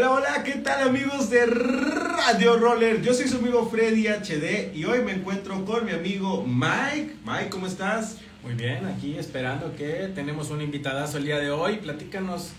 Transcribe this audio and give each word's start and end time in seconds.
Hola, 0.00 0.12
hola, 0.12 0.42
¿qué 0.44 0.52
tal 0.52 0.88
amigos 0.88 1.28
de 1.28 1.44
Radio 1.44 2.56
Roller? 2.56 3.02
Yo 3.02 3.12
soy 3.12 3.28
su 3.28 3.36
amigo 3.36 3.68
Freddy 3.68 4.06
HD 4.06 4.74
y 4.74 4.86
hoy 4.86 5.02
me 5.04 5.12
encuentro 5.12 5.62
con 5.66 5.84
mi 5.84 5.92
amigo 5.92 6.42
Mike. 6.42 7.16
Mike, 7.26 7.50
¿cómo 7.50 7.66
estás? 7.66 8.16
Muy 8.42 8.54
bien, 8.54 8.86
aquí 8.86 9.18
esperando 9.18 9.76
que 9.76 10.10
tenemos 10.14 10.48
un 10.48 10.62
invitadazo 10.62 11.18
el 11.18 11.24
día 11.24 11.38
de 11.38 11.50
hoy. 11.50 11.76
Platícanos 11.76 12.52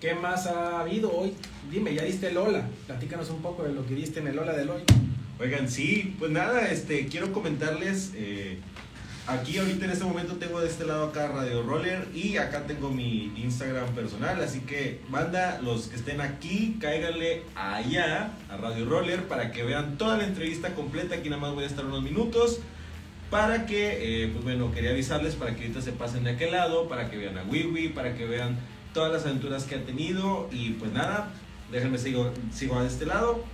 qué 0.00 0.14
más 0.14 0.46
ha 0.46 0.80
habido 0.80 1.14
hoy. 1.14 1.34
Dime, 1.70 1.94
ya 1.94 2.02
diste 2.02 2.28
el 2.28 2.36
Lola. 2.36 2.66
Platícanos 2.86 3.28
un 3.28 3.42
poco 3.42 3.64
de 3.64 3.74
lo 3.74 3.86
que 3.86 3.94
diste 3.94 4.20
en 4.20 4.28
el 4.28 4.36
Lola 4.36 4.54
del 4.54 4.70
hoy. 4.70 4.80
Oigan, 5.38 5.68
sí, 5.68 6.16
pues 6.18 6.30
nada, 6.30 6.70
este, 6.70 7.08
quiero 7.08 7.30
comentarles 7.34 8.12
eh, 8.14 8.58
Aquí 9.26 9.58
ahorita 9.58 9.84
en 9.84 9.90
este 9.92 10.04
momento 10.04 10.34
tengo 10.36 10.60
de 10.60 10.66
este 10.66 10.84
lado 10.84 11.04
acá 11.04 11.28
Radio 11.28 11.62
Roller 11.62 12.08
y 12.14 12.36
acá 12.36 12.66
tengo 12.66 12.90
mi 12.90 13.32
Instagram 13.36 13.94
personal, 13.94 14.42
así 14.42 14.60
que 14.60 15.00
manda 15.08 15.60
los 15.62 15.86
que 15.86 15.96
estén 15.96 16.20
aquí, 16.20 16.78
cáiganle 16.80 17.44
allá 17.54 18.32
a 18.48 18.56
Radio 18.56 18.86
Roller 18.86 19.28
para 19.28 19.52
que 19.52 19.62
vean 19.62 19.98
toda 19.98 20.16
la 20.16 20.24
entrevista 20.24 20.74
completa, 20.74 21.16
aquí 21.16 21.28
nada 21.28 21.40
más 21.40 21.54
voy 21.54 21.64
a 21.64 21.66
estar 21.68 21.84
unos 21.84 22.02
minutos 22.02 22.60
para 23.30 23.66
que, 23.66 24.24
eh, 24.24 24.28
pues 24.28 24.42
bueno, 24.42 24.72
quería 24.72 24.90
avisarles 24.90 25.36
para 25.36 25.54
que 25.54 25.62
ahorita 25.62 25.80
se 25.80 25.92
pasen 25.92 26.24
de 26.24 26.30
aquel 26.30 26.50
lado, 26.50 26.88
para 26.88 27.08
que 27.08 27.16
vean 27.16 27.38
a 27.38 27.44
Wiwi, 27.44 27.90
para 27.90 28.16
que 28.16 28.26
vean 28.26 28.58
todas 28.92 29.12
las 29.12 29.24
aventuras 29.24 29.64
que 29.64 29.76
ha 29.76 29.84
tenido 29.84 30.48
y 30.50 30.70
pues 30.70 30.92
nada, 30.92 31.30
déjenme 31.70 31.98
sigo, 31.98 32.32
sigo 32.52 32.78
a 32.78 32.86
este 32.86 33.06
lado 33.06 33.44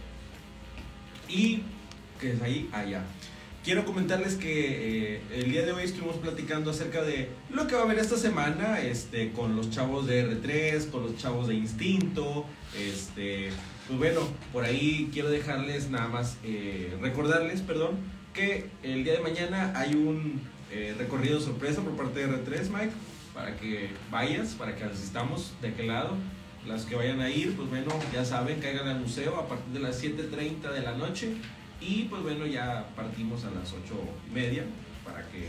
y 1.28 1.62
que 2.18 2.32
es 2.32 2.40
ahí 2.40 2.70
allá. 2.72 3.02
Quiero 3.66 3.84
comentarles 3.84 4.36
que 4.36 5.14
eh, 5.16 5.20
el 5.34 5.50
día 5.50 5.66
de 5.66 5.72
hoy 5.72 5.82
estuvimos 5.82 6.18
platicando 6.18 6.70
acerca 6.70 7.02
de 7.02 7.30
lo 7.50 7.66
que 7.66 7.74
va 7.74 7.80
a 7.80 7.84
haber 7.84 7.98
esta 7.98 8.16
semana 8.16 8.78
este, 8.78 9.32
con 9.32 9.56
los 9.56 9.70
chavos 9.70 10.06
de 10.06 10.24
R3, 10.24 10.88
con 10.88 11.02
los 11.02 11.16
chavos 11.16 11.48
de 11.48 11.54
Instinto. 11.56 12.46
Este, 12.78 13.50
pues 13.88 13.98
bueno, 13.98 14.20
por 14.52 14.62
ahí 14.62 15.10
quiero 15.12 15.30
dejarles 15.30 15.90
nada 15.90 16.06
más, 16.06 16.36
eh, 16.44 16.96
recordarles, 17.00 17.60
perdón, 17.60 17.96
que 18.32 18.70
el 18.84 19.02
día 19.02 19.14
de 19.14 19.20
mañana 19.20 19.72
hay 19.74 19.96
un 19.96 20.40
eh, 20.70 20.94
recorrido 20.96 21.40
sorpresa 21.40 21.80
por 21.80 21.96
parte 21.96 22.24
de 22.24 22.28
R3, 22.28 22.68
Mike, 22.68 22.92
para 23.34 23.56
que 23.56 23.90
vayas, 24.12 24.54
para 24.54 24.76
que 24.76 24.84
asistamos 24.84 25.54
de 25.60 25.70
aquel 25.70 25.88
lado. 25.88 26.14
Las 26.68 26.84
que 26.84 26.94
vayan 26.94 27.20
a 27.20 27.30
ir, 27.30 27.56
pues 27.56 27.68
bueno, 27.68 27.90
ya 28.12 28.24
saben, 28.24 28.60
caigan 28.60 28.86
al 28.86 29.00
museo 29.00 29.34
a 29.36 29.48
partir 29.48 29.72
de 29.72 29.80
las 29.80 30.00
7.30 30.00 30.72
de 30.72 30.82
la 30.82 30.92
noche. 30.94 31.34
Y 31.80 32.04
pues 32.04 32.22
bueno, 32.22 32.46
ya 32.46 32.86
partimos 32.96 33.44
a 33.44 33.50
las 33.50 33.72
ocho 33.72 33.96
y 34.28 34.34
media 34.34 34.64
para 35.04 35.22
que... 35.28 35.48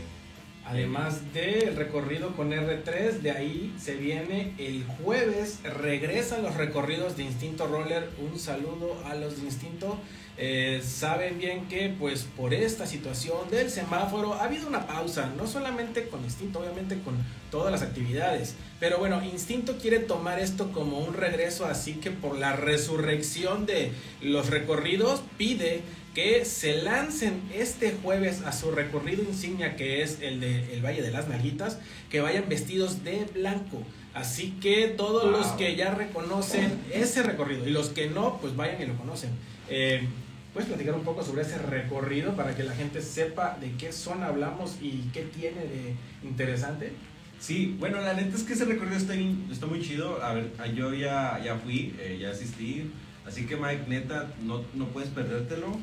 Además 0.64 1.32
del 1.32 1.76
recorrido 1.76 2.36
con 2.36 2.50
R3, 2.50 3.20
de 3.20 3.30
ahí 3.30 3.74
se 3.80 3.96
viene 3.96 4.52
el 4.58 4.84
jueves, 4.84 5.60
regresan 5.62 6.42
los 6.42 6.56
recorridos 6.56 7.16
de 7.16 7.24
Instinto 7.24 7.66
Roller. 7.66 8.10
Un 8.18 8.38
saludo 8.38 9.02
a 9.06 9.14
los 9.14 9.38
de 9.38 9.46
Instinto. 9.46 9.98
Eh, 10.40 10.82
saben 10.84 11.38
bien 11.38 11.66
que 11.66 11.92
pues 11.98 12.22
por 12.36 12.54
esta 12.54 12.86
situación 12.86 13.50
del 13.50 13.70
semáforo 13.70 14.34
ha 14.34 14.44
habido 14.44 14.68
una 14.68 14.86
pausa, 14.86 15.32
no 15.36 15.48
solamente 15.48 16.06
con 16.08 16.22
Instinto, 16.22 16.60
obviamente 16.60 17.00
con 17.00 17.16
todas 17.50 17.72
las 17.72 17.82
actividades. 17.82 18.54
Pero 18.78 18.98
bueno, 18.98 19.24
Instinto 19.24 19.78
quiere 19.78 19.98
tomar 19.98 20.38
esto 20.38 20.70
como 20.70 20.98
un 20.98 21.14
regreso, 21.14 21.64
así 21.64 21.94
que 21.94 22.10
por 22.10 22.38
la 22.38 22.54
resurrección 22.54 23.66
de 23.66 23.90
los 24.20 24.50
recorridos 24.50 25.22
pide 25.38 25.80
que 26.18 26.44
se 26.44 26.82
lancen 26.82 27.40
este 27.54 27.94
jueves 28.02 28.42
a 28.42 28.50
su 28.50 28.72
recorrido 28.72 29.22
insignia 29.22 29.76
que 29.76 30.02
es 30.02 30.20
el 30.20 30.40
de 30.40 30.74
el 30.74 30.84
Valle 30.84 31.00
de 31.00 31.12
las 31.12 31.28
Nalguitas, 31.28 31.78
que 32.10 32.20
vayan 32.20 32.48
vestidos 32.48 33.04
de 33.04 33.24
blanco. 33.32 33.84
Así 34.14 34.56
que 34.60 34.88
todos 34.88 35.30
los 35.30 35.46
que 35.52 35.76
ya 35.76 35.94
reconocen 35.94 36.76
ese 36.92 37.22
recorrido 37.22 37.68
y 37.68 37.70
los 37.70 37.90
que 37.90 38.10
no, 38.10 38.38
pues 38.40 38.56
vayan 38.56 38.82
y 38.82 38.86
lo 38.86 38.96
conocen. 38.96 39.30
Eh, 39.70 40.08
¿Puedes 40.52 40.68
platicar 40.68 40.96
un 40.96 41.04
poco 41.04 41.22
sobre 41.22 41.42
ese 41.42 41.56
recorrido 41.56 42.34
para 42.34 42.56
que 42.56 42.64
la 42.64 42.74
gente 42.74 43.00
sepa 43.00 43.56
de 43.60 43.70
qué 43.78 43.92
zona 43.92 44.26
hablamos 44.26 44.78
y 44.82 45.08
qué 45.12 45.22
tiene 45.22 45.60
de 45.60 45.94
interesante? 46.24 46.94
Sí, 47.38 47.76
bueno, 47.78 48.00
la 48.00 48.14
neta 48.14 48.36
es 48.36 48.42
que 48.42 48.54
ese 48.54 48.64
recorrido 48.64 48.96
está, 48.96 49.14
está 49.14 49.66
muy 49.66 49.82
chido. 49.82 50.20
A 50.20 50.34
ver, 50.34 50.50
yo 50.74 50.92
ya, 50.92 51.40
ya 51.44 51.54
fui, 51.58 51.94
eh, 52.00 52.18
ya 52.20 52.30
asistí. 52.30 52.90
Así 53.24 53.46
que 53.46 53.56
Mike, 53.56 53.84
neta, 53.86 54.32
no, 54.42 54.64
no 54.74 54.86
puedes 54.88 55.10
perdértelo. 55.10 55.78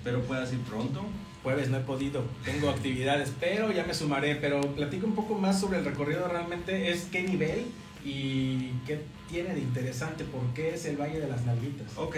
Espero 0.00 0.22
puedas 0.22 0.50
ir 0.50 0.60
pronto. 0.60 1.04
Jueves 1.42 1.68
no 1.68 1.76
he 1.76 1.80
podido, 1.80 2.24
tengo 2.42 2.70
actividades, 2.70 3.34
pero 3.38 3.70
ya 3.70 3.84
me 3.84 3.92
sumaré. 3.92 4.34
Pero 4.36 4.62
platico 4.74 5.06
un 5.06 5.14
poco 5.14 5.34
más 5.34 5.60
sobre 5.60 5.78
el 5.78 5.84
recorrido 5.84 6.26
realmente, 6.26 6.90
es 6.90 7.04
qué 7.12 7.22
nivel 7.22 7.66
y 8.02 8.70
qué 8.86 9.02
tiene 9.28 9.54
de 9.54 9.60
interesante, 9.60 10.24
por 10.24 10.40
qué 10.54 10.74
es 10.74 10.86
el 10.86 10.96
Valle 10.96 11.20
de 11.20 11.28
las 11.28 11.44
Nalguitas. 11.44 11.98
Ok, 11.98 12.16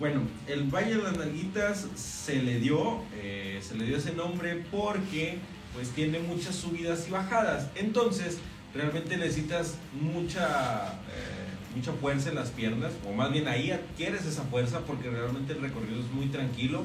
bueno, 0.00 0.22
el 0.46 0.62
Valle 0.74 0.96
de 0.96 1.02
las 1.02 1.18
Nalguitas 1.18 1.86
se 1.96 2.42
le 2.42 2.60
dio, 2.60 3.02
eh, 3.14 3.60
se 3.60 3.74
le 3.74 3.84
dio 3.84 3.98
ese 3.98 4.14
nombre 4.14 4.64
porque 4.70 5.36
pues 5.74 5.90
tiene 5.90 6.20
muchas 6.20 6.54
subidas 6.54 7.08
y 7.08 7.10
bajadas. 7.10 7.68
Entonces, 7.74 8.38
realmente 8.74 9.18
necesitas 9.18 9.74
mucha... 9.92 10.94
Eh, 11.14 11.44
mucha 11.76 11.92
fuerza 11.92 12.30
en 12.30 12.34
las 12.34 12.48
piernas, 12.48 12.92
o 13.06 13.12
más 13.12 13.30
bien 13.30 13.46
ahí 13.46 13.70
adquieres 13.70 14.24
esa 14.24 14.42
fuerza 14.44 14.80
porque 14.86 15.10
realmente 15.10 15.52
el 15.52 15.60
recorrido 15.60 16.00
es 16.00 16.10
muy 16.10 16.26
tranquilo 16.26 16.82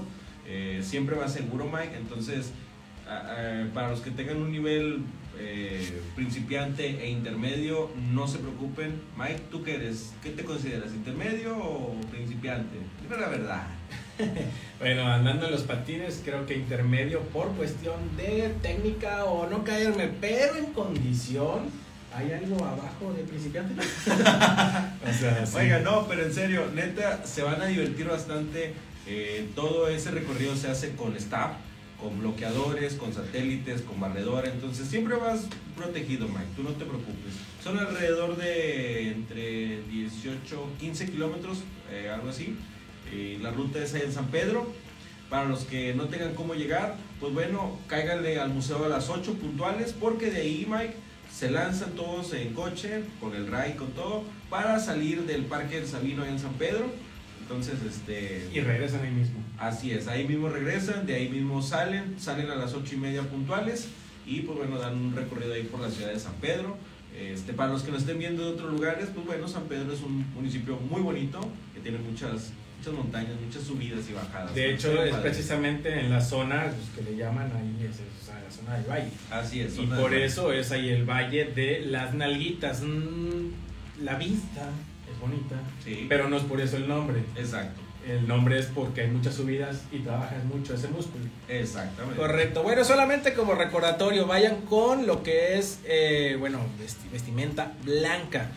eh, 0.54 0.84
siempre 0.84 1.16
va 1.16 1.28
seguro, 1.28 1.66
Mike. 1.66 1.98
Entonces, 1.98 2.52
para 3.74 3.90
los 3.90 4.00
que 4.02 4.12
tengan 4.12 4.38
un 4.38 4.52
nivel 4.52 5.04
eh, 5.40 6.02
principiante 6.16 7.04
e 7.04 7.10
intermedio, 7.10 7.90
no 8.12 8.28
se 8.28 8.38
preocupen. 8.38 9.02
Mike, 9.18 9.42
¿tú 9.50 9.64
qué 9.64 9.76
eres? 9.76 10.14
¿Qué 10.22 10.30
te 10.30 10.44
consideras? 10.44 10.94
¿Intermedio 10.94 11.58
o 11.58 11.96
principiante? 12.12 12.78
Dime 13.02 13.20
la 13.20 13.30
verdad. 13.30 13.64
bueno, 14.80 15.08
andando 15.08 15.48
en 15.48 15.52
los 15.52 15.64
patines, 15.64 16.22
creo 16.24 16.46
que 16.46 16.56
intermedio 16.56 17.22
por 17.22 17.48
cuestión 17.54 17.96
de 18.16 18.54
técnica 18.62 19.26
o 19.26 19.50
no 19.50 19.64
caerme, 19.64 20.10
pero 20.22 20.56
en 20.56 20.66
condición. 20.68 21.84
¿Hay 22.16 22.32
algo 22.32 22.64
abajo 22.64 23.12
de 23.18 23.24
principiante? 23.24 23.74
Oiga, 25.56 25.80
no, 25.80 26.08
pero 26.08 26.24
en 26.24 26.32
serio, 26.32 26.68
neta, 26.76 27.26
se 27.26 27.42
van 27.42 27.60
a 27.60 27.66
divertir 27.66 28.08
bastante 28.08 28.74
eh, 29.06 29.50
todo 29.56 29.88
ese 29.88 30.12
recorrido 30.12 30.56
se 30.56 30.70
hace 30.70 30.96
con 30.96 31.16
staff, 31.16 31.54
con 32.00 32.20
bloqueadores, 32.20 32.96
con 32.96 33.14
satélites, 33.14 33.82
con 33.82 34.00
barredora. 34.00 34.50
Entonces 34.50 34.88
siempre 34.88 35.16
vas 35.16 35.48
protegido, 35.76 36.28
Mike. 36.28 36.48
Tú 36.56 36.64
no 36.64 36.72
te 36.72 36.86
preocupes. 36.86 37.34
Son 37.64 37.78
alrededor 37.78 38.38
de 38.38 39.12
entre 39.12 39.84
18, 39.84 40.70
15 40.80 41.12
kilómetros, 41.12 41.60
eh, 41.92 42.10
algo 42.14 42.30
así. 42.30 42.56
la 43.42 43.52
ruta 43.52 43.80
es 43.80 43.94
en 43.94 44.12
San 44.12 44.28
Pedro. 44.28 44.72
Para 45.30 45.46
los 45.46 45.66
que 45.66 45.94
no 45.96 46.06
tengan 46.10 46.36
cómo 46.36 46.54
llegar, 46.54 46.96
pues 47.20 47.34
bueno, 47.34 47.80
cáiganle 47.88 48.40
al 48.40 48.50
museo 48.50 48.86
a 48.86 48.90
las 48.90 49.10
8 49.10 49.34
puntuales, 49.36 49.94
porque 49.94 50.30
de 50.30 50.42
ahí, 50.42 50.68
Mike, 50.70 50.94
se 51.32 51.50
lanzan 51.50 51.94
todos 51.94 52.34
en 52.34 52.54
coche, 52.54 53.04
con 53.20 53.34
el 53.34 53.48
RAI, 53.48 53.76
con 53.76 53.92
todo, 53.94 54.24
para 54.52 54.80
salir 54.80 55.24
del 55.24 55.46
Parque 55.46 55.78
del 55.78 55.88
Sabino 55.88 56.24
en 56.24 56.38
San 56.38 56.54
Pedro 56.54 56.92
entonces, 57.44 57.76
este... 57.88 58.50
Y 58.54 58.62
regresan 58.62 59.02
ahí 59.02 59.12
mismo. 59.12 59.40
Así 59.60 59.92
es, 59.92 60.08
ahí 60.08 60.26
mismo 60.26 60.50
regresan, 60.50 61.06
de 61.06 61.16
ahí 61.16 61.30
mismo 61.30 61.62
salen, 61.62 62.16
salen 62.20 62.50
a 62.50 62.56
las 62.56 62.74
ocho 62.74 62.96
y 62.96 62.98
media 62.98 63.22
puntuales 63.24 63.90
y 64.26 64.42
pues 64.42 64.58
bueno, 64.58 64.78
dan 64.80 64.98
un 64.98 65.16
recorrido 65.16 65.54
ahí 65.54 65.64
por 65.64 65.82
la 65.82 65.90
ciudad 65.90 66.12
de 66.12 66.20
San 66.20 66.34
Pedro. 66.36 66.78
Este, 67.16 67.54
para 67.54 67.72
los 67.72 67.84
que 67.84 67.92
nos 67.92 68.02
estén 68.02 68.18
viendo 68.18 68.44
de 68.44 68.54
otros 68.54 68.72
lugares, 68.72 69.10
pues 69.14 69.26
bueno, 69.26 69.48
San 69.48 69.64
Pedro 69.64 69.94
es 69.94 70.02
un 70.02 70.26
municipio 70.34 70.78
muy 70.78 71.02
bonito, 71.02 71.40
que 71.74 71.82
tiene 71.82 72.00
muchas, 72.00 72.52
muchas 72.80 72.94
montañas, 72.94 73.34
muchas 73.46 73.64
subidas 73.64 74.10
y 74.10 74.14
bajadas. 74.14 74.56
De 74.56 74.74
hecho, 74.74 75.04
es 75.04 75.16
precisamente 75.18 76.00
en 76.00 76.10
la 76.10 76.22
zona 76.22 76.74
pues, 76.74 77.06
que 77.06 77.12
le 77.12 77.18
llaman 77.18 77.52
ahí, 77.56 77.88
es, 77.88 78.00
la 78.28 78.50
zona 78.50 78.78
del 78.78 78.90
valle. 78.90 79.10
Así 79.30 79.60
es. 79.60 79.78
Y 79.78 79.86
por 79.86 80.14
eso 80.14 80.52
es 80.52 80.72
ahí 80.72 80.90
el 80.90 81.04
valle 81.04 81.46
de 81.46 81.82
las 81.86 82.16
nalguitas. 82.16 82.82
Mm, 82.82 83.52
la 84.02 84.16
vista 84.16 84.70
bonita, 85.24 85.56
sí. 85.84 86.06
pero 86.10 86.30
no 86.30 86.38
es 86.38 86.44
por 86.44 86.62
eso 86.62 86.78
el 86.78 86.88
nombre. 86.88 87.24
Exacto. 87.36 87.82
El 88.08 88.28
nombre 88.28 88.60
es 88.60 88.66
porque 88.66 89.02
hay 89.02 89.08
muchas 89.08 89.36
subidas 89.36 89.84
y 89.92 90.00
trabajas 90.00 90.44
mucho 90.44 90.74
ese 90.74 90.90
músculo. 90.90 91.24
Exactamente. 91.48 92.20
Correcto. 92.20 92.62
Bueno, 92.62 92.84
solamente 92.84 93.34
como 93.34 93.56
recordatorio, 93.56 94.28
vayan 94.28 94.62
con 94.64 95.08
lo 95.08 95.24
que 95.24 95.58
es, 95.58 95.80
eh, 95.86 96.36
bueno, 96.38 96.60
vestimenta 97.12 97.72
blanca. 97.86 98.52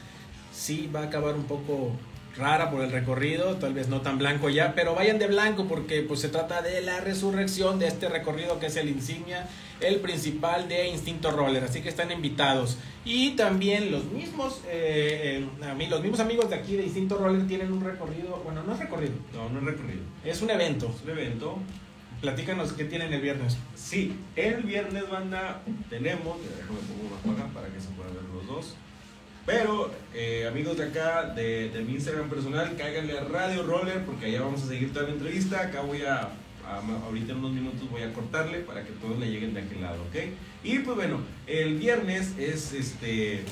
Sí, 0.53 0.91
va 0.93 1.01
a 1.01 1.05
acabar 1.05 1.35
un 1.37 1.45
poco 1.45 1.93
rara 2.38 2.71
por 2.71 2.83
el 2.83 2.91
recorrido, 2.91 3.56
tal 3.56 3.75
vez 3.75 3.88
no 3.88 4.00
tan 4.03 4.19
blanco 4.19 4.49
ya, 4.49 4.75
pero 4.75 4.94
vayan 4.94 5.19
de 5.19 5.27
blanco 5.27 5.67
porque 5.67 6.03
pues 6.03 6.21
se 6.21 6.29
trata 6.29 6.62
de 6.62 6.81
la 6.83 7.00
resurrección 7.00 7.79
de 7.79 7.88
este 7.88 8.09
recorrido 8.09 8.59
que 8.61 8.67
es 8.67 8.77
el 8.77 8.88
insignia, 8.88 9.49
el 9.81 10.00
principal 10.00 10.69
de 10.69 10.88
Instinto 10.88 11.31
Roller, 11.31 11.65
así 11.65 11.81
que 11.83 11.88
están 11.88 12.11
invitados. 12.11 12.79
Y 13.05 13.31
también 13.31 13.91
los 13.91 14.05
mismos, 14.05 14.62
eh, 14.69 15.47
eh, 15.61 15.65
a 15.65 15.75
mí, 15.75 15.87
los 15.87 16.00
mismos 16.03 16.21
amigos 16.21 16.50
de 16.50 16.56
aquí 16.56 16.77
de 16.77 16.85
Instinto 16.85 17.17
Roller 17.17 17.47
tienen 17.47 17.73
un 17.73 17.83
recorrido, 17.83 18.41
bueno, 18.44 18.62
no 18.62 18.73
es 18.75 18.81
recorrido. 18.81 19.15
No, 19.33 19.49
no 19.49 19.61
es 19.61 19.65
recorrido. 19.65 20.03
Es 20.25 20.43
un 20.43 20.50
evento. 20.50 20.93
Es 20.94 21.03
un 21.05 21.11
evento. 21.11 21.59
Platícanos 22.21 22.73
qué 22.73 22.85
tienen 22.85 23.12
el 23.12 23.21
viernes. 23.21 23.59
Sí, 23.75 24.17
el 24.35 24.62
viernes 24.62 25.09
banda 25.09 25.62
tenemos, 25.91 26.38
déjame 26.43 26.79
pongo 27.23 27.35
una 27.35 27.47
para 27.53 27.69
que 27.69 27.81
se 27.81 27.88
puedan 27.91 28.15
ver 28.15 28.25
los 28.25 28.47
dos. 28.47 28.77
Pero, 29.47 29.93
eh, 30.13 30.45
amigos 30.49 30.77
de 30.77 30.87
acá, 30.87 31.33
de, 31.35 31.71
mi 31.87 31.95
Instagram 31.95 32.29
personal, 32.29 32.75
cáiganle 32.77 33.17
a 33.17 33.25
Radio 33.25 33.63
Roller 33.63 34.05
porque 34.05 34.27
allá 34.27 34.41
vamos 34.41 34.65
a 34.65 34.67
seguir 34.67 34.93
toda 34.93 35.07
la 35.07 35.13
entrevista. 35.13 35.61
Acá 35.61 35.83
voy 35.83 36.03
a, 36.03 36.31
ahorita 37.05 37.33
en 37.33 37.39
unos 37.39 37.53
minutos 37.53 37.89
voy 37.89 38.03
a 38.03 38.13
cortarle 38.13 38.59
para 38.59 38.83
que 38.83 38.91
todos 38.95 39.17
le 39.21 39.31
lleguen 39.31 39.55
de 39.55 39.61
aquel 39.61 39.83
lado, 39.83 40.03
¿ok? 40.03 40.17
Y 40.65 40.81
pues 40.81 40.97
bueno, 40.97 41.21
el 41.47 41.77
viernes 41.77 42.35
es 42.39 42.73
este 42.73 43.45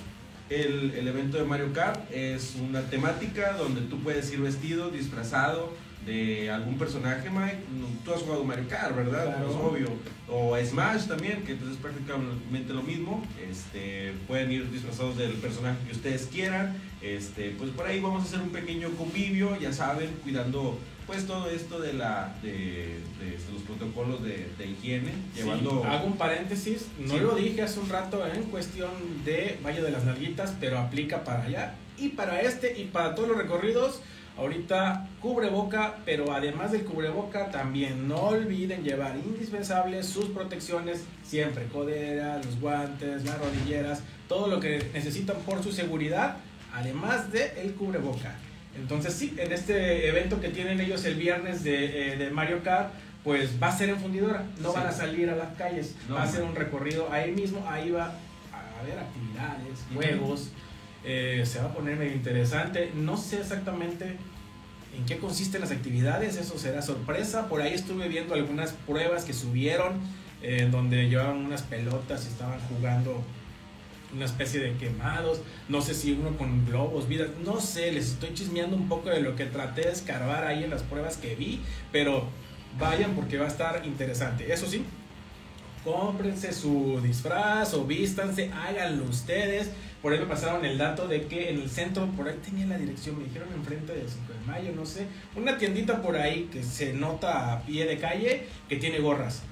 el, 0.50 0.90
el, 0.96 1.08
evento 1.08 1.38
de 1.38 1.44
Mario 1.44 1.72
Kart 1.72 2.10
es 2.10 2.56
una 2.56 2.82
temática 2.90 3.56
donde 3.56 3.80
tú 3.82 4.00
puedes 4.00 4.32
ir 4.32 4.40
vestido, 4.40 4.90
disfrazado 4.90 5.72
de 6.04 6.50
algún 6.50 6.76
personaje, 6.78 7.30
Mike. 7.30 7.58
Tú 8.04 8.12
has 8.12 8.22
jugado 8.22 8.44
Mario 8.44 8.68
Kart, 8.68 8.94
¿verdad? 8.94 9.42
Es 9.42 9.54
obvio. 9.54 9.88
O 10.28 10.56
Smash 10.56 11.06
también, 11.06 11.42
que 11.42 11.52
entonces 11.52 11.76
es 11.76 11.82
prácticamente 11.82 12.72
lo 12.72 12.82
mismo. 12.82 13.24
Este, 13.50 14.12
pueden 14.26 14.52
ir 14.52 14.70
disfrazados 14.70 15.16
del 15.16 15.32
personaje 15.34 15.78
que 15.86 15.92
ustedes 15.92 16.26
quieran. 16.26 16.76
Este, 17.00 17.50
pues 17.58 17.70
por 17.70 17.86
ahí 17.86 18.00
vamos 18.00 18.22
a 18.22 18.26
hacer 18.26 18.40
un 18.40 18.50
pequeño 18.50 18.90
convivio, 18.90 19.58
ya 19.58 19.72
saben, 19.72 20.10
cuidando 20.22 20.78
pues 21.06 21.26
todo 21.26 21.50
esto 21.50 21.80
de 21.80 21.92
la 21.92 22.34
de, 22.42 22.98
los 23.52 23.62
protocolos 23.62 24.22
de, 24.22 24.66
higiene 24.66 25.12
llevando 25.34 25.84
hago 25.84 26.06
un 26.06 26.16
paréntesis 26.16 26.86
no 26.98 27.18
lo 27.18 27.34
dije 27.34 27.60
hace 27.60 27.78
un 27.78 27.90
rato 27.90 28.26
en 28.26 28.44
cuestión 28.44 28.90
de 29.22 29.58
Valle 29.62 29.82
de 29.82 29.90
las 29.90 30.04
Nalguitas 30.04 30.54
pero 30.58 30.78
aplica 30.78 31.22
para 31.22 31.44
allá 31.44 31.74
y 31.98 32.08
para 32.08 32.40
este 32.40 32.80
y 32.80 32.84
para 32.86 33.14
todos 33.14 33.28
los 33.28 33.36
recorridos 33.36 34.00
ahorita 34.36 35.08
cubreboca 35.20 35.96
pero 36.04 36.32
además 36.32 36.72
del 36.72 36.84
cubreboca 36.84 37.50
también 37.50 38.08
no 38.08 38.16
olviden 38.16 38.82
llevar 38.82 39.16
indispensables 39.16 40.06
sus 40.06 40.26
protecciones 40.26 41.04
siempre 41.22 41.66
codera 41.66 42.38
los 42.38 42.60
guantes 42.60 43.24
las 43.24 43.38
rodilleras 43.38 44.02
todo 44.28 44.48
lo 44.48 44.60
que 44.60 44.90
necesitan 44.92 45.36
por 45.46 45.62
su 45.62 45.72
seguridad 45.72 46.36
además 46.74 47.30
de 47.32 47.52
el 47.62 47.74
cubreboca. 47.74 48.34
Entonces 48.76 49.14
sí, 49.14 49.34
en 49.38 49.52
este 49.52 50.08
evento 50.08 50.40
que 50.40 50.48
tienen 50.48 50.80
ellos 50.80 51.04
el 51.04 51.14
viernes 51.14 51.62
de, 51.62 52.14
eh, 52.14 52.30
Mario 52.30 52.62
Kart, 52.62 52.92
pues 53.22 53.62
va 53.62 53.68
a 53.68 53.76
ser 53.76 53.88
en 53.88 53.98
fundidora, 53.98 54.44
no 54.60 54.72
van 54.72 54.88
a 54.88 54.92
salir 54.92 55.30
a 55.30 55.36
las 55.36 55.54
calles, 55.54 55.94
va 56.12 56.24
a 56.24 56.26
ser 56.26 56.42
un 56.42 56.54
recorrido 56.54 57.10
ahí 57.10 57.30
mismo, 57.32 57.64
ahí 57.66 57.90
va 57.90 58.12
a 58.52 58.80
haber 58.80 58.98
actividades, 58.98 59.78
juegos, 59.94 60.50
eh, 61.04 61.42
se 61.46 61.58
va 61.58 61.66
a 61.66 61.74
poner 61.74 61.96
medio 61.96 62.14
interesante, 62.14 62.92
no 62.94 63.16
sé 63.16 63.40
exactamente 63.40 64.16
en 64.96 65.04
qué 65.06 65.18
consisten 65.18 65.60
las 65.60 65.70
actividades, 65.70 66.36
eso 66.36 66.58
será 66.58 66.82
sorpresa, 66.82 67.48
por 67.48 67.60
ahí 67.60 67.74
estuve 67.74 68.08
viendo 68.08 68.34
algunas 68.34 68.72
pruebas 68.72 69.24
que 69.24 69.32
subieron, 69.32 70.00
en 70.42 70.70
donde 70.70 71.08
llevaban 71.08 71.38
unas 71.38 71.62
pelotas 71.62 72.24
y 72.24 72.28
estaban 72.28 72.60
jugando 72.68 73.22
una 74.14 74.26
especie 74.26 74.60
de 74.60 74.74
quemados, 74.74 75.40
no 75.68 75.80
sé 75.80 75.94
si 75.94 76.12
uno 76.12 76.36
con 76.36 76.64
globos, 76.66 77.08
vidas, 77.08 77.30
no 77.44 77.60
sé, 77.60 77.90
les 77.92 78.12
estoy 78.12 78.32
chismeando 78.34 78.76
un 78.76 78.88
poco 78.88 79.10
de 79.10 79.20
lo 79.20 79.34
que 79.34 79.46
traté 79.46 79.82
de 79.82 79.90
escarbar 79.90 80.44
ahí 80.44 80.64
en 80.64 80.70
las 80.70 80.82
pruebas 80.82 81.16
que 81.16 81.34
vi, 81.34 81.60
pero 81.90 82.28
vayan 82.78 83.14
porque 83.14 83.38
va 83.38 83.46
a 83.46 83.48
estar 83.48 83.82
interesante. 83.84 84.52
Eso 84.52 84.66
sí, 84.66 84.84
cómprense 85.84 86.52
su 86.52 87.00
disfraz 87.02 87.74
o 87.74 87.84
vístanse, 87.84 88.50
háganlo 88.52 89.04
ustedes. 89.04 89.70
Por 90.02 90.12
ahí 90.12 90.18
me 90.18 90.26
pasaron 90.26 90.64
el 90.64 90.76
dato 90.76 91.06
de 91.06 91.26
que 91.26 91.50
en 91.50 91.60
el 91.60 91.70
centro, 91.70 92.06
por 92.16 92.28
ahí 92.28 92.38
tenía 92.44 92.66
la 92.66 92.78
dirección, 92.78 93.18
me 93.18 93.24
dijeron 93.24 93.48
enfrente 93.54 93.94
del 93.94 94.08
5 94.08 94.32
de 94.32 94.46
mayo, 94.46 94.72
no 94.74 94.84
sé, 94.84 95.06
una 95.36 95.56
tiendita 95.56 96.02
por 96.02 96.16
ahí 96.16 96.48
que 96.52 96.62
se 96.62 96.92
nota 96.92 97.52
a 97.52 97.62
pie 97.62 97.86
de 97.86 97.98
calle 97.98 98.46
que 98.68 98.76
tiene 98.76 98.98
gorras 98.98 99.42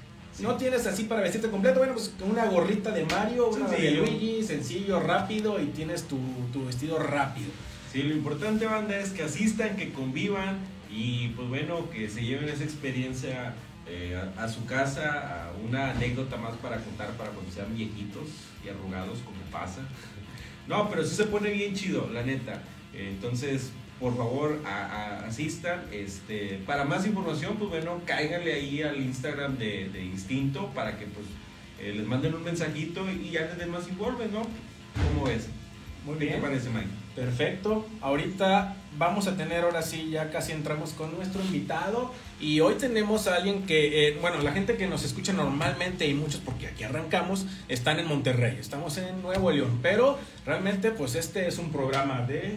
no 0.40 0.56
tienes 0.56 0.87
así 0.87 1.05
para 1.05 1.20
vestirte 1.20 1.50
completo, 1.50 1.79
bueno, 1.79 1.94
pues 1.94 2.12
una 2.20 2.46
gorrita 2.46 2.90
de 2.90 3.05
Mario, 3.05 3.49
una 3.49 3.69
de 3.69 3.90
Luigi, 3.93 4.43
sencillo, 4.43 5.00
rápido 5.00 5.61
y 5.61 5.67
tienes 5.67 6.05
tu, 6.05 6.19
vestido 6.64 6.99
rápido. 6.99 7.50
Sí, 7.93 8.02
lo 8.02 8.14
importante, 8.14 8.64
banda, 8.64 8.99
es 8.99 9.11
que 9.11 9.23
asistan, 9.25 9.76
que 9.76 9.93
convivan 9.93 10.58
y 10.90 11.29
pues 11.29 11.49
bueno, 11.49 11.90
que 11.90 12.08
se 12.08 12.23
lleven 12.23 12.49
esa 12.49 12.64
experiencia 12.64 13.55
eh, 13.94 14.19
a, 14.39 14.49
su 14.49 14.65
casa, 14.65 15.49
a 15.49 15.53
una 15.69 15.91
anécdota 15.91 16.39
más 16.39 16.55
para 16.56 16.79
contar 16.79 17.11
para 17.11 17.31
cuando 17.31 17.53
sean 17.53 17.77
viejitos 17.77 18.29
y 18.65 18.71
arrugados, 18.71 19.19
como 19.19 19.39
pasa. 19.50 19.83
No, 20.67 20.89
pero 20.89 21.05
sí 21.05 21.15
se 21.15 21.25
pone 21.25 21.50
bien 21.50 21.75
chido, 21.75 22.09
la 22.11 22.23
neta. 22.23 22.62
entonces, 22.94 23.71
por 24.00 24.17
favor 24.17 24.61
asistan. 25.27 25.83
Este, 25.93 26.59
para 26.67 26.85
más 26.85 27.06
información, 27.06 27.56
pues 27.59 27.71
bueno, 27.71 28.00
cáiganle 28.06 28.55
ahí 28.55 28.83
al 28.83 28.97
Instagram 28.97 29.59
de, 29.59 30.03
Instinto 30.03 30.71
para 30.75 30.99
que 30.99 31.06
pues 31.06 31.27
eh, 31.79 31.93
les 31.94 32.06
manden 32.06 32.35
un 32.35 32.44
mensajito 32.44 33.06
y 33.11 33.31
ya 33.31 33.43
les 33.43 33.59
den 33.59 33.71
más 33.71 33.89
informes, 33.89 34.31
¿no? 34.31 34.43
¿Cómo 34.43 35.29
es? 35.29 35.49
Muy 36.06 36.17
bien. 36.17 36.33
¿Qué 36.33 36.37
te 36.37 36.43
parece, 36.43 36.71
Mike? 36.71 37.01
Perfecto. 37.14 37.87
Ahorita 38.00 38.76
vamos 38.97 39.26
a 39.26 39.37
tener, 39.37 39.64
ahora 39.64 39.82
sí, 39.82 40.11
ya 40.11 40.31
casi 40.31 40.53
entramos 40.53 40.91
con 40.91 41.14
nuestro 41.14 41.43
invitado. 41.43 42.12
Y 42.41 42.61
hoy 42.61 42.75
tenemos 42.75 43.26
a 43.26 43.37
alguien 43.37 43.64
que, 43.67 44.09
eh, 44.09 44.19
bueno, 44.20 44.41
la 44.41 44.53
gente 44.53 44.76
que 44.76 44.87
nos 44.87 45.05
escucha 45.05 45.32
normalmente 45.32 46.06
y 46.06 46.14
muchos, 46.14 46.41
porque 46.41 46.69
aquí 46.69 46.85
arrancamos, 46.85 47.47
están 47.69 47.99
en 47.99 48.06
Monterrey. 48.06 48.56
Estamos 48.59 48.97
en 48.99 49.20
Nuevo 49.23 49.50
León. 49.50 49.81
Pero 49.82 50.19
realmente, 50.47 50.91
pues 50.91 51.14
este 51.14 51.47
es 51.47 51.59
un 51.59 51.70
programa 51.70 52.23
de 52.23 52.56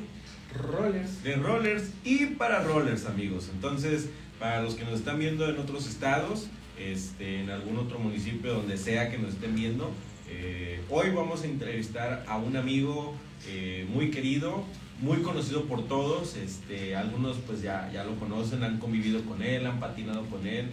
rollers. 0.53 1.23
De 1.23 1.35
rollers 1.35 1.91
y 2.03 2.25
para 2.27 2.63
rollers, 2.63 3.05
amigos. 3.05 3.49
Entonces, 3.53 4.09
para 4.39 4.61
los 4.61 4.75
que 4.75 4.85
nos 4.85 4.99
están 4.99 5.19
viendo 5.19 5.49
en 5.49 5.59
otros 5.59 5.87
estados, 5.87 6.47
este, 6.79 7.41
en 7.41 7.49
algún 7.49 7.77
otro 7.77 7.99
municipio, 7.99 8.53
donde 8.53 8.77
sea 8.77 9.09
que 9.09 9.17
nos 9.17 9.33
estén 9.33 9.55
viendo, 9.55 9.91
eh, 10.29 10.81
hoy 10.89 11.11
vamos 11.11 11.43
a 11.43 11.45
entrevistar 11.45 12.25
a 12.27 12.37
un 12.37 12.57
amigo 12.57 13.13
eh, 13.47 13.87
muy 13.93 14.11
querido, 14.11 14.63
muy 15.01 15.17
conocido 15.17 15.65
por 15.65 15.87
todos. 15.87 16.35
Este, 16.35 16.95
algunos 16.95 17.37
pues 17.45 17.61
ya, 17.61 17.89
ya 17.93 18.03
lo 18.03 18.15
conocen, 18.15 18.63
han 18.63 18.79
convivido 18.79 19.21
con 19.25 19.41
él, 19.41 19.65
han 19.65 19.79
patinado 19.79 20.25
con 20.25 20.47
él. 20.47 20.69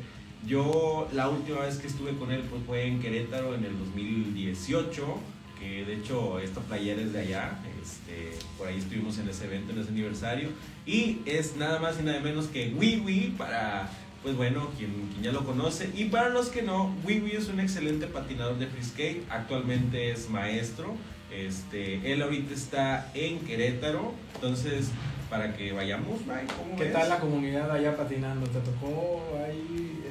Yo 0.47 1.09
la 1.13 1.29
última 1.29 1.61
vez 1.61 1.79
que 1.79 1.87
estuve 1.87 2.17
con 2.17 2.33
él 2.33 2.43
pues, 2.51 2.63
fue 2.67 2.87
en 2.87 3.01
Querétaro 3.01 3.55
en 3.55 3.65
el 3.65 3.79
2018 3.79 5.33
de 5.63 5.95
hecho 5.95 6.39
esta 6.39 6.61
playera 6.61 7.01
es 7.01 7.13
de 7.13 7.21
allá, 7.21 7.59
este, 7.83 8.37
por 8.59 8.69
ahí 8.69 8.79
estuvimos 8.79 9.19
en 9.19 9.29
ese 9.29 9.45
evento, 9.45 9.73
en 9.73 9.81
ese 9.81 9.91
aniversario, 9.91 10.49
y 10.87 11.21
es 11.25 11.57
nada 11.57 11.79
más 11.79 12.01
y 12.01 12.03
nada 12.03 12.21
menos 12.21 12.47
que 12.47 12.75
Wiwi 12.75 13.35
para, 13.39 13.89
pues 14.23 14.37
bueno, 14.37 14.71
quien, 14.77 14.91
quien, 15.13 15.23
ya 15.23 15.33
lo 15.33 15.45
conoce, 15.45 15.91
y 15.95 16.07
para 16.07 16.29
los 16.29 16.49
que 16.49 16.63
no, 16.63 16.95
Wiwi 17.05 17.33
es 17.33 17.49
un 17.49 17.61
excelente 17.61 18.07
patinador 18.07 18.59
de 18.59 18.67
free 18.67 18.85
skate, 18.85 19.25
actualmente 19.31 20.11
es 20.11 20.29
maestro, 20.29 20.97
este, 21.35 22.13
él 22.13 22.23
ahorita 22.23 22.55
está 22.55 23.11
en 23.15 23.41
Querétaro, 23.41 24.13
entonces 24.35 24.91
para 25.31 25.57
que 25.57 25.73
vayamos, 25.73 26.21
¿cómo 26.59 26.77
¿Qué 26.77 26.87
tal 26.87 27.09
la 27.09 27.19
comunidad 27.19 27.71
allá 27.71 27.97
patinando? 27.97 28.47
¿Te 28.47 28.61
tocó 28.61 29.23
ahí 29.47 30.03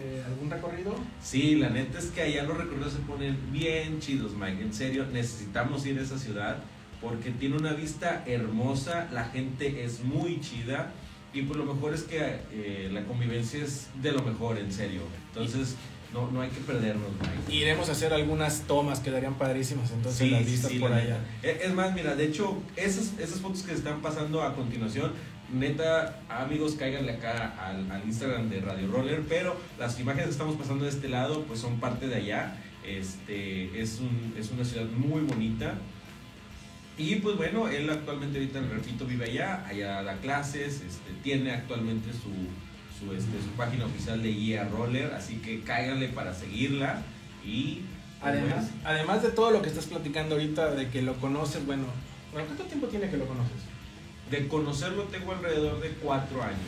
recorrido? 0.51 0.95
Sí, 1.21 1.55
la 1.55 1.69
neta 1.69 1.97
es 1.97 2.07
que 2.07 2.21
allá 2.21 2.43
los 2.43 2.57
recorridos 2.57 2.93
se 2.93 2.99
ponen 2.99 3.37
bien 3.51 3.99
chidos, 3.99 4.33
Mike. 4.33 4.61
En 4.61 4.73
serio, 4.73 5.05
necesitamos 5.11 5.85
ir 5.85 5.97
a 5.97 6.03
esa 6.03 6.19
ciudad 6.19 6.57
porque 7.01 7.31
tiene 7.31 7.57
una 7.57 7.73
vista 7.73 8.23
hermosa, 8.27 9.09
la 9.11 9.25
gente 9.25 9.83
es 9.83 10.03
muy 10.03 10.39
chida 10.39 10.91
y 11.33 11.43
por 11.43 11.57
lo 11.57 11.65
mejor 11.65 11.95
es 11.95 12.03
que 12.03 12.41
eh, 12.51 12.89
la 12.91 13.03
convivencia 13.05 13.63
es 13.63 13.89
de 14.01 14.11
lo 14.11 14.21
mejor, 14.21 14.59
en 14.59 14.71
serio. 14.71 15.01
Entonces... 15.29 15.75
No, 16.13 16.29
no 16.29 16.41
hay 16.41 16.49
que 16.49 16.59
perdernos, 16.59 17.09
Mike. 17.19 17.55
Iremos 17.55 17.87
a 17.87 17.93
hacer 17.93 18.13
algunas 18.13 18.61
tomas, 18.67 18.99
quedarían 18.99 19.35
padrísimas 19.35 19.91
entonces 19.91 20.29
las 20.29 20.45
vistas 20.45 20.71
por 20.73 20.91
allá. 20.91 21.19
Es 21.41 21.73
más, 21.73 21.93
mira, 21.93 22.15
de 22.15 22.25
hecho, 22.25 22.61
esas, 22.75 23.17
esas 23.17 23.39
fotos 23.39 23.63
que 23.63 23.73
están 23.73 24.01
pasando 24.01 24.41
a 24.43 24.53
continuación 24.53 25.13
neta, 25.53 26.19
amigos, 26.29 26.75
cáiganle 26.77 27.13
acá 27.13 27.53
al, 27.59 28.03
Instagram 28.05 28.49
de 28.49 28.61
Radio 28.61 28.87
Roller, 28.87 29.23
pero 29.27 29.55
las 29.77 29.99
imágenes 29.99 30.27
que 30.27 30.31
estamos 30.31 30.55
pasando 30.55 30.85
de 30.85 30.91
este 30.91 31.09
lado, 31.09 31.43
pues 31.43 31.59
son 31.59 31.79
parte 31.79 32.07
de 32.07 32.15
allá. 32.15 32.55
Este, 32.85 33.79
es, 33.79 33.99
un, 33.99 34.33
es 34.37 34.51
una 34.51 34.65
ciudad 34.65 34.85
muy 34.85 35.21
bonita. 35.21 35.75
Y 36.97 37.15
pues 37.15 37.37
bueno, 37.37 37.67
él 37.67 37.89
actualmente 37.89 38.37
ahorita, 38.37 38.61
repito, 38.61 39.05
vive 39.05 39.25
allá, 39.25 39.65
allá 39.65 40.03
da 40.03 40.17
clases, 40.17 40.81
este, 40.81 41.11
tiene 41.23 41.51
actualmente 41.51 42.11
su, 42.11 42.29
su, 43.01 43.13
este, 43.13 43.41
su 43.41 43.49
página 43.57 43.85
oficial 43.85 44.21
de 44.21 44.29
guía 44.29 44.69
Roller, 44.71 45.13
así 45.13 45.37
que 45.37 45.61
cáiganle 45.61 46.09
para 46.09 46.33
seguirla 46.33 47.01
y... 47.43 47.81
Pues, 48.19 48.35
además, 48.35 48.69
además 48.83 49.23
de 49.23 49.29
todo 49.29 49.49
lo 49.49 49.63
que 49.63 49.69
estás 49.69 49.87
platicando 49.87 50.35
ahorita, 50.35 50.75
de 50.75 50.89
que 50.89 51.01
lo 51.01 51.15
conoces, 51.15 51.65
bueno, 51.65 51.85
¿cuánto 52.31 52.63
tiempo 52.65 52.87
tiene 52.87 53.09
que 53.09 53.17
lo 53.17 53.25
conoces? 53.25 53.57
De 54.29 54.47
conocerlo 54.47 55.03
tengo 55.05 55.31
alrededor 55.31 55.81
de 55.81 55.89
cuatro 55.89 56.43
años. 56.43 56.59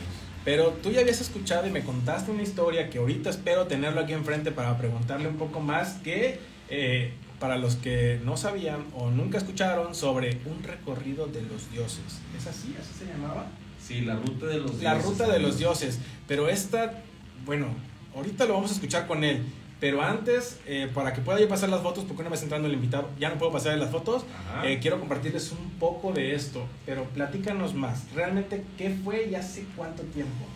Pero 0.44 0.70
tú 0.82 0.90
ya 0.90 1.00
habías 1.00 1.20
escuchado 1.20 1.66
y 1.66 1.70
me 1.70 1.82
contaste 1.82 2.30
una 2.30 2.42
historia 2.42 2.90
que 2.90 2.98
ahorita 2.98 3.30
espero 3.30 3.66
tenerlo 3.66 4.00
aquí 4.00 4.12
enfrente 4.12 4.50
para 4.50 4.76
preguntarle 4.76 5.28
un 5.28 5.36
poco 5.36 5.60
más 5.60 5.94
que 6.02 6.38
eh, 6.68 7.14
para 7.38 7.56
los 7.56 7.76
que 7.76 8.20
no 8.24 8.36
sabían 8.36 8.84
o 8.94 9.10
nunca 9.10 9.38
escucharon 9.38 9.94
sobre 9.94 10.38
un 10.44 10.62
recorrido 10.62 11.26
de 11.26 11.42
los 11.42 11.70
dioses. 11.70 12.20
¿Es 12.36 12.46
así? 12.46 12.74
¿Así 12.78 12.92
se 12.98 13.06
llamaba? 13.06 13.46
Sí, 13.86 14.00
la 14.00 14.16
ruta 14.16 14.46
de 14.46 14.58
los 14.58 14.80
dioses. 14.80 14.82
La 14.82 14.98
ruta 14.98 15.28
de 15.28 15.38
los 15.40 15.58
dioses. 15.58 15.98
Pero 16.26 16.48
esta, 16.48 17.02
bueno, 17.44 17.68
ahorita 18.14 18.46
lo 18.46 18.54
vamos 18.54 18.70
a 18.70 18.74
escuchar 18.74 19.06
con 19.06 19.24
él. 19.24 19.42
Pero 19.80 20.00
antes, 20.00 20.60
eh, 20.66 20.88
para 20.94 21.12
que 21.12 21.20
pueda 21.20 21.38
yo 21.38 21.48
pasar 21.48 21.68
las 21.68 21.82
fotos, 21.82 22.04
porque 22.04 22.22
una 22.22 22.30
vez 22.30 22.42
entrando 22.42 22.68
el 22.68 22.74
invitado, 22.74 23.10
ya 23.18 23.28
no 23.28 23.36
puedo 23.36 23.52
pasar 23.52 23.76
las 23.76 23.90
fotos, 23.90 24.24
eh, 24.64 24.78
quiero 24.80 24.98
compartirles 24.98 25.52
un 25.52 25.70
poco 25.78 26.12
de 26.12 26.34
esto. 26.34 26.66
Pero 26.86 27.04
platícanos 27.04 27.74
más. 27.74 28.10
¿Realmente 28.14 28.64
qué 28.78 28.96
fue 29.04 29.28
y 29.30 29.34
hace 29.34 29.66
cuánto 29.76 30.02
tiempo? 30.04 30.46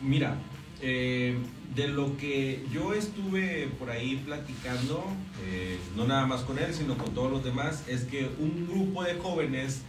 Mira, 0.00 0.36
eh, 0.82 1.36
de 1.74 1.88
lo 1.88 2.16
que 2.16 2.64
yo 2.72 2.94
estuve 2.94 3.68
por 3.78 3.90
ahí 3.90 4.22
platicando, 4.24 5.04
no 5.96 6.06
nada 6.06 6.26
más 6.26 6.42
con 6.42 6.58
él, 6.58 6.72
sino 6.72 6.96
con 6.96 7.12
todos 7.12 7.32
los 7.32 7.42
demás, 7.42 7.82
es 7.88 8.04
que 8.04 8.30
un 8.38 8.68
grupo 8.68 9.02
de 9.02 9.14
jóvenes 9.14 9.80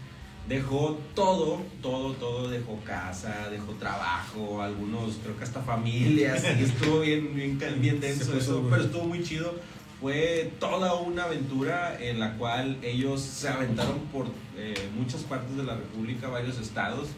dejó 0.48 0.98
todo, 1.14 1.62
todo, 1.82 2.14
todo, 2.14 2.50
dejó 2.50 2.80
casa, 2.86 3.50
dejó 3.52 3.74
trabajo, 3.74 4.62
algunos 4.62 5.18
creo 5.22 5.38
que 5.38 5.44
hasta 5.44 5.62
familias, 5.62 6.44
y 6.60 6.64
estuvo 6.64 7.02
bien, 7.02 7.36
bien, 7.36 7.60
bien 7.80 8.00
denso 8.00 8.38
eso, 8.38 8.66
pero 8.70 8.84
estuvo 8.84 9.04
muy 9.04 9.24
chido. 9.24 9.56
Fue 10.00 10.54
toda 10.60 10.94
una 10.94 11.24
aventura 11.24 11.98
en 12.00 12.20
la 12.20 12.38
cual 12.38 12.78
ellos 12.84 13.20
se 13.20 13.50
aventaron 13.50 14.00
por 14.12 14.28
eh, 14.56 14.76
muchas 14.96 15.24
partes 15.24 15.58
de 15.58 15.64
la 15.64 15.76
República, 15.76 16.30
varios 16.30 16.60
estados. 16.60 17.10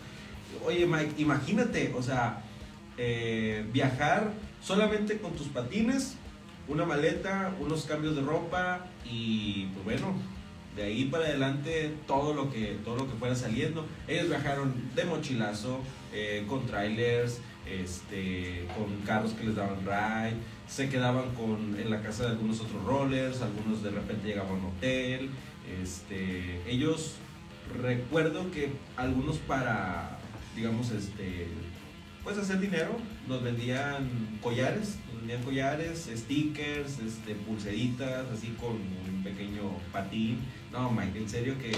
Oye, 0.66 0.86
Mike, 0.86 1.16
imagínate, 1.18 1.94
o 1.96 2.02
sea, 2.02 2.42
eh, 2.98 3.66
viajar 3.74 4.32
solamente 4.64 5.18
con 5.18 5.34
tus 5.34 5.48
patines, 5.48 6.16
una 6.70 6.86
maleta, 6.86 7.54
unos 7.60 7.84
cambios 7.84 8.16
de 8.16 8.22
ropa 8.22 8.86
y 9.04 9.66
pues 9.74 10.00
bueno, 10.00 10.14
de 10.80 10.86
ahí 10.86 11.06
para 11.06 11.26
adelante 11.26 11.92
todo 12.08 12.34
lo 12.34 12.50
que 12.50 12.78
todo 12.86 12.96
lo 12.96 13.08
que 13.08 13.18
fuera 13.18 13.36
saliendo. 13.36 13.86
Ellos 14.08 14.30
viajaron 14.30 14.74
de 14.96 15.04
mochilazo 15.04 15.80
eh, 16.14 16.46
con 16.48 16.66
trailers 16.66 17.40
este 17.70 18.66
con 18.76 18.96
carros 19.06 19.34
que 19.34 19.44
les 19.44 19.56
daban 19.56 19.82
ride 19.86 20.38
se 20.68 20.90
quedaban 20.90 21.36
con 21.36 21.78
en 21.80 21.92
la 21.92 22.02
casa 22.02 22.24
de 22.24 22.30
algunos 22.30 22.62
otros 22.62 22.84
rollers 22.84 23.42
algunos 23.42 23.84
de 23.84 23.92
repente 23.92 24.28
llegaban 24.28 24.54
a 24.54 24.56
un 24.56 24.66
hotel 24.66 25.30
este 25.84 26.62
ellos 26.68 27.16
recuerdo 27.80 28.50
que 28.50 28.72
algunos 28.98 29.38
para 29.38 30.18
digamos 30.56 30.90
este 30.90 31.48
pues 32.24 32.38
hacer 32.40 32.60
dinero 32.60 32.98
nos 33.28 33.44
vendían 33.44 34.10
collares 34.42 34.98
vendían 35.18 35.44
collares 35.44 36.10
stickers 36.16 36.98
este 37.00 37.36
pulseritas 37.36 38.26
así 38.32 38.56
con 38.60 38.80
un 39.20 39.24
pequeño 39.24 39.62
patín. 39.92 40.40
No, 40.72 40.92
Mike, 40.92 41.20
en 41.20 41.30
serio 41.30 41.56
que... 41.60 41.72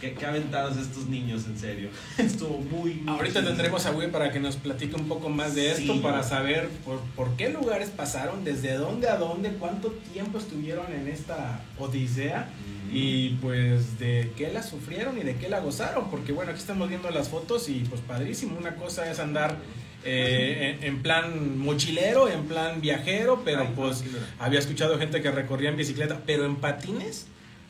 Qué, 0.00 0.14
aventados 0.26 0.76
estos 0.76 1.06
niños, 1.06 1.46
en 1.46 1.58
serio. 1.58 1.88
Estuvo 2.18 2.58
muy... 2.58 3.02
Ahorita 3.06 3.42
tendremos 3.42 3.86
a 3.86 3.92
Wii 3.92 4.10
para 4.10 4.30
que 4.30 4.38
nos 4.38 4.56
platique 4.56 4.94
un 4.94 5.08
poco 5.08 5.30
más 5.30 5.54
de 5.54 5.72
esto, 5.72 6.02
para 6.02 6.22
saber 6.22 6.68
por, 6.84 7.00
por, 7.16 7.34
qué 7.36 7.48
lugares 7.48 7.88
pasaron, 7.88 8.44
desde 8.44 8.74
dónde 8.74 9.08
a 9.08 9.16
dónde, 9.16 9.52
cuánto 9.52 9.92
tiempo 10.12 10.36
estuvieron 10.36 10.92
en 10.92 11.08
esta 11.08 11.62
odisea 11.78 12.50
y 12.92 13.30
pues 13.40 13.98
de 13.98 14.32
qué 14.36 14.52
la 14.52 14.62
sufrieron 14.62 15.18
y 15.18 15.22
de 15.22 15.36
qué 15.36 15.48
la 15.48 15.60
gozaron, 15.60 16.10
porque 16.10 16.32
bueno, 16.32 16.50
aquí 16.50 16.60
estamos 16.60 16.90
viendo 16.90 17.10
las 17.10 17.30
fotos 17.30 17.68
y 17.70 17.80
pues 17.88 18.02
padrísimo, 18.02 18.58
una 18.58 18.74
cosa 18.76 19.10
es 19.10 19.18
andar 19.18 19.56
eh, 20.04 20.78
en, 20.82 21.02
plan 21.02 21.58
mochilero, 21.58 22.28
en 22.28 22.44
plan 22.44 22.80
viajero, 22.80 23.42
pero 23.44 23.66
pues 23.74 24.04
había 24.38 24.58
escuchado 24.58 24.98
gente 24.98 25.20
que 25.20 25.30
recorría 25.30 25.70
en 25.70 25.76
bicicleta, 25.76 26.22
pero 26.24 26.44
en 26.44 26.56
patines 26.56 27.26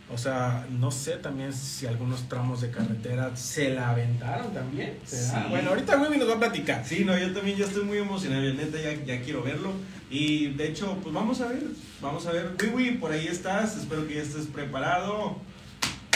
o 0.09 0.17
sea, 0.17 0.65
no 0.71 0.93
sé 0.93 1.17
también 1.17 1.53
si 1.53 1.85
algunos 1.87 2.29
tramos 2.29 2.61
de 2.61 2.71
carretera 2.71 3.35
se 3.35 3.71
la 3.71 3.91
aventaron 3.91 4.55
también. 4.55 4.99
Bueno, 5.51 5.71
ahorita 5.71 5.97
Wiwi 6.01 6.19
nos 6.19 6.29
va 6.29 6.35
a 6.35 6.39
platicar. 6.39 6.87
Sí, 6.87 7.05
no, 7.05 7.19
yo 7.19 7.33
también 7.33 7.59
ya 7.59 7.65
estoy 7.65 7.83
muy 7.83 7.99
emocionado, 7.99 8.43
neta, 8.55 8.79
ya, 8.81 8.93
ya 9.05 9.21
quiero 9.23 9.43
verlo. 9.43 9.73
Y 10.09 10.49
de 10.53 10.69
hecho, 10.69 10.97
pues 11.03 11.13
vamos 11.13 11.41
a 11.41 11.49
ver, 11.49 11.63
vamos 12.01 12.25
a 12.27 12.33
ver. 12.33 12.53
Wiwi, 12.63 12.99
por 12.99 13.11
ahí 13.11 13.27
estás, 13.27 13.77
espero 13.77 14.07
que 14.07 14.15
ya 14.15 14.23
estés 14.23 14.47
preparado. 14.47 15.39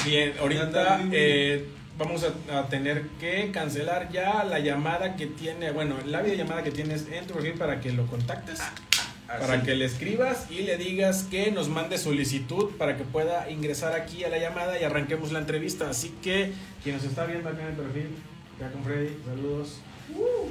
Bien, 0.04 0.34
ahorita 0.38 1.00
eh, 1.10 1.66
vamos 2.00 2.24
a, 2.24 2.66
tener 2.68 3.02
que 3.20 3.50
cancelar 3.52 4.10
ya 4.10 4.42
la 4.42 4.58
llamada 4.58 5.16
que 5.16 5.26
tiene, 5.26 5.70
bueno, 5.70 5.96
la 6.06 6.22
videollamada 6.22 6.62
que 6.62 6.70
tienes 6.70 7.06
en 7.12 7.26
tu 7.26 7.34
perfil 7.34 7.52
para 7.52 7.80
que 7.80 7.92
lo 7.92 8.06
contactes 8.06 8.60
para 9.26 9.62
que 9.62 9.76
le 9.76 9.84
escribas 9.84 10.50
y 10.50 10.62
le 10.62 10.76
digas 10.76 11.24
que 11.30 11.52
nos 11.52 11.68
mande 11.68 11.98
solicitud 11.98 12.70
para 12.76 12.96
que 12.96 13.04
pueda 13.04 13.48
ingresar 13.48 13.92
aquí 13.92 14.24
a 14.24 14.28
la 14.28 14.38
llamada 14.38 14.80
y 14.80 14.82
arranquemos 14.82 15.30
la 15.30 15.38
entrevista. 15.38 15.88
Así 15.88 16.12
que 16.20 16.52
quien 16.82 16.96
nos 16.96 17.04
está 17.04 17.26
viendo 17.26 17.48
acá 17.48 17.62
en 17.62 17.68
el 17.68 17.74
perfil, 17.74 18.08
ya 18.58 18.72
con 18.72 18.82
Freddy, 18.82 19.16
saludos. 19.24 19.78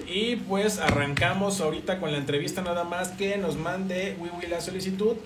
Y 0.07 0.37
pues 0.37 0.79
arrancamos 0.79 1.59
ahorita 1.59 1.99
con 1.99 2.13
la 2.13 2.19
entrevista 2.19 2.61
nada 2.61 2.85
más 2.85 3.09
que 3.09 3.37
nos 3.37 3.57
mande 3.57 4.15
Wiwi 4.17 4.47
la 4.47 4.61
solicitud. 4.61 5.17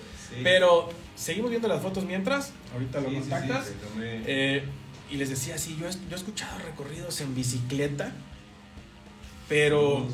Pero 0.42 0.90
seguimos 1.16 1.52
viendo 1.52 1.68
las 1.68 1.80
fotos 1.80 2.06
mientras, 2.06 2.54
ahorita 2.74 3.02
lo 3.02 3.14
contactas. 3.14 3.72
Eh, 4.02 4.64
y 5.14 5.18
les 5.18 5.30
decía, 5.30 5.60
sí, 5.60 5.78
yo 5.80 5.88
he, 5.88 5.92
yo 5.92 6.00
he 6.14 6.16
escuchado 6.16 6.58
recorridos 6.58 7.22
en 7.22 7.36
bicicleta, 7.36 8.12
pero 9.48 10.08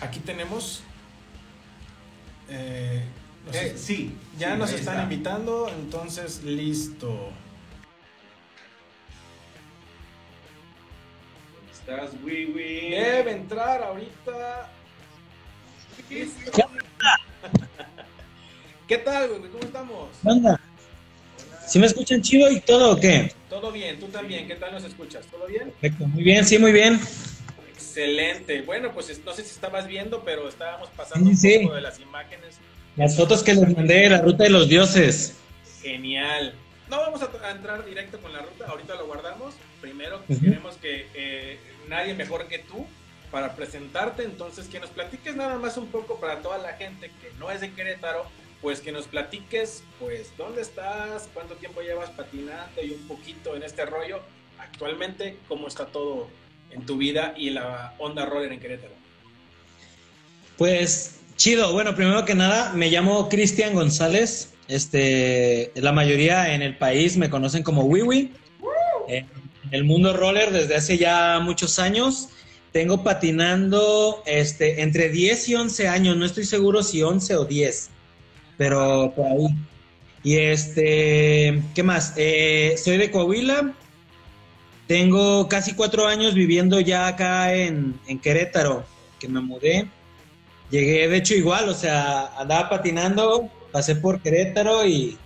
aquí 0.00 0.20
tenemos 0.20 0.84
eh, 2.48 3.02
eh, 3.52 3.74
sí. 3.76 4.16
Ya 4.38 4.56
nos 4.56 4.70
están 4.70 5.02
invitando, 5.02 5.68
entonces 5.68 6.44
listo. 6.44 7.30
estás, 11.72 12.10
Wiwi? 12.24 12.90
Debe 12.90 13.32
entrar 13.32 13.82
ahorita. 13.82 14.70
¿Qué 18.86 18.98
tal, 18.98 19.28
güey? 19.30 19.50
¿Cómo 19.50 19.64
estamos? 19.64 20.08
¿Qué 20.22 20.56
¿Sí 21.66 21.80
me 21.80 21.86
escuchan 21.86 22.22
chido 22.22 22.48
y 22.52 22.60
todo 22.60 22.92
o 22.92 23.00
qué? 23.00 23.35
Todo 23.48 23.72
bien, 23.72 24.00
tú 24.00 24.06
también. 24.08 24.46
¿Qué 24.48 24.56
tal 24.56 24.72
nos 24.72 24.84
escuchas? 24.84 25.24
¿Todo 25.26 25.46
bien? 25.46 25.70
Perfecto, 25.80 26.06
muy 26.08 26.22
bien, 26.22 26.44
sí, 26.44 26.58
muy 26.58 26.72
bien. 26.72 27.00
Excelente. 27.72 28.62
Bueno, 28.62 28.92
pues 28.92 29.20
no 29.24 29.32
sé 29.32 29.42
si 29.42 29.50
estabas 29.50 29.86
viendo, 29.86 30.22
pero 30.24 30.48
estábamos 30.48 30.88
pasando 30.96 31.30
un 31.30 31.36
poco 31.36 31.74
de 31.74 31.80
las 31.80 32.00
imágenes. 32.00 32.58
Las 32.96 33.16
fotos 33.16 33.42
que 33.42 33.54
les 33.54 33.76
mandé, 33.76 34.08
la 34.08 34.22
ruta 34.22 34.44
de 34.44 34.50
los 34.50 34.68
dioses. 34.68 35.36
Genial. 35.82 36.54
No 36.88 36.98
vamos 36.98 37.20
a, 37.22 37.50
entrar 37.50 37.84
directo 37.84 38.18
con 38.20 38.32
la 38.32 38.40
ruta, 38.40 38.66
ahorita 38.66 38.94
lo 38.94 39.06
guardamos. 39.06 39.54
Primero 39.80 40.22
queremos 40.26 40.76
que 40.76 41.08
eh, 41.14 41.58
nadie 41.88 42.14
mejor 42.14 42.46
que 42.48 42.58
tú 42.60 42.86
para 43.30 43.54
presentarte, 43.56 44.22
entonces 44.22 44.66
que 44.66 44.78
nos 44.80 44.90
platiques 44.90 45.34
nada 45.34 45.58
más 45.58 45.76
un 45.76 45.88
poco 45.88 46.20
para 46.20 46.40
toda 46.42 46.58
la 46.58 46.74
gente 46.74 47.10
que 47.20 47.30
no 47.38 47.50
es 47.50 47.60
de 47.60 47.72
Querétaro, 47.72 48.24
pues 48.66 48.80
que 48.80 48.90
nos 48.90 49.06
platiques, 49.06 49.84
pues, 50.00 50.32
dónde 50.36 50.60
estás, 50.60 51.28
cuánto 51.32 51.54
tiempo 51.54 51.82
llevas 51.82 52.10
patinando 52.10 52.82
y 52.82 52.90
un 52.90 53.06
poquito 53.06 53.54
en 53.54 53.62
este 53.62 53.86
rollo. 53.86 54.18
Actualmente, 54.58 55.36
cómo 55.46 55.68
está 55.68 55.86
todo 55.86 56.26
en 56.72 56.84
tu 56.84 56.96
vida 56.96 57.32
y 57.36 57.50
la 57.50 57.94
onda 57.98 58.26
roller 58.26 58.50
en 58.50 58.58
Querétaro? 58.58 58.94
Pues 60.58 61.20
chido, 61.36 61.74
bueno, 61.74 61.94
primero 61.94 62.24
que 62.24 62.34
nada, 62.34 62.72
me 62.72 62.90
llamo 62.90 63.28
Cristian 63.28 63.72
González. 63.72 64.52
Este, 64.66 65.70
la 65.76 65.92
mayoría 65.92 66.52
en 66.52 66.60
el 66.60 66.76
país 66.76 67.16
me 67.16 67.30
conocen 67.30 67.62
como 67.62 67.84
Wiwi. 67.84 68.32
En 69.06 69.28
el 69.70 69.84
mundo 69.84 70.12
roller 70.12 70.50
desde 70.50 70.74
hace 70.74 70.98
ya 70.98 71.38
muchos 71.38 71.78
años. 71.78 72.30
Tengo 72.72 73.04
patinando 73.04 74.24
este, 74.26 74.82
entre 74.82 75.08
10 75.08 75.50
y 75.50 75.54
11 75.54 75.86
años, 75.86 76.16
no 76.16 76.26
estoy 76.26 76.44
seguro 76.44 76.82
si 76.82 77.00
11 77.00 77.36
o 77.36 77.44
10, 77.44 77.90
pero 78.56 79.12
por 79.14 79.26
ahí. 79.26 79.46
Y 80.22 80.38
este, 80.38 81.62
¿qué 81.74 81.82
más? 81.82 82.14
Eh, 82.16 82.74
soy 82.82 82.96
de 82.96 83.10
Coahuila, 83.10 83.72
tengo 84.86 85.48
casi 85.48 85.74
cuatro 85.74 86.06
años 86.06 86.34
viviendo 86.34 86.80
ya 86.80 87.06
acá 87.08 87.52
en, 87.54 87.98
Querétaro, 88.22 88.84
que 89.18 89.28
me 89.28 89.40
mudé. 89.40 89.88
Llegué, 90.70 91.08
de 91.08 91.16
hecho, 91.16 91.34
igual, 91.34 91.68
o 91.68 91.74
sea, 91.74 92.32
andaba 92.38 92.68
patinando, 92.68 93.48
pasé 93.72 93.96
por 93.96 94.20
Querétaro 94.20 94.86
y 94.86 95.16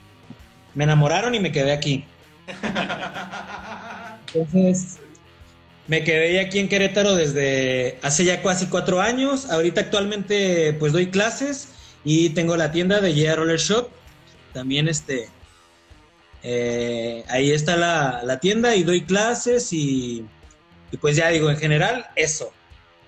me 0.75 0.84
enamoraron 0.84 1.34
y 1.34 1.40
me 1.40 1.52
quedé 1.52 1.72
aquí. 1.72 2.04
Entonces, 4.34 4.99
me 5.88 6.04
quedé 6.04 6.40
aquí 6.40 6.58
en 6.58 6.68
Querétaro 6.68 7.14
desde 7.14 7.99
hace 8.02 8.25
ya 8.25 8.42
casi 8.42 8.66
cuatro 8.66 9.00
años. 9.00 9.50
Ahorita 9.50 9.80
actualmente 9.80 10.75
pues 10.75 10.92
doy 10.92 11.06
clases 11.06 11.68
y 12.04 12.30
tengo 12.30 12.57
la 12.57 12.73
tienda 12.73 13.00
de 13.00 13.14
Yeah 13.14 13.37
Roller 13.37 13.59
Shop. 13.59 13.88
También 14.52 14.88
este, 14.88 15.28
eh, 16.42 17.25
ahí 17.28 17.50
está 17.50 17.76
la, 17.76 18.38
tienda 18.40 18.75
y 18.75 18.83
doy 18.83 19.02
clases 19.02 19.73
y, 19.73 20.25
pues 21.00 21.16
ya 21.16 21.28
digo, 21.28 21.50
en 21.50 21.57
general, 21.57 22.07
eso. 22.16 22.52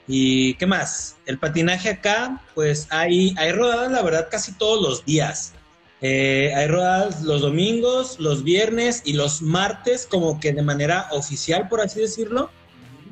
¿Y 0.06 0.54
qué 0.54 0.66
más? 0.66 1.16
El 1.26 1.38
patinaje 1.38 1.88
acá, 1.88 2.40
pues 2.54 2.86
hay, 2.90 3.34
hay 3.38 3.52
rodadas, 3.52 3.90
la 3.92 4.02
verdad, 4.02 4.28
casi 4.30 4.52
todos 4.52 4.82
los 4.82 5.04
días. 5.04 5.54
Eh, 6.00 6.52
hay 6.56 6.66
rodadas 6.66 7.22
los 7.22 7.42
domingos, 7.42 8.18
los 8.18 8.42
viernes 8.42 9.02
y 9.04 9.12
los 9.12 9.40
martes, 9.40 10.06
como 10.06 10.40
que 10.40 10.52
de 10.52 10.62
manera 10.62 11.06
oficial, 11.12 11.68
por 11.68 11.80
así 11.80 12.00
decirlo. 12.00 12.50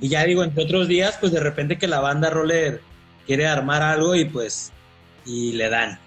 Y 0.01 0.09
ya 0.09 0.25
digo, 0.25 0.43
entre 0.43 0.65
otros 0.65 0.89
días, 0.89 1.17
pues 1.21 1.33
de 1.33 1.41
repente 1.41 1.79
que 1.79 1.87
la 1.87 2.01
banda 2.01 2.31
roller 2.31 2.81
quiere 3.27 3.47
armar 3.47 3.83
algo 3.83 4.15
y 4.17 4.25
pues, 4.25 4.73
y 5.25 5.53
le 5.53 5.69
dan. 5.69 5.99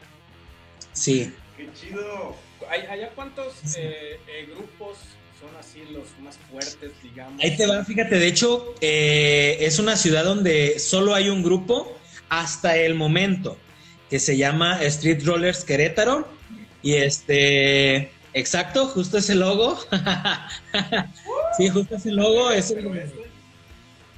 Sí. 0.93 1.33
¡Qué 1.57 1.69
chido! 1.73 2.35
¿Allá 2.69 3.09
cuántos 3.13 3.53
eh, 3.75 4.19
eh, 4.27 4.47
grupos 4.55 4.97
son 5.39 5.55
así 5.59 5.83
los 5.91 6.07
más 6.23 6.37
fuertes, 6.49 6.91
digamos? 7.03 7.43
Ahí 7.43 7.55
te 7.55 7.67
va, 7.67 7.83
fíjate, 7.83 8.17
de 8.17 8.27
hecho, 8.27 8.73
eh, 8.81 9.57
es 9.59 9.79
una 9.79 9.95
ciudad 9.95 10.23
donde 10.23 10.79
solo 10.79 11.13
hay 11.13 11.29
un 11.29 11.43
grupo 11.43 11.97
hasta 12.29 12.77
el 12.77 12.95
momento, 12.95 13.57
que 14.09 14.19
se 14.19 14.37
llama 14.37 14.81
Street 14.83 15.23
Rollers 15.23 15.63
Querétaro. 15.63 16.27
Y 16.81 16.95
este, 16.95 18.11
exacto, 18.33 18.87
justo 18.87 19.17
ese 19.17 19.35
logo. 19.35 19.79
sí, 21.57 21.69
justo 21.69 21.95
ese 21.95 22.11
logo 22.11 22.51
es 22.51 22.73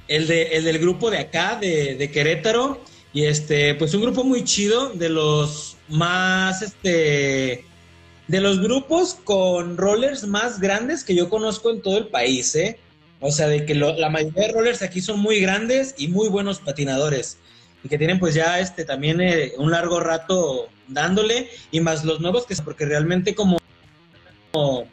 el, 0.08 0.26
de, 0.26 0.42
el 0.56 0.64
del 0.64 0.78
grupo 0.78 1.10
de 1.10 1.18
acá, 1.18 1.56
de, 1.60 1.94
de, 1.96 2.10
Querétaro. 2.10 2.82
Y 3.16 3.24
este, 3.24 3.74
pues 3.76 3.94
un 3.94 4.02
grupo 4.02 4.24
muy 4.24 4.44
chido, 4.44 4.90
de 4.90 5.08
los 5.08 5.78
más, 5.88 6.60
este, 6.60 7.64
de 8.28 8.40
los 8.42 8.60
grupos 8.60 9.14
con 9.24 9.78
rollers 9.78 10.26
más 10.26 10.60
grandes 10.60 11.02
que 11.02 11.14
yo 11.14 11.30
conozco 11.30 11.70
en 11.70 11.80
todo 11.80 11.96
el 11.96 12.08
país, 12.08 12.54
¿eh? 12.56 12.78
O 13.20 13.32
sea, 13.32 13.48
de 13.48 13.64
que 13.64 13.74
la 13.74 14.10
mayoría 14.10 14.48
de 14.48 14.52
rollers 14.52 14.82
aquí 14.82 15.00
son 15.00 15.20
muy 15.20 15.40
grandes 15.40 15.94
y 15.96 16.08
muy 16.08 16.28
buenos 16.28 16.60
patinadores. 16.60 17.38
Y 17.82 17.88
que 17.88 17.96
tienen 17.96 18.18
pues 18.18 18.34
ya 18.34 18.60
este 18.60 18.84
también 18.84 19.22
eh, 19.22 19.54
un 19.56 19.70
largo 19.70 19.98
rato 19.98 20.68
dándole. 20.86 21.48
Y 21.70 21.80
más 21.80 22.04
los 22.04 22.20
nuevos 22.20 22.44
que 22.44 22.54
porque 22.56 22.84
realmente 22.84 23.34
como, 23.34 23.56
como, 24.52 24.84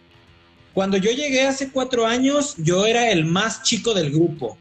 Cuando 0.74 0.96
yo 0.96 1.12
llegué 1.12 1.46
hace 1.46 1.74
cuatro 1.74 2.06
años, 2.06 2.56
yo 2.58 2.86
era 2.86 3.12
el 3.12 3.26
más 3.26 3.64
chico 3.64 3.94
del 3.94 4.12
grupo. 4.12 4.58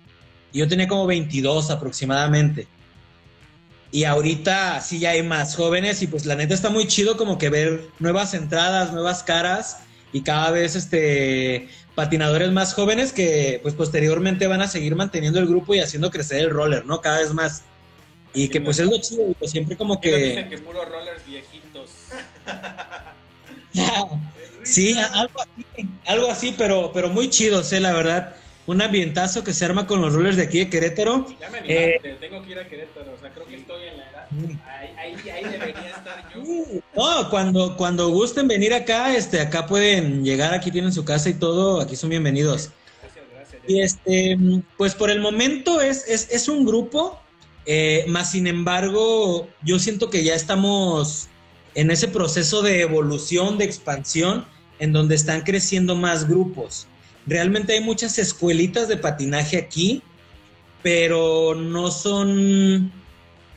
Y 0.52 0.58
yo 0.58 0.66
tenía 0.66 0.88
como 0.88 1.06
22 1.06 1.70
aproximadamente. 1.70 2.66
Y 3.92 4.04
ahorita 4.04 4.80
sí 4.80 4.98
ya 4.98 5.10
hay 5.10 5.22
más 5.22 5.54
jóvenes 5.54 6.00
y 6.00 6.06
pues 6.06 6.24
la 6.24 6.34
neta 6.34 6.54
está 6.54 6.70
muy 6.70 6.86
chido 6.86 7.18
como 7.18 7.36
que 7.36 7.50
ver 7.50 7.88
nuevas 7.98 8.32
entradas, 8.32 8.90
nuevas 8.90 9.22
caras 9.22 9.80
y 10.14 10.22
cada 10.22 10.50
vez 10.50 10.76
este 10.76 11.68
patinadores 11.94 12.50
más 12.52 12.72
jóvenes 12.72 13.12
que 13.12 13.60
pues 13.62 13.74
posteriormente 13.74 14.46
van 14.46 14.62
a 14.62 14.68
seguir 14.68 14.96
manteniendo 14.96 15.38
el 15.40 15.46
grupo 15.46 15.74
y 15.74 15.80
haciendo 15.80 16.10
crecer 16.10 16.40
el 16.40 16.50
roller, 16.50 16.86
¿no? 16.86 17.02
Cada 17.02 17.18
vez 17.18 17.34
más. 17.34 17.64
Y 18.32 18.48
que 18.48 18.62
pues 18.62 18.78
es 18.78 18.86
lo 18.86 18.98
chido, 18.98 19.30
pues 19.38 19.50
siempre 19.50 19.76
como 19.76 20.00
que... 20.00 20.16
Dicen 20.16 20.48
que 20.48 20.56
puros 20.56 20.88
rollers 20.88 21.26
viejitos. 21.26 21.90
sí, 24.62 24.96
algo 25.12 25.38
así, 25.38 25.88
algo 26.06 26.30
así, 26.30 26.54
pero, 26.56 26.92
pero 26.94 27.10
muy 27.10 27.28
chido, 27.28 27.62
sé, 27.62 27.78
la 27.78 27.92
verdad 27.92 28.36
un 28.66 28.80
ambientazo 28.80 29.42
que 29.42 29.52
se 29.52 29.64
arma 29.64 29.86
con 29.86 30.00
los 30.00 30.12
rollers 30.12 30.36
de 30.36 30.44
aquí 30.44 30.60
de 30.60 30.70
Querétaro. 30.70 31.26
Ya 31.40 31.50
me 31.50 31.58
animaste, 31.58 32.10
eh, 32.10 32.16
tengo 32.20 32.42
que 32.42 32.50
ir 32.52 32.58
a 32.58 32.68
Querétaro, 32.68 33.14
o 33.14 33.20
sea, 33.20 33.30
creo 33.30 33.46
que 33.46 33.56
estoy 33.56 33.82
en 33.84 33.98
la 33.98 34.10
edad. 34.10 34.28
Ahí, 34.98 35.30
ahí, 35.30 35.44
debería 35.44 35.90
estar 35.90 36.32
yo. 36.34 36.42
No, 36.96 37.30
cuando, 37.30 37.76
cuando 37.76 38.08
gusten 38.10 38.46
venir 38.48 38.72
acá, 38.72 39.14
este, 39.16 39.40
acá 39.40 39.66
pueden 39.66 40.24
llegar, 40.24 40.54
aquí 40.54 40.70
tienen 40.70 40.92
su 40.92 41.04
casa 41.04 41.28
y 41.28 41.34
todo, 41.34 41.80
aquí 41.80 41.96
son 41.96 42.10
bienvenidos. 42.10 42.70
Gracias, 43.00 43.24
gracias. 43.32 43.62
Y 43.66 43.80
este, 43.80 44.38
pues 44.76 44.94
por 44.94 45.10
el 45.10 45.20
momento 45.20 45.80
es, 45.80 46.06
es, 46.08 46.30
es 46.30 46.48
un 46.48 46.64
grupo, 46.64 47.20
eh, 47.66 48.04
más 48.08 48.30
sin 48.30 48.46
embargo, 48.46 49.48
yo 49.62 49.78
siento 49.78 50.08
que 50.08 50.22
ya 50.22 50.34
estamos 50.34 51.28
en 51.74 51.90
ese 51.90 52.08
proceso 52.08 52.62
de 52.62 52.82
evolución, 52.82 53.58
de 53.58 53.64
expansión, 53.64 54.44
en 54.78 54.92
donde 54.92 55.14
están 55.14 55.42
creciendo 55.42 55.96
más 55.96 56.28
grupos. 56.28 56.86
Realmente 57.26 57.74
hay 57.74 57.80
muchas 57.80 58.18
escuelitas 58.18 58.88
de 58.88 58.96
patinaje 58.96 59.56
aquí, 59.56 60.02
pero 60.82 61.54
no 61.54 61.90
son 61.90 62.92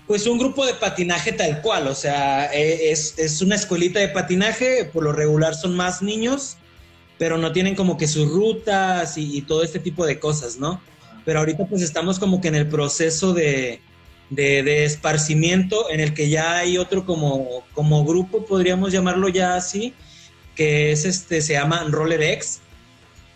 pues 0.08 0.28
un 0.28 0.38
grupo 0.38 0.66
de 0.66 0.76
patinaje 0.76 1.32
tal 1.32 1.62
cual, 1.62 1.88
o 1.88 1.96
sea, 1.96 2.54
e, 2.54 2.92
es, 2.92 3.42
una 3.42 3.56
escuelita 3.56 4.00
de 4.00 4.10
patinaje, 4.10 4.86
por 4.86 5.04
lo 5.04 5.12
regular 5.12 5.56
son 5.56 5.76
más 5.76 6.02
niños, 6.02 6.58
pero 7.18 7.38
no 7.38 7.52
tienen 7.52 7.76
como 7.76 7.98
que 7.98 8.08
sus 8.08 8.30
rutas 8.30 9.18
y, 9.18 9.42
todo 9.42 9.64
este 9.64 9.80
tipo 9.80 10.06
de 10.06 10.20
cosas, 10.20 10.58
¿no? 10.58 10.80
Pero 11.24 11.40
ahorita 11.40 11.66
pues 11.66 11.82
estamos 11.82 12.20
como 12.20 12.40
que 12.40 12.50
en 12.50 12.56
el 12.56 12.68
proceso 12.68 13.34
de, 13.34 13.82
de, 14.30 14.86
esparcimiento 14.86 15.90
en 15.90 16.00
el 16.00 16.14
que 16.14 16.30
ya 16.30 16.58
hay 16.58 16.78
otro 16.78 17.06
como, 17.06 17.64
como 17.74 18.06
grupo, 18.06 18.46
podríamos 18.46 18.92
llamarlo 18.92 19.28
ya 19.30 19.56
así, 19.56 19.94
que 20.56 20.92
es 20.92 21.06
este, 21.06 21.42
se 21.42 21.54
llama 21.54 21.84
Roller 21.90 22.22
X, 22.22 22.62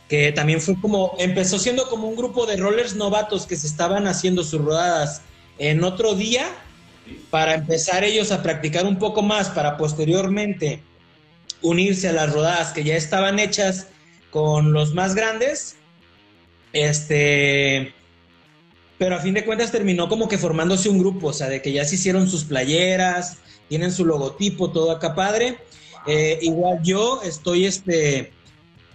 que 0.10 0.32
también 0.32 0.60
fue 0.60 0.76
como, 0.82 1.16
empezó 1.20 1.60
siendo 1.60 1.88
como 1.88 2.08
un 2.08 2.16
grupo 2.16 2.48
de 2.48 2.58
rollers 2.58 2.96
novatos 2.96 3.46
que 3.46 3.56
se 3.56 3.68
estaban 3.68 4.08
haciendo 4.08 4.44
sus 4.44 4.60
rodadas 4.60 5.22
en 5.60 5.84
otro 5.84 6.16
día 6.16 6.48
para 7.30 7.54
empezar 7.54 8.04
ellos 8.04 8.32
a 8.32 8.42
practicar 8.42 8.86
un 8.86 8.98
poco 8.98 9.22
más 9.22 9.50
para 9.50 9.78
posteriormente 9.78 10.82
unirse 11.62 12.10
a 12.10 12.14
las 12.14 12.34
rodadas 12.34 12.74
que 12.74 12.84
ya 12.84 12.96
estaban 12.96 13.38
hechas 13.38 13.88
con 14.32 14.74
los 14.74 14.96
más 14.96 15.14
grandes. 15.14 15.76
Este, 16.74 17.94
pero 18.98 19.16
a 19.16 19.20
fin 19.20 19.36
de 19.36 19.46
cuentas 19.46 19.72
terminó 19.72 20.10
como 20.10 20.28
que 20.28 20.40
formándose 20.40 20.90
un 20.90 21.00
grupo, 21.00 21.28
o 21.28 21.34
sea, 21.34 21.50
de 21.50 21.62
que 21.62 21.72
ya 21.72 21.86
se 21.86 21.96
hicieron 21.96 22.28
sus 22.28 22.46
playeras, 22.46 23.38
tienen 23.68 23.92
su 23.92 24.06
logotipo, 24.06 24.72
todo 24.72 24.92
acá 24.92 25.14
padre. 25.14 25.58
Eh, 26.08 26.40
igual 26.42 26.80
yo 26.84 27.22
estoy, 27.24 27.66
este, 27.66 28.32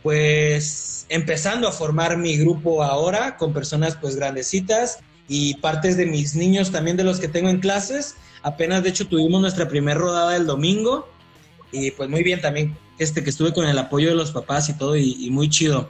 pues 0.05 1.07
empezando 1.09 1.67
a 1.67 1.73
formar 1.73 2.19
mi 2.19 2.37
grupo 2.37 2.85
ahora 2.85 3.39
con 3.39 3.55
personas 3.55 3.97
pues 3.97 4.17
grandecitas 4.17 4.99
y 5.29 5.55
partes 5.55 5.97
de 5.97 6.05
mis 6.05 6.37
niños 6.37 6.71
también 6.71 6.99
de 6.99 7.05
los 7.05 7.19
que 7.19 7.27
tengo 7.27 7.49
en 7.49 7.59
clases. 7.59 8.15
Apenas 8.43 8.83
de 8.83 8.91
hecho 8.91 9.09
tuvimos 9.09 9.41
nuestra 9.41 9.67
primera 9.67 9.99
rodada 9.99 10.37
el 10.37 10.47
domingo 10.47 11.09
y 11.73 11.91
pues 11.91 12.11
muy 12.11 12.23
bien 12.23 12.43
también 12.43 12.77
este 12.99 13.25
que 13.25 13.31
estuve 13.31 13.55
con 13.55 13.67
el 13.67 13.79
apoyo 13.79 14.11
de 14.11 14.15
los 14.15 14.31
papás 14.31 14.69
y 14.69 14.75
todo 14.75 14.95
y, 14.95 15.31
muy 15.31 15.49
chido. 15.49 15.89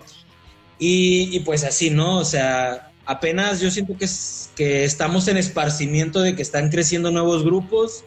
Y, 0.78 1.40
pues 1.40 1.64
así, 1.64 1.90
¿no? 1.90 2.18
O 2.18 2.24
sea, 2.24 2.92
apenas 3.06 3.60
yo 3.60 3.68
siento 3.68 3.96
que, 3.98 4.06
que 4.54 4.84
estamos 4.84 5.26
en 5.26 5.38
esparcimiento 5.38 6.20
de 6.20 6.36
que 6.36 6.42
están 6.42 6.68
creciendo 6.68 7.10
nuevos 7.10 7.42
grupos 7.42 8.04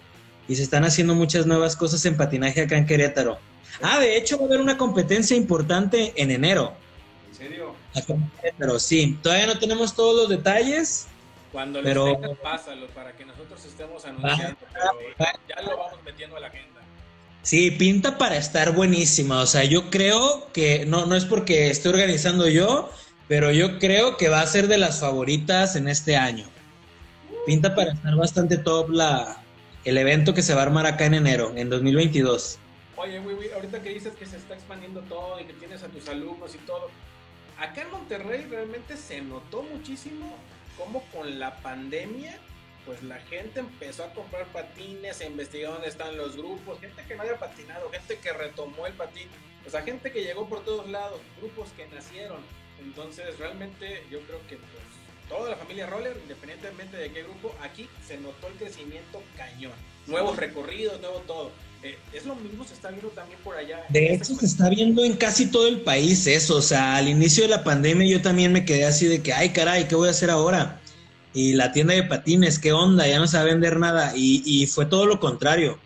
y 0.48 0.56
se 0.56 0.64
están 0.64 0.86
haciendo 0.86 1.16
muchas 1.16 1.46
nuevas 1.46 1.76
cosas 1.76 2.06
en 2.06 2.16
patinaje 2.16 2.62
acá 2.62 2.78
en 2.78 2.86
Querétaro. 2.86 3.40
Ah, 3.82 4.00
de 4.00 4.18
hecho 4.18 4.38
va 4.38 4.44
a 4.44 4.48
haber 4.48 4.62
una 4.62 4.78
competencia 4.78 5.36
importante 5.36 6.14
en 6.16 6.32
enero. 6.32 6.74
¿En 7.30 7.36
serio? 7.36 7.76
Pero 8.58 8.80
sí, 8.80 9.18
todavía 9.22 9.48
no 9.48 9.60
tenemos 9.60 9.96
todos 9.96 10.16
los 10.16 10.30
detalles. 10.30 11.08
Cuando 11.52 11.82
lo 11.82 12.16
tengas, 12.16 12.38
pásalo 12.40 12.88
para 12.88 13.16
que 13.16 13.26
nosotros 13.26 13.64
estemos 13.66 14.06
anunciando. 14.06 14.58
ya 15.48 15.62
lo 15.62 15.78
vamos 15.78 16.00
metiendo 16.06 16.36
a 16.38 16.40
la 16.40 16.48
agenda. 16.48 16.82
Sí, 17.42 17.72
pinta 17.72 18.18
para 18.18 18.38
estar 18.38 18.74
buenísima. 18.74 19.42
O 19.42 19.46
sea, 19.46 19.64
yo 19.64 19.90
creo 19.90 20.50
que 20.52 20.86
no, 20.86 21.06
no 21.06 21.16
es 21.16 21.26
porque 21.26 21.70
esté 21.70 21.90
organizando 21.90 22.48
yo, 22.50 22.92
pero 23.28 23.52
yo 23.52 23.80
creo 23.80 24.18
que 24.18 24.30
va 24.30 24.42
a 24.42 24.48
ser 24.48 24.68
de 24.68 24.78
las 24.78 25.00
favoritas 25.00 25.76
en 25.76 25.88
este 25.88 26.18
año. 26.18 26.46
Pinta 27.46 27.74
para 27.74 27.94
estar 27.94 28.16
bastante 28.16 28.58
top 28.58 28.90
la, 28.90 29.42
el 29.86 29.98
evento 29.98 30.34
que 30.34 30.42
se 30.42 30.54
va 30.54 30.62
a 30.62 30.64
armar 30.64 30.86
acá 30.86 31.06
en 31.06 31.14
enero, 31.14 31.54
en 31.56 31.70
2022. 31.70 32.60
Oye, 32.98 33.20
güey, 33.20 33.52
ahorita 33.52 33.84
que 33.84 33.90
dices 33.90 34.16
que 34.16 34.26
se 34.26 34.38
está 34.38 34.56
expandiendo 34.56 35.02
todo 35.02 35.40
y 35.40 35.46
que 35.46 35.54
tienes 35.54 35.84
a 35.84 35.88
tus 35.88 36.10
alumnos 36.10 36.56
y 36.56 36.58
todo, 36.58 36.90
acá 37.60 37.84
en 37.84 37.92
Monterrey 37.92 38.48
realmente 38.50 38.98
se 38.98 39.22
notó 39.22 39.62
muchísimo 39.62 40.36
cómo 40.80 41.04
con 41.14 41.40
la 41.40 41.58
pandemia, 41.58 42.40
pues 42.88 43.04
la 43.04 43.20
gente 43.20 43.60
empezó 43.60 44.04
a 44.04 44.14
comprar 44.14 44.48
patines, 44.48 45.22
a 45.22 45.26
investigar 45.26 45.74
dónde 45.74 45.90
están 45.90 46.18
los 46.18 46.38
grupos, 46.38 46.80
gente 46.80 47.04
que 47.08 47.16
no 47.16 47.22
había 47.22 47.38
patinado, 47.38 47.88
gente 47.92 48.18
que 48.18 48.34
retomó 48.34 48.88
el 48.88 48.94
patín, 48.94 49.28
o 49.68 49.70
sea, 49.70 49.84
gente 49.84 50.12
que 50.12 50.24
llegó 50.24 50.50
por 50.50 50.66
todos 50.66 50.90
lados, 50.90 51.22
grupos 51.40 51.70
que 51.78 51.86
nacieron. 51.88 52.42
Entonces, 52.82 53.38
realmente 53.38 54.04
yo 54.10 54.22
creo 54.22 54.40
que 54.48 54.56
pues 54.56 54.84
toda 55.30 55.52
la 55.52 55.56
familia 55.56 55.86
Roller, 55.86 56.18
independientemente 56.24 56.98
de 56.98 57.12
qué 57.12 57.22
grupo, 57.22 57.54
aquí 57.62 57.88
se 58.04 58.18
notó 58.18 58.48
el 58.48 58.54
crecimiento 58.54 59.22
cañón. 59.36 59.97
Nuevos 60.08 60.38
recorridos, 60.38 61.00
nuevo 61.02 61.22
todo. 61.28 61.52
Eh, 61.84 61.98
es 62.12 62.26
lo 62.26 62.36
mismo, 62.36 62.66
se 62.66 62.74
está 62.74 62.90
viendo 62.90 63.10
también 63.10 63.40
por 63.44 63.56
allá. 63.56 63.84
De 63.90 64.14
hecho, 64.14 64.36
se 64.36 64.46
está 64.46 64.70
viendo 64.70 65.04
en 65.04 65.14
casi 65.14 65.48
todo 65.48 65.68
el 65.68 65.82
país 65.82 66.26
eso. 66.28 66.58
O 66.58 66.62
sea, 66.62 66.96
al 66.96 67.08
inicio 67.08 67.44
de 67.44 67.50
la 67.50 67.64
pandemia 67.64 68.08
yo 68.08 68.22
también 68.22 68.52
me 68.52 68.66
quedé 68.66 68.86
así 68.86 69.06
de 69.06 69.22
que, 69.22 69.34
ay, 69.34 69.50
caray, 69.50 69.88
¿qué 69.88 69.96
voy 69.96 70.08
a 70.08 70.12
hacer 70.12 70.30
ahora? 70.30 70.82
Y 71.34 71.54
la 71.54 71.72
tienda 71.72 71.94
de 71.94 72.04
patines, 72.04 72.58
¿qué 72.58 72.72
onda? 72.72 73.08
Ya 73.08 73.20
no 73.20 73.28
se 73.28 73.38
va 73.38 73.44
a 73.44 73.46
vender 73.46 73.78
nada. 73.78 74.14
Y, 74.16 74.66
fue 74.68 74.86
todo 74.86 75.06
lo 75.06 75.20
contrario. 75.20 75.78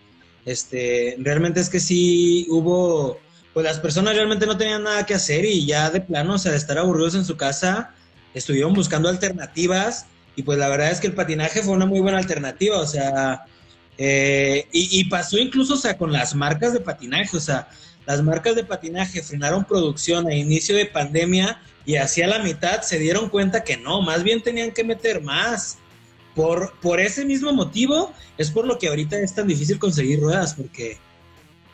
Este, 0.46 1.18
realmente 1.20 1.60
es 1.60 1.70
que 1.70 1.80
sí 1.80 2.48
hubo, 2.50 3.20
pues 3.54 3.66
las 3.66 3.80
personas 3.80 4.16
realmente 4.16 4.46
no 4.46 4.58
tenían 4.58 4.84
nada 4.84 5.06
que 5.06 5.14
hacer 5.14 5.46
y 5.46 5.66
ya 5.66 5.90
de 5.92 6.02
plano, 6.02 6.36
o 6.36 6.38
sea, 6.38 6.52
de 6.52 6.58
estar 6.58 6.78
aburridos 6.78 7.16
en 7.16 7.26
su 7.26 7.38
casa, 7.38 7.94
estuvieron 8.34 8.74
buscando 8.74 9.10
alternativas. 9.10 10.06
Y 10.36 10.44
pues 10.44 10.58
la 10.58 10.70
verdad 10.70 10.90
es 10.90 11.02
que 11.02 11.08
el 11.08 11.14
patinaje 11.14 11.62
fue 11.62 11.74
una 11.74 11.86
muy 11.86 12.00
buena 12.00 12.18
alternativa. 12.18 12.80
O 12.80 12.88
sea, 12.88 13.46
eh, 13.98 14.68
y, 14.72 15.04
pasó 15.06 15.38
incluso, 15.38 15.76
o 15.76 15.78
sea, 15.78 15.98
con 15.98 16.12
las 16.12 16.34
marcas 16.34 16.74
de 16.74 16.80
patinaje, 16.80 17.38
o 17.38 17.40
sea, 17.40 17.70
las 18.06 18.24
marcas 18.24 18.56
de 18.56 18.64
patinaje 18.64 19.22
frenaron 19.22 19.64
producción 19.64 20.28
a 20.28 20.34
inicio 20.34 20.76
de 20.76 20.86
pandemia 20.86 21.62
y 21.86 21.98
hacia 21.98 22.28
la 22.28 22.40
mitad 22.40 22.82
se 22.82 22.98
dieron 22.98 23.30
cuenta 23.30 23.64
que 23.64 23.78
no, 23.78 24.02
más 24.02 24.24
bien 24.24 24.42
tenían 24.42 24.72
que 24.72 24.84
meter 24.84 25.22
más. 25.22 25.78
Por, 26.34 26.74
por 26.80 27.02
ese 27.02 27.26
mismo 27.26 27.52
motivo 27.52 28.14
es 28.38 28.50
por 28.50 28.66
lo 28.66 28.80
que 28.80 28.88
ahorita 28.88 29.20
es 29.20 29.36
tan 29.36 29.48
difícil 29.48 29.78
conseguir 29.78 30.22
ruedas, 30.22 30.54
porque 30.54 30.98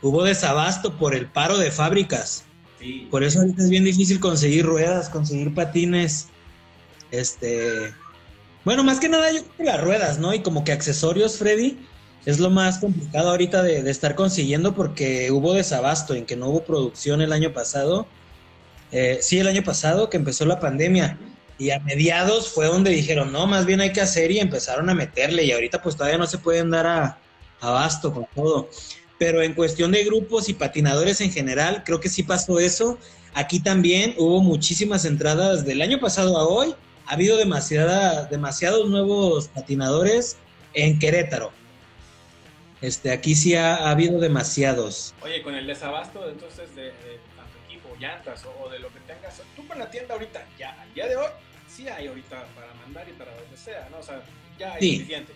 hubo 0.02 0.24
desabasto 0.24 0.98
por 0.98 1.14
el 1.14 1.28
paro 1.28 1.58
de 1.58 1.72
fábricas. 1.72 2.44
Sí. 2.80 3.08
Por 3.10 3.24
eso 3.24 3.40
ahorita 3.40 3.62
es 3.62 3.70
bien 3.70 3.84
difícil 3.84 4.20
conseguir 4.20 4.66
ruedas, 4.66 5.10
conseguir 5.10 5.54
patines. 5.54 6.28
Este. 7.12 7.94
Bueno, 8.66 8.84
más 8.84 9.00
que 9.00 9.10
nada 9.10 9.32
yo 9.32 9.44
creo 9.44 9.58
que 9.58 9.64
las 9.64 9.82
ruedas, 9.82 10.20
¿no? 10.20 10.34
Y 10.34 10.42
como 10.42 10.64
que 10.64 10.72
accesorios, 10.72 11.38
Freddy, 11.38 11.78
es 12.28 12.40
lo 12.40 12.50
más 12.50 12.80
complicado 12.80 13.30
ahorita 13.30 13.64
de, 13.64 13.84
de 13.84 13.90
estar 13.90 14.14
consiguiendo 14.14 14.76
porque 14.76 15.32
hubo 15.32 15.54
desabasto 15.54 16.14
en 16.14 16.26
que 16.26 16.36
no 16.36 16.50
hubo 16.50 16.66
producción 16.66 17.22
el 17.22 17.32
año 17.32 17.54
pasado. 17.54 18.06
Eh, 18.92 19.20
sí, 19.22 19.40
el 19.40 19.48
año 19.48 19.64
pasado 19.64 20.10
que 20.10 20.18
empezó 20.18 20.46
la 20.46 20.60
pandemia. 20.60 21.18
Y 21.58 21.72
a 21.72 21.80
mediados 21.80 22.50
fue 22.50 22.66
donde 22.66 22.92
dijeron, 22.92 23.32
no, 23.32 23.48
más 23.48 23.66
bien 23.66 23.80
hay 23.80 23.94
que 23.94 24.02
hacer 24.02 24.30
y 24.32 24.40
empezaron 24.40 24.90
a 24.90 24.94
meterle. 24.94 25.46
Y 25.46 25.54
ahorita 25.54 25.82
pues 25.82 25.96
todavía 25.96 26.18
no 26.18 26.28
se 26.28 26.38
pueden 26.38 26.70
dar 26.70 26.86
a, 26.86 27.18
abasto 27.62 28.14
con 28.14 28.28
todo. 28.36 28.70
Pero 29.18 29.42
en 29.42 29.54
cuestión 29.54 29.94
de 29.94 30.04
grupos 30.04 30.50
y 30.50 30.54
patinadores 30.54 31.22
en 31.22 31.32
general, 31.32 31.84
creo 31.86 32.02
que 32.02 32.10
sí 32.10 32.24
pasó 32.24 32.60
eso. 32.60 32.98
Aquí 33.36 33.62
también 33.62 34.16
hubo 34.18 34.42
muchísimas 34.42 35.06
entradas 35.06 35.64
del 35.64 35.82
año 35.82 36.02
pasado 36.02 36.38
a 36.38 36.46
hoy. 36.46 36.76
Ha 37.06 37.14
habido 37.14 37.38
demasiada, 37.38 38.26
demasiados 38.26 38.90
nuevos 38.90 39.48
patinadores 39.48 40.36
en 40.74 41.00
Querétaro. 41.00 41.54
Este, 42.82 43.12
aquí 43.12 43.36
sí 43.36 43.56
ha, 43.56 43.76
ha 43.76 43.90
habido 43.92 44.20
demasiados. 44.20 45.14
Oye, 45.22 45.42
con 45.42 45.56
el 45.56 45.66
desabasto 45.66 46.30
entonces 46.30 46.76
de, 46.76 46.84
de 46.84 47.20
tanto 47.36 47.58
equipo, 47.68 47.90
llantas 48.00 48.44
o, 48.46 48.64
o 48.66 48.70
de 48.70 48.80
lo 48.80 48.90
que 48.90 49.00
tengas, 49.02 49.42
tú 49.56 49.68
con 49.68 49.80
la 49.80 49.90
tienda 49.90 50.14
ahorita, 50.14 50.46
ya, 50.60 50.80
al 50.82 50.94
día 50.94 51.08
de 51.08 51.16
hoy, 51.16 51.28
sí 51.76 51.88
hay 51.88 52.08
ahorita 52.08 52.46
para 52.56 52.74
mandar 52.86 53.08
y 53.10 53.14
para 53.14 53.32
donde 53.36 53.58
sea, 53.58 53.88
¿no? 53.92 53.98
O 53.98 54.04
sea, 54.04 54.22
ya 54.60 54.74
hay 54.74 54.82
Sí. 54.82 54.96
suficiente. 54.98 55.34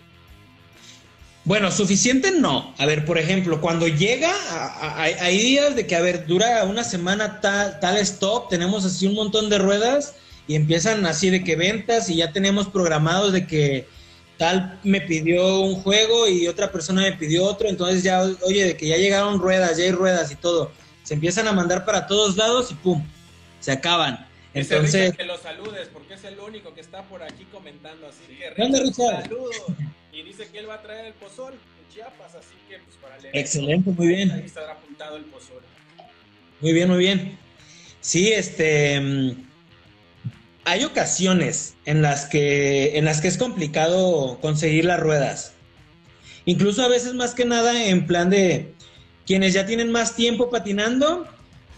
Bueno, 1.44 1.72
suficiente 1.72 2.30
no. 2.30 2.72
A 2.78 2.86
ver, 2.86 3.04
por 3.04 3.18
ejemplo, 3.18 3.60
cuando 3.60 3.88
llega, 3.88 4.30
a- 4.30 4.66
a- 4.66 5.02
hay, 5.02 5.14
hay 5.14 5.38
días 5.38 5.74
de 5.74 5.86
que, 5.88 5.96
a 5.96 6.00
ver, 6.00 6.26
dura 6.26 6.62
una 6.64 6.84
semana 6.84 7.40
tal, 7.40 7.80
tal 7.80 7.96
stop, 7.98 8.48
tenemos 8.48 8.84
así 8.84 9.08
un 9.08 9.14
montón 9.14 9.50
de 9.50 9.58
ruedas 9.58 10.14
y 10.46 10.54
empiezan 10.54 11.04
así 11.06 11.30
de 11.30 11.42
que 11.42 11.56
ventas 11.56 12.08
y 12.10 12.16
ya 12.16 12.30
tenemos 12.32 12.68
programados 12.68 13.32
de 13.32 13.46
que 13.48 13.88
tal 14.42 14.76
me 14.82 15.00
pidió 15.00 15.60
un 15.60 15.76
juego 15.76 16.26
y 16.26 16.48
otra 16.48 16.72
persona 16.72 17.02
me 17.02 17.12
pidió 17.12 17.44
otro, 17.44 17.68
entonces 17.68 18.02
ya, 18.02 18.22
oye, 18.42 18.64
de 18.64 18.76
que 18.76 18.88
ya 18.88 18.96
llegaron 18.96 19.38
ruedas, 19.38 19.76
ya 19.78 19.84
hay 19.84 19.92
ruedas 19.92 20.32
y 20.32 20.34
todo. 20.34 20.72
Se 21.04 21.14
empiezan 21.14 21.46
a 21.46 21.52
mandar 21.52 21.84
para 21.84 22.08
todos 22.08 22.36
lados 22.36 22.72
y 22.72 22.74
pum, 22.74 23.06
se 23.60 23.70
acaban. 23.70 24.26
Entonces, 24.52 24.94
Richard 25.12 25.16
que 25.16 25.24
lo 25.26 25.38
saludes 25.38 25.88
porque 25.92 26.14
es 26.14 26.24
el 26.24 26.40
único 26.40 26.74
que 26.74 26.80
está 26.80 27.04
por 27.04 27.22
aquí 27.22 27.44
comentando, 27.52 28.08
así 28.08 28.34
que 28.36 28.52
¿Qué 28.52 28.62
onda, 28.62 28.80
Richard? 28.80 29.22
saludos. 29.22 29.62
Y 30.12 30.22
dice 30.24 30.48
que 30.48 30.58
él 30.58 30.68
va 30.68 30.74
a 30.74 30.82
traer 30.82 31.06
el 31.06 31.14
pozol 31.14 31.52
en 31.52 31.94
Chiapas, 31.94 32.34
así 32.34 32.54
que 32.68 32.78
pues 32.80 32.96
para 33.00 33.18
leer. 33.18 33.36
Excelente, 33.36 33.90
muy 33.90 34.08
bien. 34.08 34.32
Ahí 34.32 34.42
estará 34.44 34.72
apuntado 34.72 35.18
el 35.18 35.24
pozol. 35.26 35.62
Muy 36.60 36.72
bien, 36.72 36.88
muy 36.88 36.98
bien. 36.98 37.38
Sí, 38.00 38.32
este 38.32 38.98
mm, 38.98 39.51
hay 40.64 40.84
ocasiones 40.84 41.74
en 41.84 42.02
las 42.02 42.26
que 42.26 42.96
en 42.98 43.04
las 43.04 43.20
que 43.20 43.28
es 43.28 43.36
complicado 43.36 44.38
conseguir 44.40 44.84
las 44.84 45.00
ruedas. 45.00 45.52
Incluso 46.44 46.82
a 46.82 46.88
veces 46.88 47.14
más 47.14 47.34
que 47.34 47.44
nada 47.44 47.86
en 47.86 48.06
plan 48.06 48.30
de 48.30 48.74
quienes 49.26 49.52
ya 49.52 49.66
tienen 49.66 49.92
más 49.92 50.16
tiempo 50.16 50.50
patinando 50.50 51.26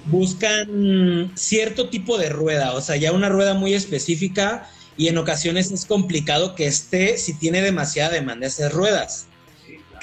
buscan 0.07 1.33
cierto 1.35 1.89
tipo 1.89 2.19
de 2.19 2.29
rueda, 2.29 2.73
o 2.73 2.81
sea, 2.83 2.97
ya 2.97 3.13
una 3.13 3.31
rueda 3.31 3.55
muy 3.55 3.73
específica 3.73 4.69
y 4.97 5.09
en 5.09 5.17
ocasiones 5.19 5.71
es 5.73 5.87
complicado 5.87 6.55
que 6.55 6.67
esté 6.67 7.17
si 7.17 7.35
tiene 7.35 7.63
demasiada 7.63 8.11
demanda 8.11 8.45
de 8.45 8.49
esas 8.49 8.73
ruedas 8.73 9.29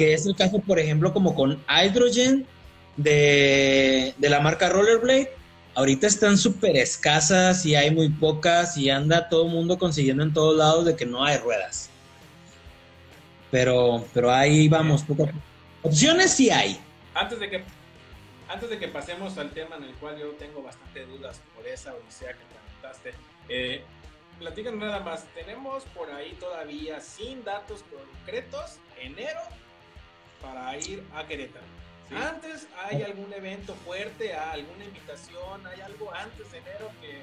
que 0.02 0.13
es 0.13 0.26
el 0.26 0.36
caso, 0.36 0.60
por 0.60 0.80
ejemplo, 0.80 1.13
como 1.13 1.36
con 1.36 1.63
Hydrogen 1.70 2.48
de, 2.98 4.13
de 4.17 4.30
la 4.30 4.39
marca 4.39 4.70
Rollerblade. 4.70 5.30
Ahorita 5.74 6.08
están 6.08 6.38
súper 6.38 6.76
escasas 6.76 7.66
y 7.66 7.76
hay 7.76 7.92
muy 7.92 8.10
pocas 8.10 8.78
y 8.78 8.90
anda 8.90 9.30
todo 9.30 9.46
mundo 9.46 9.78
consiguiendo 9.78 10.24
en 10.24 10.34
todos 10.34 10.58
lados 10.58 10.86
de 10.86 10.96
que 10.96 11.06
no 11.06 11.24
hay 11.24 11.38
ruedas. 11.38 11.90
Pero, 13.52 14.06
pero 14.14 14.32
ahí 14.32 14.68
vamos, 14.68 15.04
poco. 15.04 15.30
Opciones 15.82 16.34
sí 16.34 16.50
hay. 16.50 16.80
Antes 17.14 17.40
de 17.40 17.50
que 17.50 17.64
antes 18.52 18.70
de 18.70 18.78
que 18.78 18.90
pasemos 18.90 19.38
al 19.38 19.52
tema 19.52 19.78
en 19.78 19.84
el 19.86 19.94
cual 19.94 20.20
yo 20.20 20.32
tengo 20.32 20.62
bastante 20.62 21.06
dudas 21.06 21.42
por 21.56 21.66
esa 21.66 21.94
odisea 21.94 22.34
que 22.34 22.44
comentaste, 22.54 23.14
eh, 23.48 23.82
platícanos 24.40 24.80
nada 24.82 25.00
más. 25.00 25.24
Tenemos 25.34 25.86
por 25.96 26.12
ahí 26.12 26.36
todavía 26.38 27.00
sin 27.00 27.46
datos 27.46 27.82
concretos 27.84 28.78
enero 29.00 29.40
para 30.42 30.78
ir 30.78 31.02
a 31.16 31.26
Querétaro. 31.26 31.81
Sí. 32.12 32.17
Antes 32.17 32.67
hay 32.78 33.04
algún 33.04 33.32
evento 33.34 33.74
fuerte, 33.86 34.34
alguna 34.34 34.84
invitación, 34.84 35.65
hay 35.65 35.80
algo 35.82 36.13
antes 36.13 36.52
de 36.52 36.58
enero 36.58 36.91
que, 37.02 37.21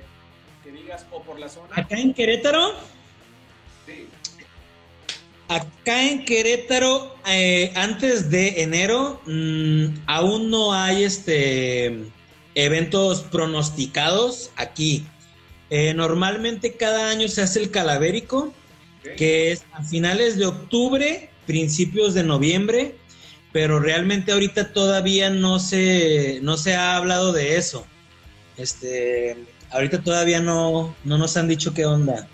que 0.64 0.76
digas 0.76 1.04
o 1.10 1.22
por 1.22 1.38
la 1.38 1.48
zona. 1.48 1.68
Acá 1.76 1.96
en 1.96 2.14
Querétaro, 2.14 2.72
Sí. 3.86 4.06
Acá 5.48 6.02
en 6.02 6.26
Querétaro, 6.26 7.16
eh, 7.26 7.72
antes 7.74 8.30
de 8.30 8.62
enero, 8.62 9.20
mm, 9.24 10.00
aún 10.06 10.50
no 10.50 10.74
hay 10.74 11.04
este 11.04 12.04
eventos 12.54 13.22
pronosticados 13.22 14.50
aquí. 14.56 15.06
Eh, 15.70 15.94
normalmente 15.94 16.74
cada 16.74 17.10
año 17.10 17.28
se 17.28 17.42
hace 17.42 17.60
el 17.60 17.70
calavérico, 17.70 18.52
que 19.16 19.52
es 19.52 19.64
a 19.72 19.82
finales 19.82 20.36
de 20.36 20.46
octubre, 20.46 21.30
principios 21.46 22.12
de 22.12 22.24
noviembre, 22.24 22.96
pero 23.52 23.80
realmente 23.80 24.32
ahorita 24.32 24.72
todavía 24.72 25.30
no 25.30 25.58
se, 25.58 26.40
no 26.42 26.56
se 26.56 26.74
ha 26.74 26.96
hablado 26.96 27.32
de 27.32 27.56
eso. 27.56 27.86
Este, 28.56 29.36
ahorita 29.70 30.02
todavía 30.02 30.40
no, 30.40 30.94
no 31.04 31.18
nos 31.18 31.36
han 31.36 31.48
dicho 31.48 31.72
qué 31.72 31.86
onda. 31.86 32.26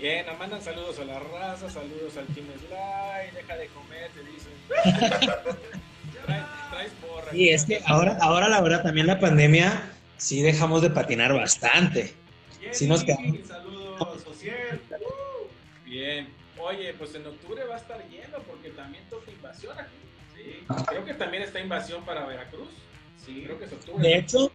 Bien, 0.00 0.26
mandan 0.38 0.62
saludos 0.62 0.98
a 0.98 1.04
la 1.04 1.18
raza, 1.18 1.70
saludos 1.70 2.16
al 2.18 2.26
Team 2.26 2.46
Sly, 2.58 3.34
deja 3.34 3.56
de 3.56 3.66
comer, 3.68 4.10
te 4.10 4.20
dicen. 4.22 4.52
Traes, 6.26 6.44
traes 6.70 6.92
porra. 7.00 7.34
Y 7.34 7.50
es 7.50 7.64
que 7.64 7.82
ahora, 7.86 8.18
ahora 8.20 8.48
la 8.48 8.60
verdad 8.60 8.82
también 8.82 9.06
la 9.06 9.18
pandemia 9.18 9.90
sí 10.16 10.42
dejamos 10.42 10.82
de 10.82 10.90
patinar 10.90 11.32
bastante. 11.34 12.14
Jenny, 12.60 12.74
sí 12.74 12.86
nos 12.86 13.04
quedamos. 13.04 13.46
Saludos, 13.46 14.24
Josiel. 14.24 14.80
Bien. 15.84 16.28
Oye, 16.58 16.94
pues 16.94 17.14
en 17.14 17.26
octubre 17.26 17.62
va 17.64 17.74
a 17.74 17.78
estar 17.78 18.02
lleno 18.08 18.38
porque 18.46 18.70
también 18.70 19.04
toca 19.10 19.30
invasión 19.30 19.78
aquí. 19.78 19.90
Sí. 20.44 20.84
Creo 20.86 21.04
que 21.04 21.14
también 21.14 21.42
está 21.42 21.60
invasión 21.60 22.04
para 22.04 22.26
Veracruz. 22.26 22.68
Sí, 23.24 23.42
creo 23.44 23.58
que 23.58 23.64
es 23.64 23.72
octubre. 23.72 24.06
De 24.06 24.18
hecho, 24.18 24.52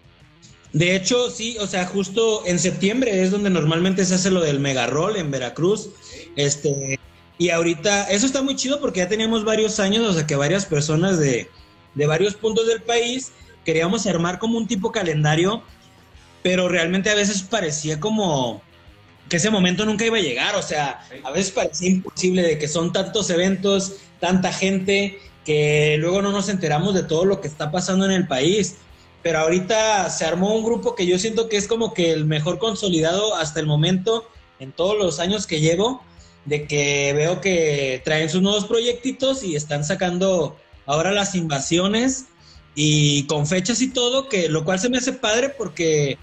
de 0.72 0.96
hecho 0.96 1.32
sí, 1.32 1.58
o 1.60 1.66
sea, 1.66 1.88
justo 1.88 2.46
en 2.46 2.60
septiembre 2.60 3.24
es 3.24 3.32
donde 3.32 3.50
normalmente 3.50 4.06
se 4.06 4.16
hace 4.16 4.30
lo 4.30 4.42
del 4.42 4.60
mega 4.60 4.86
roll 4.86 5.16
en 5.18 5.32
Veracruz. 5.32 5.90
Este, 6.36 7.00
y 7.40 7.50
ahorita, 7.50 8.10
eso 8.12 8.26
está 8.26 8.42
muy 8.42 8.56
chido 8.56 8.80
porque 8.80 9.00
ya 9.00 9.10
teníamos 9.10 9.44
varios 9.44 9.80
años, 9.80 10.06
o 10.06 10.14
sea, 10.14 10.28
que 10.28 10.36
varias 10.36 10.66
personas 10.66 11.20
de, 11.20 11.50
de 11.96 12.06
varios 12.06 12.36
puntos 12.36 12.68
del 12.68 12.82
país 12.82 13.32
queríamos 13.66 14.06
armar 14.06 14.40
como 14.40 14.58
un 14.58 14.68
tipo 14.68 14.92
calendario, 14.92 15.64
pero 16.44 16.70
realmente 16.70 17.10
a 17.10 17.16
veces 17.16 17.42
parecía 17.42 18.00
como 18.00 18.62
que 19.30 19.38
ese 19.38 19.52
momento 19.52 19.86
nunca 19.86 20.06
iba 20.06 20.18
a 20.18 20.22
llegar, 20.22 20.56
o 20.56 20.62
sea, 20.62 21.06
a 21.24 21.32
veces 21.32 21.52
parecía 21.52 21.90
imposible 21.90 22.42
de 22.42 22.58
que 22.58 22.68
son 22.68 22.92
tantos 22.92 23.30
eventos, 23.30 23.98
tanta 24.20 24.52
gente, 24.52 25.20
que 25.50 25.98
luego 25.98 26.22
no 26.22 26.32
nos 26.32 26.48
enteramos 26.48 26.94
de 26.94 27.02
todo 27.02 27.26
lo 27.26 27.42
que 27.42 27.48
está 27.48 27.72
pasando 27.72 28.06
en 28.06 28.12
el 28.12 28.28
país. 28.28 28.76
Pero 29.24 29.40
ahorita 29.40 30.08
se 30.12 30.24
armó 30.24 30.54
un 30.54 30.64
grupo 30.64 30.94
que 30.94 31.08
yo 31.08 31.18
siento 31.18 31.50
que 31.50 31.58
es 31.58 31.68
como 31.68 31.96
que 31.96 32.12
el 32.12 32.26
mejor 32.26 32.60
consolidado 32.60 33.34
hasta 33.34 33.60
el 33.60 33.66
momento 33.66 34.30
en 34.60 34.72
todos 34.72 34.96
los 34.96 35.20
años 35.20 35.48
que 35.48 35.60
llevo, 35.60 36.04
de 36.46 36.68
que 36.68 37.14
veo 37.16 37.42
que 37.42 38.00
traen 38.06 38.30
sus 38.30 38.44
nuevos 38.44 38.66
proyectitos 38.66 39.42
y 39.42 39.56
están 39.56 39.84
sacando 39.84 40.56
ahora 40.86 41.12
las 41.14 41.34
invasiones 41.34 42.26
y 42.76 43.24
con 43.24 43.48
fechas 43.48 43.82
y 43.82 43.90
todo, 43.90 44.30
que 44.30 44.50
lo 44.50 44.64
cual 44.64 44.80
se 44.80 44.90
me 44.90 45.00
hace 45.00 45.14
padre 45.14 45.50
porque 45.50 46.20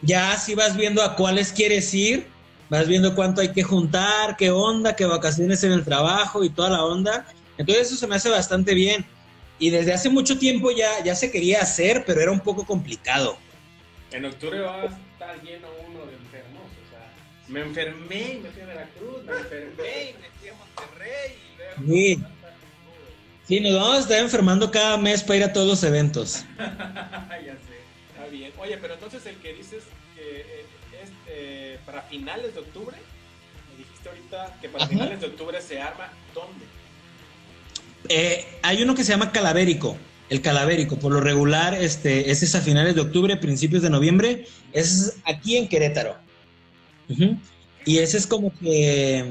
ya 0.00 0.38
si 0.38 0.54
vas 0.54 0.76
viendo 0.76 1.02
a 1.02 1.16
cuáles 1.16 1.50
quieres 1.50 1.92
ir, 1.92 2.28
vas 2.68 2.86
viendo 2.86 3.16
cuánto 3.16 3.40
hay 3.40 3.48
que 3.48 3.64
juntar, 3.64 4.36
qué 4.36 4.52
onda, 4.52 4.94
qué 4.94 5.06
vacaciones 5.06 5.64
en 5.64 5.72
el 5.72 5.84
trabajo 5.84 6.44
y 6.44 6.50
toda 6.50 6.70
la 6.70 6.84
onda. 6.84 7.26
Entonces 7.58 7.88
eso 7.88 7.96
se 7.96 8.06
me 8.06 8.16
hace 8.16 8.28
bastante 8.28 8.74
bien. 8.74 9.04
Y 9.58 9.70
desde 9.70 9.92
hace 9.92 10.08
mucho 10.08 10.38
tiempo 10.38 10.70
ya, 10.70 11.04
ya 11.04 11.14
se 11.14 11.30
quería 11.30 11.60
hacer, 11.60 12.04
pero 12.06 12.20
era 12.20 12.30
un 12.30 12.40
poco 12.40 12.64
complicado. 12.64 13.36
En 14.12 14.24
octubre 14.24 14.60
va 14.60 14.82
a 14.82 14.84
estar 14.86 15.42
lleno 15.42 15.68
uno 15.86 16.06
de 16.06 16.14
enfermos. 16.16 16.62
O 16.62 16.90
sea, 16.90 17.12
me 17.48 17.60
enfermé 17.60 18.34
y 18.34 18.38
me 18.38 18.50
fui 18.50 18.62
a 18.62 18.66
Veracruz, 18.66 19.24
me 19.24 19.32
enfermé 19.32 20.10
y 20.10 20.14
me 20.14 20.30
fui 20.40 20.48
a 20.48 20.54
Monterrey 20.54 21.36
y 21.36 21.56
luego. 21.58 21.92
Sí. 21.92 22.24
Sí, 23.46 23.60
nos 23.60 23.74
vamos 23.74 23.96
a 23.96 24.00
estar 24.00 24.18
enfermando 24.20 24.70
cada 24.70 24.96
mes 24.96 25.22
para 25.24 25.36
ir 25.38 25.44
a 25.44 25.52
todos 25.52 25.66
los 25.66 25.82
eventos. 25.82 26.44
ya 26.58 27.52
sé, 27.52 27.76
está 28.14 28.26
bien. 28.30 28.52
Oye, 28.58 28.78
pero 28.78 28.94
entonces 28.94 29.26
el 29.26 29.36
que 29.36 29.52
dices 29.54 29.82
que 30.14 30.40
eh, 30.40 30.66
es 31.02 31.10
eh, 31.26 31.78
para 31.84 32.02
finales 32.02 32.54
de 32.54 32.60
octubre, 32.60 32.96
me 33.72 33.84
dijiste 33.84 34.08
ahorita 34.08 34.56
que 34.60 34.68
para 34.68 34.84
Ajá. 34.84 34.92
finales 34.92 35.20
de 35.20 35.26
octubre 35.26 35.60
se 35.60 35.80
arma, 35.80 36.12
¿dónde? 36.32 36.64
Eh, 38.12 38.44
hay 38.62 38.82
uno 38.82 38.96
que 38.96 39.04
se 39.04 39.12
llama 39.12 39.30
Calavérico. 39.30 39.96
el 40.30 40.42
calavérico. 40.42 40.96
Por 40.96 41.12
lo 41.12 41.20
regular, 41.20 41.74
este, 41.74 42.30
ese 42.30 42.44
es 42.44 42.54
a 42.54 42.60
finales 42.60 42.94
de 42.96 43.00
octubre, 43.00 43.36
principios 43.36 43.82
de 43.82 43.90
noviembre. 43.90 44.46
es 44.72 45.16
aquí 45.24 45.56
en 45.56 45.68
Querétaro. 45.68 46.16
Y 47.86 47.98
ese 47.98 48.18
es 48.18 48.26
como 48.26 48.52
que. 48.58 49.24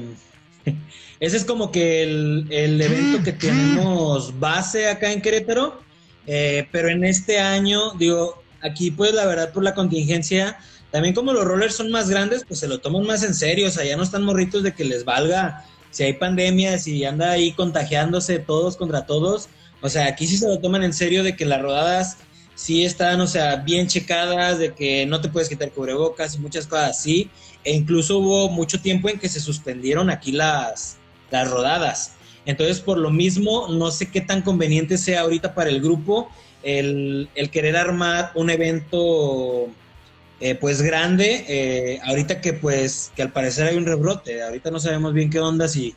Ese 1.20 1.36
es 1.36 1.44
como 1.44 1.70
que 1.70 2.02
el, 2.02 2.80
evento 2.80 3.22
que 3.22 3.32
tenemos 3.46 4.40
base 4.40 4.88
acá 4.88 5.12
en 5.12 5.20
Querétaro. 5.20 5.82
Eh, 6.26 6.66
pero 6.72 6.88
en 6.88 7.04
este 7.04 7.38
año, 7.38 7.92
digo, 7.98 8.42
aquí 8.62 8.90
pues 8.90 9.12
la 9.12 9.26
verdad 9.26 9.52
por 9.52 9.62
la 9.62 9.74
contingencia, 9.74 10.58
también 10.90 11.14
como 11.14 11.34
los 11.34 11.44
rollers 11.44 11.74
son 11.74 11.90
más 11.90 12.08
grandes, 12.08 12.44
pues 12.48 12.60
se 12.60 12.68
lo 12.68 12.78
toman 12.78 13.04
más 13.04 13.22
en 13.22 13.34
serio. 13.34 13.68
O 13.68 13.70
sea, 13.70 13.84
ya 13.84 13.98
no 13.98 14.02
están 14.02 14.22
morritos 14.22 14.62
de 14.62 14.72
que 14.72 14.84
les 14.84 15.04
valga 15.04 15.66
si 15.90 16.04
hay 16.04 16.12
pandemia, 16.14 16.78
si 16.78 17.04
anda 17.04 17.32
ahí 17.32 17.52
contagiándose 17.52 18.38
todos 18.38 18.76
contra 18.76 19.06
todos 19.06 19.48
o 19.82 19.88
sea, 19.88 20.06
aquí 20.06 20.26
sí 20.26 20.36
se 20.36 20.48
lo 20.48 20.58
toman 20.58 20.82
en 20.82 20.92
serio 20.92 21.22
de 21.22 21.36
que 21.36 21.44
las 21.44 21.62
rodadas 21.62 22.18
sí 22.54 22.84
están, 22.84 23.20
o 23.20 23.26
sea, 23.26 23.56
bien 23.56 23.86
checadas, 23.86 24.58
de 24.58 24.74
que 24.74 25.06
no 25.06 25.20
te 25.20 25.28
puedes 25.28 25.48
quitar 25.48 25.70
cubrebocas 25.70 26.34
y 26.34 26.38
muchas 26.38 26.66
cosas 26.66 26.90
así. 26.90 27.30
E 27.64 27.72
incluso 27.72 28.18
hubo 28.18 28.50
mucho 28.50 28.80
tiempo 28.80 29.08
en 29.08 29.18
que 29.18 29.28
se 29.28 29.40
suspendieron 29.40 30.10
aquí 30.10 30.32
las, 30.32 30.98
las 31.30 31.50
rodadas. 31.50 32.12
Entonces, 32.46 32.80
por 32.80 32.98
lo 32.98 33.10
mismo, 33.10 33.68
no 33.68 33.90
sé 33.90 34.10
qué 34.10 34.20
tan 34.20 34.42
conveniente 34.42 34.98
sea 34.98 35.22
ahorita 35.22 35.54
para 35.54 35.70
el 35.70 35.80
grupo 35.80 36.30
el, 36.62 37.28
querer 37.52 37.76
armar 37.76 38.32
un 38.34 38.50
evento 38.50 39.68
eh, 40.40 40.54
pues 40.54 40.80
grande, 40.80 41.44
eh, 41.48 42.00
ahorita 42.04 42.40
que 42.40 42.54
pues 42.54 43.12
que 43.14 43.22
al 43.22 43.30
parecer 43.30 43.66
hay 43.66 43.76
un 43.76 43.84
rebrote, 43.84 44.42
ahorita 44.42 44.70
no 44.70 44.80
sabemos 44.80 45.12
bien 45.12 45.28
qué 45.28 45.38
onda, 45.38 45.68
si, 45.68 45.94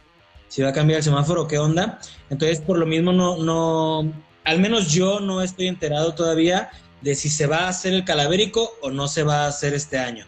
si 0.50 0.62
va 0.62 0.70
a 0.70 0.74
cambiar 0.74 0.98
el 0.98 1.04
semáforo, 1.04 1.48
qué 1.48 1.58
onda. 1.58 2.00
Entonces, 2.30 2.60
por 2.60 2.78
lo 2.78 2.86
mismo, 2.86 3.14
no, 3.14 3.38
no, 3.38 4.12
al 4.44 4.60
menos 4.60 4.92
yo 4.92 5.22
no 5.22 5.42
estoy 5.42 5.68
enterado 5.68 6.14
todavía 6.14 6.70
de 7.02 7.16
si 7.16 7.30
se 7.30 7.48
va 7.48 7.60
a 7.60 7.68
hacer 7.70 7.94
el 7.94 8.04
calavérico 8.04 8.74
o 8.82 8.92
no 8.92 9.08
se 9.08 9.24
va 9.24 9.46
a 9.46 9.48
hacer 9.48 9.74
este 9.74 9.98
año. 9.98 10.26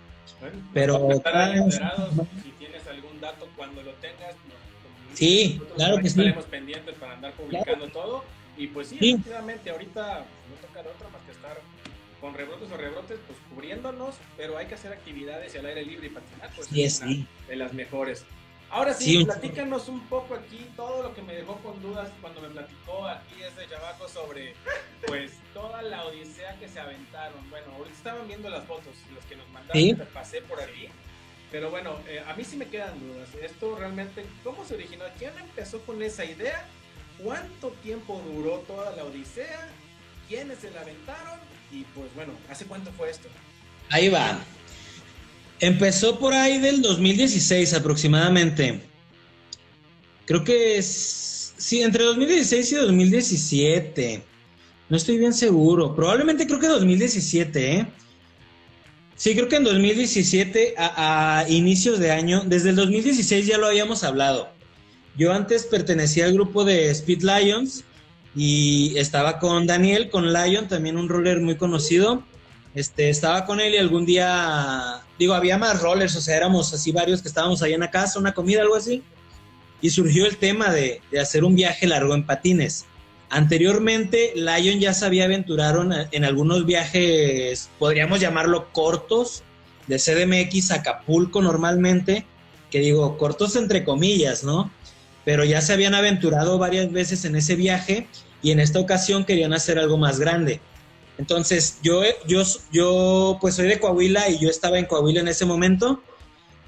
Pero 0.74 1.10
si 1.10 2.52
tienes 2.60 2.88
algún 2.88 3.20
dato 3.20 3.48
cuando 3.56 3.82
lo 3.82 3.92
tengas, 3.94 4.36
sí, 5.14 5.62
claro 5.76 5.98
que 5.98 6.10
sí. 6.10 6.20
Estaremos 6.20 6.46
pendientes 6.46 6.96
para 6.96 7.14
andar 7.14 7.34
publicando 7.34 7.88
todo. 7.90 8.24
Y 8.58 8.68
pues 8.68 8.90
sí, 8.90 8.98
efectivamente, 9.12 9.70
ahorita 9.70 10.26
con 12.26 12.34
rebrotes 12.34 12.72
o 12.72 12.78
rebrotes, 12.78 13.20
pues 13.28 13.38
cubriéndonos, 13.52 14.16
pero 14.36 14.58
hay 14.58 14.66
que 14.66 14.74
hacer 14.74 14.92
actividades 14.92 15.54
y 15.54 15.60
al 15.60 15.68
aire 15.68 15.86
libre 15.86 16.08
y 16.08 16.10
patinar, 16.10 16.50
pues 16.56 16.68
es 16.74 17.02
una 17.02 17.28
de 17.48 17.56
las 17.56 17.72
mejores. 17.72 18.26
Ahora 18.72 18.96
sí, 18.96 19.24
platícanos 19.24 19.88
un 19.90 20.02
poco 20.08 20.34
aquí 20.34 20.66
todo 20.76 21.04
lo 21.04 21.14
que 21.14 21.22
me 21.22 21.36
dejó 21.36 21.58
con 21.58 21.80
dudas 21.84 22.10
cuando 22.22 22.42
me 22.42 22.50
platicó 22.50 23.06
aquí 23.06 23.44
ese 23.44 23.70
chavaco 23.70 24.10
sobre 24.10 24.56
pues 25.06 25.34
toda 25.54 25.84
la 25.84 26.04
odisea 26.04 26.58
que 26.60 26.68
se 26.68 26.80
aventaron. 26.80 27.48
Bueno, 27.52 27.68
ahorita 27.78 27.96
estaban 27.96 28.28
viendo 28.28 28.50
las 28.50 28.66
fotos, 28.66 28.96
los 29.14 29.24
que 29.26 29.36
nos 29.36 29.48
mandaron, 29.50 29.80
¿Sí? 29.80 29.96
pasé 30.12 30.42
por 30.42 30.60
aquí. 30.60 30.88
Pero 31.52 31.70
bueno, 31.70 32.00
eh, 32.08 32.24
a 32.28 32.34
mí 32.34 32.44
sí 32.44 32.58
me 32.58 32.66
quedan 32.66 33.00
dudas. 33.08 33.30
Esto 33.40 33.76
realmente, 33.76 34.26
¿cómo 34.44 34.66
se 34.66 34.74
originó? 34.74 35.06
¿Quién 35.20 35.38
empezó 35.38 35.80
con 35.82 36.02
esa 36.02 36.26
idea? 36.26 36.66
¿Cuánto 37.24 37.70
tiempo 37.84 38.20
duró 38.34 38.58
toda 38.62 38.96
la 38.96 39.04
odisea? 39.04 39.70
¿Quiénes 40.28 40.58
se 40.58 40.72
la 40.72 40.82
aventaron? 40.82 41.55
Y 41.72 41.84
pues 41.96 42.14
bueno, 42.16 42.34
¿hace 42.50 42.66
cuánto 42.66 42.92
fue 42.92 43.10
esto? 43.10 43.28
Ahí 43.90 44.10
va. 44.10 44.40
Empezó 45.60 46.20
por 46.20 46.34
ahí 46.34 46.60
del 46.60 46.82
2016 46.82 47.74
aproximadamente. 47.74 48.82
Creo 50.26 50.44
que 50.44 50.78
es. 50.78 51.54
Sí, 51.58 51.82
entre 51.82 52.04
2016 52.04 52.72
y 52.72 52.76
2017. 52.76 54.24
No 54.90 54.98
estoy 54.98 55.18
bien 55.18 55.34
seguro. 55.34 55.96
Probablemente 55.96 56.46
creo 56.46 56.60
que 56.60 56.68
2017, 56.68 57.76
¿eh? 57.78 57.88
Sí, 59.16 59.34
creo 59.34 59.48
que 59.48 59.56
en 59.56 59.64
2017, 59.64 60.76
a, 60.78 61.40
a, 61.40 61.50
inicios 61.50 62.00
de 62.00 62.12
año, 62.12 62.44
desde 62.46 62.72
el 62.72 62.76
2016 62.76 63.48
ya 63.48 63.58
lo 63.58 63.68
habíamos 63.68 64.04
hablado. 64.04 64.50
Yo 65.18 65.32
antes 65.32 65.64
pertenecía 65.64 66.26
al 66.26 66.34
grupo 66.34 66.66
de 66.66 66.90
Speed 66.90 67.24
Lions 67.24 67.86
y 68.36 68.98
estaba 68.98 69.40
con 69.40 69.66
Daniel, 69.66 70.10
con 70.10 70.34
Lion, 70.34 70.68
también 70.68 70.98
un 70.98 71.08
roller 71.08 71.40
muy 71.40 71.56
conocido. 71.56 72.24
Este, 72.74 73.10
estaba 73.10 73.46
con 73.46 73.62
él 73.62 73.74
y 73.74 73.78
algún 73.78 74.06
día, 74.06 75.02
digo, 75.18 75.34
había 75.34 75.58
más 75.58 75.82
rollers, 75.82 76.16
o 76.18 76.22
sea, 76.22 76.36
éramos 76.36 76.74
así 76.74 76.92
varios 76.92 77.22
que 77.22 77.30
estábamos 77.30 77.62
allá 77.62 77.76
en 77.76 77.82
la 77.82 77.92
casa, 77.92 78.20
una 78.20 78.34
comida, 78.34 78.62
algo 78.62 78.76
así, 78.76 79.02
y 79.82 79.90
surgió 79.90 80.26
el 80.26 80.36
tema 80.38 80.72
de, 80.72 81.02
hacer 81.20 81.46
un 81.46 81.56
viaje 81.56 81.88
largo 81.88 82.14
en 82.14 82.26
patines. 82.26 82.86
Anteriormente, 83.30 84.34
Lion 84.36 84.80
ya 84.80 84.94
se 84.94 85.06
había 85.06 85.24
aventurado 85.24 85.88
en 86.12 86.26
algunos 86.26 86.66
viajes, 86.66 87.70
podríamos 87.80 88.20
llamarlo 88.20 88.72
cortos, 88.74 89.44
de 89.88 89.98
CDMX 89.98 90.72
a 90.72 90.76
Acapulco 90.76 91.42
normalmente, 91.42 92.26
que 92.72 92.80
digo, 92.80 93.18
cortos 93.18 93.56
entre 93.56 93.84
comillas, 93.84 94.44
¿no? 94.44 94.72
Pero 95.24 95.44
ya 95.46 95.62
se 95.62 95.74
habían 95.74 95.96
aventurado 95.96 96.58
varias 96.58 96.92
veces 96.92 97.26
en 97.26 97.36
ese 97.36 97.56
viaje 97.56 98.08
y 98.46 98.52
en 98.52 98.60
esta 98.60 98.80
ocasión 98.80 99.26
querían 99.26 99.54
hacer 99.54 99.80
algo 99.80 99.98
más 99.98 100.20
grande. 100.20 100.60
Entonces, 101.18 101.80
yo, 101.82 102.04
yo, 102.28 102.44
yo 102.72 103.40
pues 103.42 103.56
soy 103.56 103.68
de 103.68 103.80
Coahuila 103.80 104.30
y 104.30 104.38
yo 104.38 104.52
estaba 104.52 104.78
en 104.78 104.86
Coahuila 104.86 105.22
en 105.22 105.28
ese 105.28 105.46
momento 105.46 106.04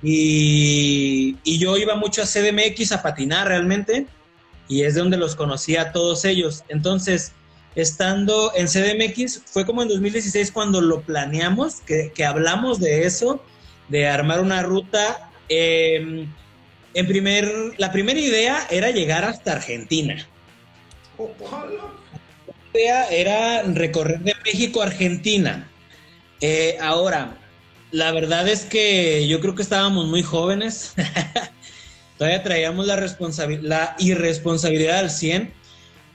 y, 0.02 1.38
y, 1.44 1.60
yo 1.60 1.78
iba 1.78 1.96
mucho 1.96 2.24
a 2.24 2.26
CDMX 2.26 2.94
a 2.94 3.04
patinar 3.04 3.48
realmente 3.48 4.08
y 4.68 4.82
es 4.82 4.96
de 4.96 5.02
donde 5.02 5.18
los 5.18 5.36
conocí 5.36 5.78
a 5.78 5.92
todos 5.92 6.26
ellos. 6.26 6.64
Entonces, 6.68 7.34
estando 7.76 8.52
en 8.56 8.66
CDMX, 8.66 9.44
fue 9.46 9.64
como 9.64 9.84
en 9.84 9.90
2016 9.90 10.52
cuando 10.52 10.82
lo 10.82 11.02
planeamos, 11.02 11.82
que, 11.82 12.12
que 12.12 12.26
hablamos 12.26 12.80
de 12.80 13.06
eso, 13.06 13.40
de 13.88 14.08
armar 14.08 14.42
una 14.42 14.64
ruta. 14.64 15.30
Em, 15.48 16.28
en 16.96 17.08
primer, 17.08 17.76
la 17.78 17.92
primera 17.92 18.20
idea 18.20 18.66
era 18.72 18.90
llegar 18.90 19.26
hasta 19.26 19.52
Argentina 19.52 20.28
era 23.12 23.64
recorrer 23.64 24.20
de 24.20 24.34
México 24.46 24.82
a 24.82 24.86
Argentina. 24.86 25.70
Eh, 26.42 26.78
ahora, 26.82 27.38
la 27.92 28.12
verdad 28.12 28.48
es 28.48 28.66
que 28.66 29.28
yo 29.28 29.40
creo 29.40 29.56
que 29.56 29.64
estábamos 29.64 30.08
muy 30.08 30.24
jóvenes. 30.24 30.94
Todavía 32.18 32.44
traíamos 32.44 32.86
la, 32.88 32.96
la 33.62 33.96
irresponsabilidad 34.00 35.00
al 35.00 35.10
100 35.10 35.54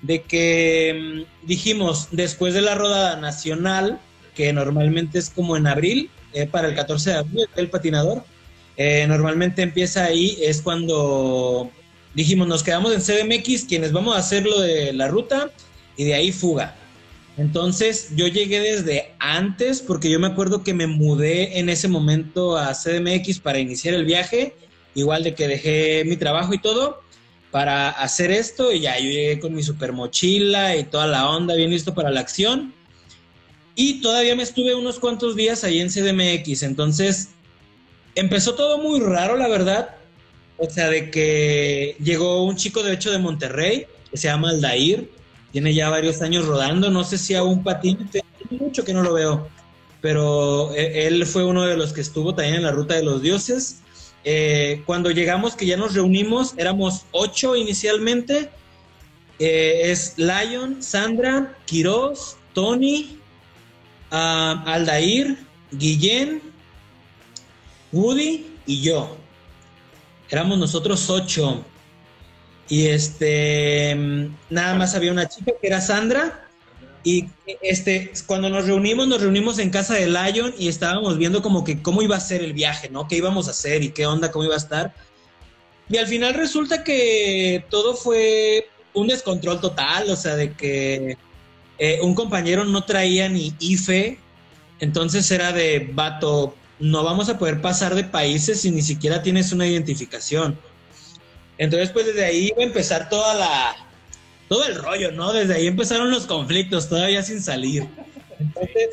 de 0.02 0.22
que 0.22 1.24
mm, 1.24 1.46
dijimos, 1.46 2.08
después 2.10 2.54
de 2.54 2.60
la 2.60 2.74
rodada 2.74 3.16
nacional, 3.16 3.98
que 4.34 4.52
normalmente 4.52 5.18
es 5.18 5.30
como 5.30 5.56
en 5.56 5.66
abril, 5.66 6.10
eh, 6.32 6.46
para 6.46 6.68
el 6.68 6.74
14 6.74 7.10
de 7.10 7.16
abril, 7.16 7.46
el 7.56 7.68
patinador, 7.68 8.24
eh, 8.76 9.06
normalmente 9.06 9.62
empieza 9.62 10.04
ahí, 10.04 10.38
es 10.42 10.62
cuando 10.62 11.70
dijimos, 12.14 12.48
nos 12.48 12.62
quedamos 12.62 12.92
en 12.92 13.00
CDMX, 13.00 13.64
quienes 13.64 13.92
vamos 13.92 14.14
a 14.16 14.18
hacer 14.18 14.44
lo 14.44 14.60
de 14.60 14.92
la 14.92 15.08
ruta, 15.08 15.50
y 15.96 16.04
de 16.04 16.14
ahí 16.14 16.32
fuga. 16.32 16.74
Entonces 17.36 18.10
yo 18.14 18.26
llegué 18.26 18.60
desde 18.60 19.14
antes 19.18 19.80
porque 19.80 20.10
yo 20.10 20.20
me 20.20 20.26
acuerdo 20.26 20.62
que 20.62 20.74
me 20.74 20.86
mudé 20.86 21.58
en 21.58 21.68
ese 21.68 21.88
momento 21.88 22.58
a 22.58 22.74
CDMX 22.74 23.40
para 23.40 23.58
iniciar 23.58 23.94
el 23.94 24.04
viaje, 24.04 24.54
igual 24.94 25.22
de 25.22 25.34
que 25.34 25.48
dejé 25.48 26.04
mi 26.04 26.16
trabajo 26.16 26.52
y 26.52 26.58
todo 26.58 27.00
para 27.50 27.90
hacer 27.90 28.30
esto 28.30 28.72
y 28.72 28.80
ya 28.80 28.98
yo 28.98 29.10
llegué 29.10 29.40
con 29.40 29.54
mi 29.54 29.62
super 29.62 29.92
mochila 29.92 30.76
y 30.76 30.84
toda 30.84 31.06
la 31.06 31.28
onda 31.28 31.54
bien 31.54 31.70
listo 31.70 31.94
para 31.94 32.10
la 32.10 32.20
acción. 32.20 32.74
Y 33.74 34.02
todavía 34.02 34.36
me 34.36 34.42
estuve 34.42 34.74
unos 34.74 34.98
cuantos 34.98 35.34
días 35.34 35.64
ahí 35.64 35.80
en 35.80 35.88
CDMX, 35.88 36.62
entonces 36.62 37.30
empezó 38.14 38.54
todo 38.54 38.76
muy 38.76 39.00
raro, 39.00 39.38
la 39.38 39.48
verdad. 39.48 39.96
O 40.62 40.70
sea, 40.70 40.88
de 40.88 41.10
que 41.10 41.96
llegó 41.98 42.44
un 42.44 42.54
chico 42.54 42.84
de 42.84 42.92
hecho 42.92 43.10
de 43.10 43.18
Monterrey, 43.18 43.84
que 44.12 44.16
se 44.16 44.28
llama 44.28 44.50
Aldair, 44.50 45.10
tiene 45.50 45.74
ya 45.74 45.90
varios 45.90 46.22
años 46.22 46.46
rodando, 46.46 46.88
no 46.88 47.02
sé 47.02 47.18
si 47.18 47.34
aún 47.34 47.64
patina, 47.64 48.08
mucho 48.48 48.84
que 48.84 48.94
no 48.94 49.02
lo 49.02 49.12
veo, 49.12 49.48
pero 50.00 50.72
eh, 50.72 51.08
él 51.08 51.26
fue 51.26 51.44
uno 51.44 51.64
de 51.64 51.76
los 51.76 51.92
que 51.92 52.00
estuvo 52.00 52.32
también 52.32 52.58
en 52.58 52.62
la 52.62 52.70
Ruta 52.70 52.94
de 52.94 53.02
los 53.02 53.22
Dioses. 53.22 53.80
Eh, 54.22 54.84
cuando 54.86 55.10
llegamos, 55.10 55.56
que 55.56 55.66
ya 55.66 55.76
nos 55.76 55.94
reunimos, 55.94 56.54
éramos 56.56 57.06
ocho 57.10 57.56
inicialmente, 57.56 58.48
eh, 59.40 59.90
es 59.90 60.14
Lion, 60.16 60.80
Sandra, 60.80 61.58
Quiroz, 61.66 62.36
Tony, 62.54 63.18
ah, 64.12 64.62
Aldair, 64.64 65.38
Guillén, 65.72 66.40
Woody 67.90 68.46
y 68.64 68.80
yo. 68.80 69.21
Éramos 70.32 70.58
nosotros 70.58 71.10
ocho. 71.10 71.62
Y 72.66 72.86
este, 72.86 73.94
nada 74.48 74.74
más 74.74 74.94
había 74.94 75.12
una 75.12 75.28
chica 75.28 75.52
que 75.60 75.66
era 75.66 75.82
Sandra. 75.82 76.48
Y 77.04 77.26
este, 77.60 78.10
cuando 78.26 78.48
nos 78.48 78.64
reunimos, 78.64 79.06
nos 79.06 79.20
reunimos 79.20 79.58
en 79.58 79.68
casa 79.68 79.92
de 79.94 80.06
Lion 80.06 80.54
y 80.58 80.68
estábamos 80.68 81.18
viendo 81.18 81.42
como 81.42 81.64
que 81.64 81.82
cómo 81.82 82.00
iba 82.00 82.16
a 82.16 82.20
ser 82.20 82.42
el 82.42 82.54
viaje, 82.54 82.88
¿no? 82.88 83.08
¿Qué 83.08 83.16
íbamos 83.16 83.46
a 83.46 83.50
hacer 83.50 83.82
y 83.82 83.90
qué 83.90 84.06
onda, 84.06 84.32
cómo 84.32 84.46
iba 84.46 84.54
a 84.54 84.58
estar? 84.58 84.94
Y 85.90 85.98
al 85.98 86.06
final 86.06 86.32
resulta 86.32 86.82
que 86.82 87.66
todo 87.68 87.94
fue 87.94 88.70
un 88.94 89.08
descontrol 89.08 89.60
total, 89.60 90.08
o 90.08 90.16
sea, 90.16 90.36
de 90.36 90.54
que 90.54 91.18
eh, 91.78 91.98
un 92.00 92.14
compañero 92.14 92.64
no 92.64 92.84
traía 92.84 93.28
ni 93.28 93.52
IFE, 93.58 94.18
entonces 94.80 95.30
era 95.30 95.52
de, 95.52 95.90
vato, 95.92 96.54
no 96.78 97.04
vamos 97.04 97.28
a 97.28 97.38
poder 97.38 97.60
pasar 97.60 97.94
de 97.94 98.04
países 98.04 98.60
si 98.60 98.70
ni 98.70 98.82
siquiera 98.82 99.22
tienes 99.22 99.52
una 99.52 99.66
identificación. 99.66 100.58
Entonces, 101.58 101.90
pues 101.90 102.06
desde 102.06 102.24
ahí 102.24 102.48
iba 102.48 102.62
a 102.62 102.66
empezar 102.66 103.08
toda 103.08 103.34
la, 103.34 103.76
todo 104.48 104.66
el 104.66 104.74
rollo, 104.74 105.12
¿no? 105.12 105.32
Desde 105.32 105.54
ahí 105.54 105.66
empezaron 105.66 106.10
los 106.10 106.26
conflictos, 106.26 106.88
todavía 106.88 107.22
sin 107.22 107.40
salir. 107.40 107.86
Entonces, 108.38 108.88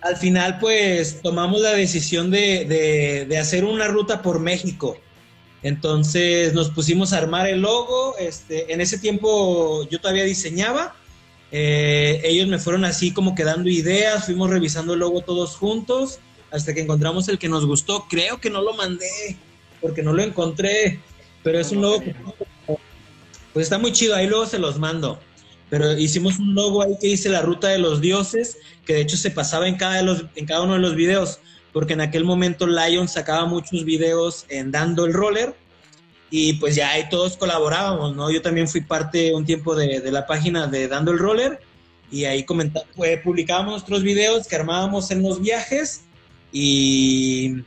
al 0.00 0.16
final, 0.16 0.58
pues 0.58 1.20
tomamos 1.22 1.60
la 1.60 1.72
decisión 1.72 2.30
de, 2.30 3.26
de, 3.28 3.38
hacer 3.38 3.64
una 3.64 3.88
ruta 3.88 4.22
por 4.22 4.40
México. 4.40 4.96
Entonces 5.62 6.54
nos 6.54 6.70
pusimos 6.70 7.12
a 7.12 7.18
armar 7.18 7.48
el 7.48 7.60
logo. 7.62 8.16
Este, 8.18 8.72
en 8.72 8.80
ese 8.80 8.98
tiempo 8.98 9.88
yo 9.88 10.00
todavía 10.00 10.24
diseñaba. 10.24 10.94
Eh, 11.52 12.20
ellos 12.24 12.48
me 12.48 12.58
fueron 12.58 12.84
así 12.84 13.12
como 13.12 13.34
quedando 13.34 13.68
ideas, 13.68 14.24
fuimos 14.24 14.50
revisando 14.50 14.94
el 14.94 15.00
logo 15.00 15.20
todos 15.20 15.56
juntos 15.56 16.18
hasta 16.52 16.74
que 16.74 16.80
encontramos 16.80 17.28
el 17.28 17.38
que 17.38 17.48
nos 17.48 17.66
gustó. 17.66 18.06
Creo 18.08 18.40
que 18.40 18.50
no 18.50 18.62
lo 18.62 18.74
mandé 18.74 19.36
porque 19.80 20.02
no 20.02 20.12
lo 20.12 20.22
encontré, 20.22 21.00
pero 21.42 21.58
es 21.58 21.72
un 21.72 21.82
logo 21.82 22.02
pues 23.52 23.64
está 23.64 23.78
muy 23.78 23.92
chido, 23.92 24.14
ahí 24.14 24.26
luego 24.26 24.46
se 24.46 24.58
los 24.58 24.78
mando. 24.78 25.18
Pero 25.68 25.96
hicimos 25.96 26.38
un 26.38 26.54
logo 26.54 26.82
ahí 26.82 26.96
que 27.00 27.08
dice 27.08 27.28
la 27.28 27.42
ruta 27.42 27.68
de 27.68 27.78
los 27.78 28.00
dioses, 28.00 28.58
que 28.84 28.94
de 28.94 29.00
hecho 29.02 29.16
se 29.16 29.30
pasaba 29.30 29.68
en 29.68 29.76
cada, 29.76 29.96
de 29.96 30.02
los, 30.02 30.24
en 30.34 30.46
cada 30.46 30.62
uno 30.62 30.74
de 30.74 30.80
los 30.80 30.94
videos, 30.94 31.40
porque 31.72 31.94
en 31.94 32.00
aquel 32.00 32.24
momento 32.24 32.66
Lion 32.66 33.08
sacaba 33.08 33.46
muchos 33.46 33.84
videos 33.84 34.46
en 34.48 34.70
dando 34.70 35.06
el 35.06 35.12
roller 35.12 35.54
y 36.30 36.54
pues 36.54 36.74
ya 36.74 36.90
ahí 36.90 37.08
todos 37.10 37.36
colaborábamos, 37.36 38.16
¿no? 38.16 38.30
Yo 38.30 38.40
también 38.40 38.68
fui 38.68 38.80
parte 38.80 39.34
un 39.34 39.44
tiempo 39.44 39.74
de, 39.74 40.00
de 40.00 40.10
la 40.10 40.26
página 40.26 40.66
de 40.66 40.88
Dando 40.88 41.12
el 41.12 41.18
Roller 41.18 41.60
y 42.10 42.24
ahí 42.24 42.44
comentaba, 42.44 42.86
pues, 42.96 43.20
publicábamos 43.20 43.72
nuestros 43.72 44.02
videos 44.02 44.46
que 44.46 44.56
armábamos 44.56 45.10
en 45.10 45.22
los 45.22 45.40
viajes 45.42 46.04
y, 46.52 47.62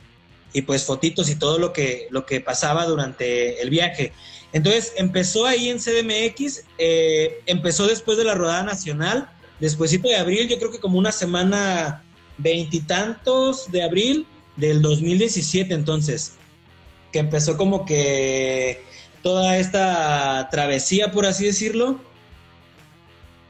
y, 0.52 0.62
pues 0.62 0.84
fotitos 0.84 1.28
y 1.28 1.36
todo 1.36 1.58
lo 1.58 1.72
que, 1.72 2.06
lo 2.10 2.24
que 2.24 2.40
pasaba 2.40 2.86
durante 2.86 3.60
el 3.60 3.70
viaje. 3.70 4.12
Entonces 4.52 4.92
empezó 4.96 5.46
ahí 5.46 5.68
en 5.68 5.78
CDMX, 5.78 6.62
eh, 6.78 7.40
empezó 7.46 7.86
después 7.86 8.16
de 8.16 8.24
la 8.24 8.34
rodada 8.34 8.62
nacional, 8.62 9.28
despuésito 9.60 10.08
de 10.08 10.16
abril, 10.16 10.48
yo 10.48 10.58
creo 10.58 10.70
que 10.70 10.78
como 10.78 10.98
una 10.98 11.12
semana 11.12 12.02
veintitantos 12.38 13.70
de 13.70 13.82
abril 13.82 14.26
del 14.56 14.80
2017 14.82 15.74
entonces, 15.74 16.32
que 17.12 17.18
empezó 17.18 17.56
como 17.56 17.84
que 17.84 18.82
toda 19.22 19.58
esta 19.58 20.48
travesía, 20.50 21.10
por 21.10 21.26
así 21.26 21.44
decirlo, 21.44 21.98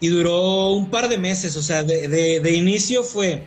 y 0.00 0.08
duró 0.08 0.70
un 0.70 0.90
par 0.90 1.08
de 1.08 1.18
meses, 1.18 1.56
o 1.56 1.62
sea, 1.62 1.82
de, 1.82 2.08
de 2.08 2.52
inicio 2.52 3.02
fue, 3.02 3.46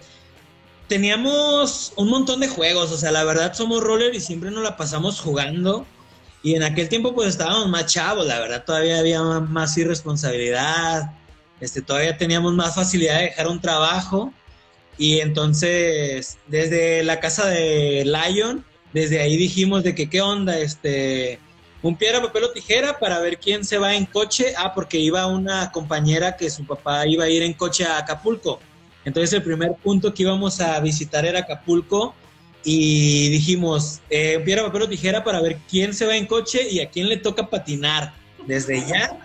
teníamos 0.89 1.93
un 1.95 2.10
montón 2.10 2.41
de 2.41 2.49
juegos, 2.49 2.91
o 2.91 2.97
sea, 2.97 3.12
la 3.12 3.23
verdad 3.23 3.54
somos 3.54 3.82
roller 3.82 4.13
y 4.13 4.19
siempre 4.19 4.52
nos 4.52 4.63
la 4.63 4.75
pasamos 4.75 5.21
jugando. 5.21 5.86
Y 6.43 6.56
en 6.56 6.63
aquel 6.63 6.89
tiempo 6.89 7.13
pues 7.13 7.30
estábamos 7.30 7.69
más 7.69 7.86
chavos, 7.86 8.25
la 8.25 8.39
verdad 8.39 8.63
todavía 8.65 8.99
había 8.99 9.21
más 9.21 9.78
irresponsabilidad, 9.78 11.12
este, 11.62 11.82
todavía 11.82 12.17
teníamos 12.17 12.54
más 12.54 12.75
facilidad 12.75 13.19
de 13.19 13.25
dejar 13.25 13.47
un 13.47 13.62
trabajo. 13.62 14.34
Y 14.97 15.19
entonces 15.19 16.38
desde 16.47 17.04
la 17.04 17.19
casa 17.21 17.47
de 17.47 18.04
Lion, 18.06 18.65
desde 18.91 19.21
ahí 19.21 19.38
dijimos 19.38 19.84
de 19.84 19.95
que 19.95 20.10
qué 20.10 20.21
onda, 20.21 20.58
este, 20.58 21.39
un 21.82 21.95
piedra, 21.95 22.21
papel 22.21 22.45
o 22.45 22.52
tijera 22.52 22.99
para 22.99 23.19
ver 23.19 23.38
quién 23.39 23.63
se 23.63 23.78
va 23.78 23.95
en 23.95 24.06
coche, 24.06 24.54
ah, 24.58 24.73
porque 24.73 24.97
iba 24.97 25.28
una 25.28 25.71
compañera 25.71 26.36
que 26.36 26.49
su 26.49 26.65
papá 26.65 27.08
iba 27.08 27.25
a 27.25 27.30
ir 27.30 27.43
en 27.43 27.54
coche 27.54 27.86
a 27.86 27.99
Acapulco. 27.99 28.60
Entonces 29.05 29.33
el 29.33 29.43
primer 29.43 29.73
punto 29.83 30.13
que 30.13 30.23
íbamos 30.23 30.59
a 30.62 30.79
visitar 30.79 31.25
era 31.25 31.39
Acapulco 31.39 32.13
y 32.63 33.29
dijimos, 33.29 34.01
eh, 34.09 34.41
piedra, 34.43 34.65
papel 34.65 34.83
o 34.83 34.89
tijera 34.89 35.23
para 35.23 35.41
ver 35.41 35.57
quién 35.69 35.93
se 35.93 36.05
va 36.05 36.17
en 36.17 36.25
coche 36.25 36.69
y 36.69 36.81
a 36.81 36.89
quién 36.89 37.07
le 37.07 37.17
toca 37.17 37.49
patinar 37.49 38.13
desde 38.45 38.85
ya. 38.85 39.17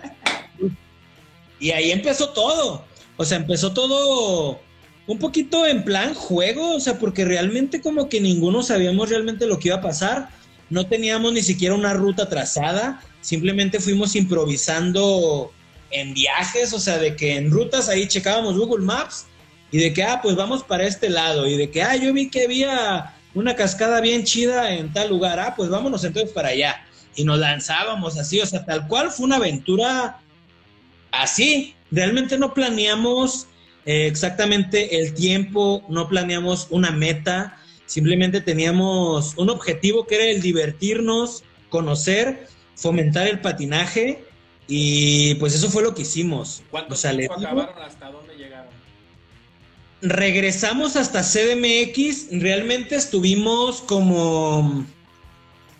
Y 1.58 1.70
ahí 1.72 1.90
empezó 1.90 2.30
todo. 2.30 2.84
O 3.16 3.24
sea, 3.24 3.38
empezó 3.38 3.72
todo 3.72 4.60
un 5.06 5.18
poquito 5.18 5.66
en 5.66 5.84
plan 5.84 6.14
juego, 6.14 6.76
o 6.76 6.80
sea, 6.80 6.98
porque 6.98 7.24
realmente 7.24 7.80
como 7.80 8.08
que 8.08 8.20
ninguno 8.20 8.62
sabíamos 8.62 9.10
realmente 9.10 9.46
lo 9.46 9.58
que 9.58 9.68
iba 9.68 9.78
a 9.78 9.82
pasar. 9.82 10.28
No 10.70 10.86
teníamos 10.86 11.32
ni 11.32 11.42
siquiera 11.42 11.74
una 11.74 11.92
ruta 11.92 12.28
trazada, 12.28 13.02
simplemente 13.20 13.80
fuimos 13.80 14.16
improvisando 14.16 15.52
en 15.90 16.14
viajes, 16.14 16.72
o 16.72 16.80
sea, 16.80 16.98
de 16.98 17.16
que 17.16 17.36
en 17.36 17.50
rutas 17.50 17.88
ahí 17.88 18.08
checábamos 18.08 18.56
Google 18.56 18.84
Maps 18.84 19.26
y 19.74 19.78
de 19.78 19.92
que, 19.92 20.04
ah, 20.04 20.20
pues 20.22 20.36
vamos 20.36 20.62
para 20.62 20.86
este 20.86 21.10
lado, 21.10 21.48
y 21.48 21.56
de 21.56 21.68
que, 21.68 21.82
ah, 21.82 21.96
yo 21.96 22.12
vi 22.12 22.30
que 22.30 22.44
había 22.44 23.12
una 23.34 23.56
cascada 23.56 24.00
bien 24.00 24.22
chida 24.22 24.72
en 24.72 24.92
tal 24.92 25.08
lugar, 25.08 25.40
ah, 25.40 25.54
pues 25.56 25.68
vámonos 25.68 26.04
entonces 26.04 26.30
para 26.30 26.50
allá. 26.50 26.86
Y 27.16 27.24
nos 27.24 27.40
lanzábamos 27.40 28.16
así, 28.16 28.40
o 28.40 28.46
sea, 28.46 28.64
tal 28.64 28.86
cual 28.86 29.10
fue 29.10 29.26
una 29.26 29.34
aventura 29.34 30.20
así. 31.10 31.74
Realmente 31.90 32.38
no 32.38 32.54
planeamos 32.54 33.48
eh, 33.84 34.06
exactamente 34.06 35.00
el 35.00 35.12
tiempo, 35.12 35.84
no 35.88 36.08
planeamos 36.08 36.68
una 36.70 36.92
meta, 36.92 37.58
simplemente 37.86 38.40
teníamos 38.40 39.36
un 39.36 39.50
objetivo 39.50 40.06
que 40.06 40.14
era 40.14 40.24
el 40.26 40.40
divertirnos, 40.40 41.42
conocer, 41.68 42.46
fomentar 42.76 43.26
el 43.26 43.40
patinaje 43.40 44.24
y 44.68 45.34
pues 45.34 45.52
eso 45.56 45.68
fue 45.68 45.82
lo 45.82 45.96
que 45.96 46.02
hicimos. 46.02 46.62
¿Cuánto 46.70 46.94
tiempo 46.94 47.34
acabaron? 47.34 47.82
¿Hasta 47.82 48.08
dónde? 48.12 48.33
Regresamos 50.04 50.96
hasta 50.96 51.22
CDMX, 51.22 52.26
realmente 52.30 52.94
estuvimos 52.94 53.80
como 53.80 54.84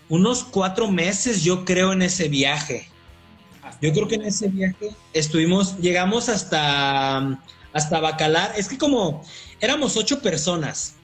unos 0.08 0.44
cuatro 0.44 0.90
meses, 0.90 1.44
yo 1.44 1.64
creo, 1.64 1.92
en 1.92 2.02
ese 2.02 2.28
viaje. 2.28 2.88
Yo 3.82 3.92
creo 3.92 4.08
que 4.08 4.14
en 4.14 4.22
ese 4.22 4.48
viaje 4.48 4.90
estuvimos, 5.12 5.78
llegamos 5.78 6.30
hasta, 6.30 7.38
hasta 7.74 8.00
Bacalar. 8.00 8.54
Es 8.56 8.68
que 8.68 8.78
como 8.78 9.22
éramos 9.60 9.96
ocho 9.98 10.20
personas, 10.20 10.94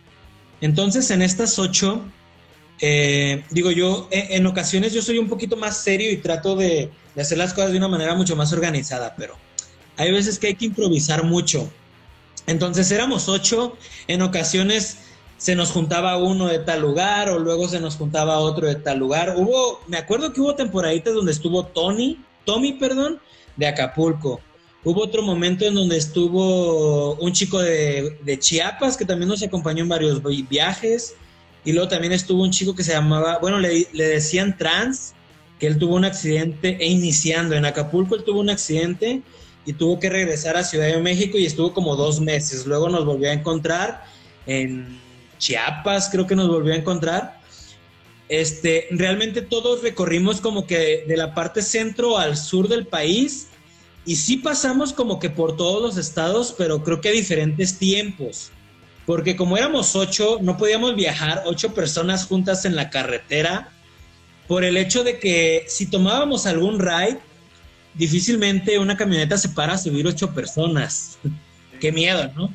entonces 0.62 1.10
en 1.10 1.20
estas 1.20 1.58
ocho, 1.58 2.02
eh, 2.80 3.44
digo 3.50 3.70
yo, 3.70 4.08
en, 4.10 4.46
ocasiones 4.46 4.94
yo 4.94 5.02
soy 5.02 5.18
un 5.18 5.28
poquito 5.28 5.56
más 5.56 5.76
serio 5.76 6.10
y 6.10 6.16
trato 6.16 6.56
de 6.56 6.90
hacer 7.18 7.36
las 7.36 7.52
cosas 7.52 7.72
de 7.72 7.78
una 7.78 7.88
manera 7.88 8.14
mucho 8.14 8.34
más 8.34 8.50
organizada, 8.54 9.14
pero 9.14 9.36
hay 9.98 10.10
veces 10.10 10.38
que 10.38 10.46
hay 10.46 10.54
que 10.54 10.64
improvisar 10.66 11.22
mucho. 11.24 11.70
Entonces 12.46 12.90
éramos 12.90 13.28
ocho, 13.28 13.76
en 14.08 14.22
ocasiones 14.22 14.98
se 15.36 15.54
nos 15.54 15.70
juntaba 15.70 16.18
uno 16.18 16.48
de 16.48 16.58
tal 16.58 16.82
lugar 16.82 17.30
o 17.30 17.38
luego 17.38 17.66
se 17.66 17.80
nos 17.80 17.96
juntaba 17.96 18.38
otro 18.38 18.66
de 18.66 18.74
tal 18.74 18.98
lugar. 18.98 19.34
Hubo, 19.36 19.80
me 19.86 19.96
acuerdo 19.96 20.32
que 20.32 20.40
hubo 20.40 20.54
temporaditas 20.54 21.14
donde 21.14 21.32
estuvo 21.32 21.64
Tony, 21.64 22.18
Tommy, 22.44 22.74
perdón, 22.74 23.18
de 23.56 23.66
Acapulco. 23.66 24.40
Hubo 24.84 25.02
otro 25.02 25.22
momento 25.22 25.64
en 25.64 25.74
donde 25.74 25.96
estuvo 25.96 27.14
un 27.14 27.32
chico 27.32 27.58
de, 27.58 28.38
Chiapas 28.38 28.96
que 28.96 29.04
también 29.04 29.28
nos 29.28 29.42
acompañó 29.42 29.82
en 29.82 29.88
varios 29.88 30.22
viajes. 30.48 31.14
Y 31.64 31.72
luego 31.72 31.88
también 31.88 32.12
estuvo 32.12 32.42
un 32.42 32.50
chico 32.50 32.74
que 32.74 32.82
se 32.82 32.92
llamaba, 32.92 33.38
bueno, 33.38 33.58
le, 33.58 33.86
le 33.92 34.04
decían 34.04 34.56
trans, 34.56 35.14
que 35.58 35.66
él 35.66 35.78
tuvo 35.78 35.94
un 35.94 36.06
accidente 36.06 36.76
e 36.80 36.86
iniciando 36.86 37.54
en 37.54 37.66
Acapulco, 37.66 38.14
él 38.14 38.24
tuvo 38.24 38.40
un 38.40 38.50
accidente 38.50 39.22
y 39.66 39.72
tuvo 39.72 39.98
que 39.98 40.08
regresar 40.08 40.56
a 40.56 40.64
Ciudad 40.64 40.86
de 40.86 40.98
México 40.98 41.38
y 41.38 41.46
estuvo 41.46 41.72
como 41.72 41.96
dos 41.96 42.20
meses. 42.20 42.66
Luego 42.66 42.88
nos 42.88 43.04
volvió 43.04 43.30
a 43.30 43.32
encontrar 43.32 44.04
en 44.46 44.98
Chiapas, 45.38 46.08
creo 46.10 46.26
que 46.26 46.36
nos 46.36 46.48
volvió 46.48 46.72
a 46.72 46.76
encontrar. 46.76 47.40
Este, 48.28 48.86
realmente 48.92 49.42
todos 49.42 49.82
recorrimos 49.82 50.40
como 50.40 50.66
que 50.66 51.04
de 51.06 51.16
la 51.16 51.34
parte 51.34 51.62
centro 51.62 52.16
al 52.16 52.36
sur 52.36 52.68
del 52.68 52.86
país 52.86 53.48
y 54.06 54.16
sí 54.16 54.36
pasamos 54.36 54.92
como 54.92 55.18
que 55.18 55.30
por 55.30 55.56
todos 55.56 55.82
los 55.82 55.96
estados, 55.96 56.54
pero 56.56 56.82
creo 56.82 57.00
que 57.00 57.08
a 57.08 57.12
diferentes 57.12 57.78
tiempos. 57.78 58.50
Porque 59.04 59.36
como 59.36 59.56
éramos 59.56 59.96
ocho, 59.96 60.38
no 60.40 60.56
podíamos 60.56 60.94
viajar 60.94 61.42
ocho 61.46 61.74
personas 61.74 62.26
juntas 62.26 62.64
en 62.64 62.76
la 62.76 62.90
carretera 62.90 63.72
por 64.46 64.64
el 64.64 64.76
hecho 64.76 65.04
de 65.04 65.18
que 65.18 65.64
si 65.68 65.86
tomábamos 65.86 66.46
algún 66.46 66.78
ride, 66.78 67.18
difícilmente 67.94 68.78
una 68.78 68.96
camioneta 68.96 69.36
se 69.36 69.48
para 69.50 69.74
a 69.74 69.78
subir 69.78 70.06
ocho 70.06 70.32
personas. 70.32 71.18
Qué 71.80 71.92
miedo, 71.92 72.30
¿no? 72.36 72.52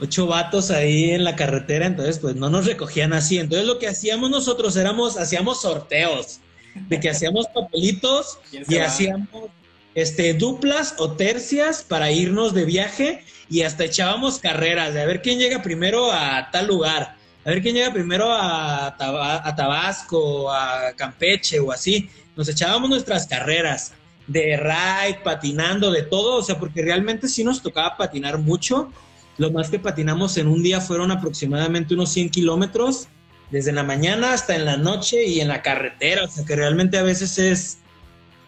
Ocho 0.00 0.26
vatos 0.26 0.70
ahí 0.70 1.12
en 1.12 1.24
la 1.24 1.36
carretera, 1.36 1.86
entonces 1.86 2.18
pues 2.18 2.34
no 2.36 2.50
nos 2.50 2.66
recogían 2.66 3.12
así. 3.12 3.38
Entonces 3.38 3.66
lo 3.66 3.78
que 3.78 3.88
hacíamos 3.88 4.30
nosotros 4.30 4.76
éramos, 4.76 5.16
hacíamos 5.16 5.62
sorteos, 5.62 6.40
de 6.74 7.00
que 7.00 7.10
hacíamos 7.10 7.46
papelitos 7.48 8.38
y 8.68 8.76
hacíamos 8.78 9.50
este, 9.94 10.34
duplas 10.34 10.96
o 10.98 11.12
tercias 11.12 11.82
para 11.82 12.10
irnos 12.10 12.52
de 12.52 12.64
viaje 12.64 13.24
y 13.48 13.62
hasta 13.62 13.84
echábamos 13.84 14.38
carreras 14.38 14.94
de 14.94 15.02
a 15.02 15.06
ver 15.06 15.22
quién 15.22 15.38
llega 15.38 15.62
primero 15.62 16.10
a 16.10 16.50
tal 16.50 16.66
lugar, 16.66 17.16
a 17.44 17.50
ver 17.50 17.62
quién 17.62 17.76
llega 17.76 17.92
primero 17.92 18.32
a, 18.32 18.88
a 18.88 19.56
Tabasco, 19.56 20.50
a 20.50 20.92
Campeche 20.96 21.60
o 21.60 21.70
así. 21.70 22.10
Nos 22.36 22.48
echábamos 22.48 22.90
nuestras 22.90 23.26
carreras 23.28 23.92
de 24.26 24.56
ride, 24.56 25.20
patinando, 25.22 25.90
de 25.90 26.02
todo, 26.02 26.36
o 26.36 26.42
sea, 26.42 26.58
porque 26.58 26.82
realmente 26.82 27.28
sí 27.28 27.44
nos 27.44 27.62
tocaba 27.62 27.96
patinar 27.96 28.38
mucho. 28.38 28.90
Lo 29.36 29.50
más 29.50 29.68
que 29.68 29.78
patinamos 29.78 30.36
en 30.36 30.46
un 30.46 30.62
día 30.62 30.80
fueron 30.80 31.10
aproximadamente 31.10 31.94
unos 31.94 32.10
100 32.10 32.30
kilómetros, 32.30 33.08
desde 33.50 33.72
la 33.72 33.82
mañana 33.82 34.32
hasta 34.32 34.54
en 34.54 34.64
la 34.64 34.76
noche 34.76 35.24
y 35.24 35.40
en 35.40 35.48
la 35.48 35.62
carretera, 35.62 36.24
o 36.24 36.28
sea, 36.28 36.44
que 36.44 36.56
realmente 36.56 36.98
a 36.98 37.02
veces 37.02 37.38
es 37.38 37.78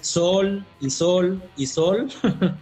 sol 0.01 0.65
y 0.81 0.91
sol 0.91 1.43
y 1.57 1.67
sol. 1.67 2.09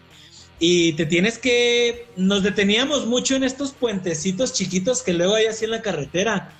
y 0.59 0.95
te 0.95 1.07
tienes 1.07 1.39
que, 1.39 2.09
nos 2.17 2.43
deteníamos 2.43 3.07
mucho 3.07 3.37
en 3.37 3.45
estos 3.45 3.73
puentecitos 3.73 4.53
chiquitos 4.53 5.03
que 5.03 5.15
luego 5.15 5.35
hay 5.35 5.47
así 5.47 5.65
en 5.65 5.71
la 5.71 5.83
carretera. 5.83 6.53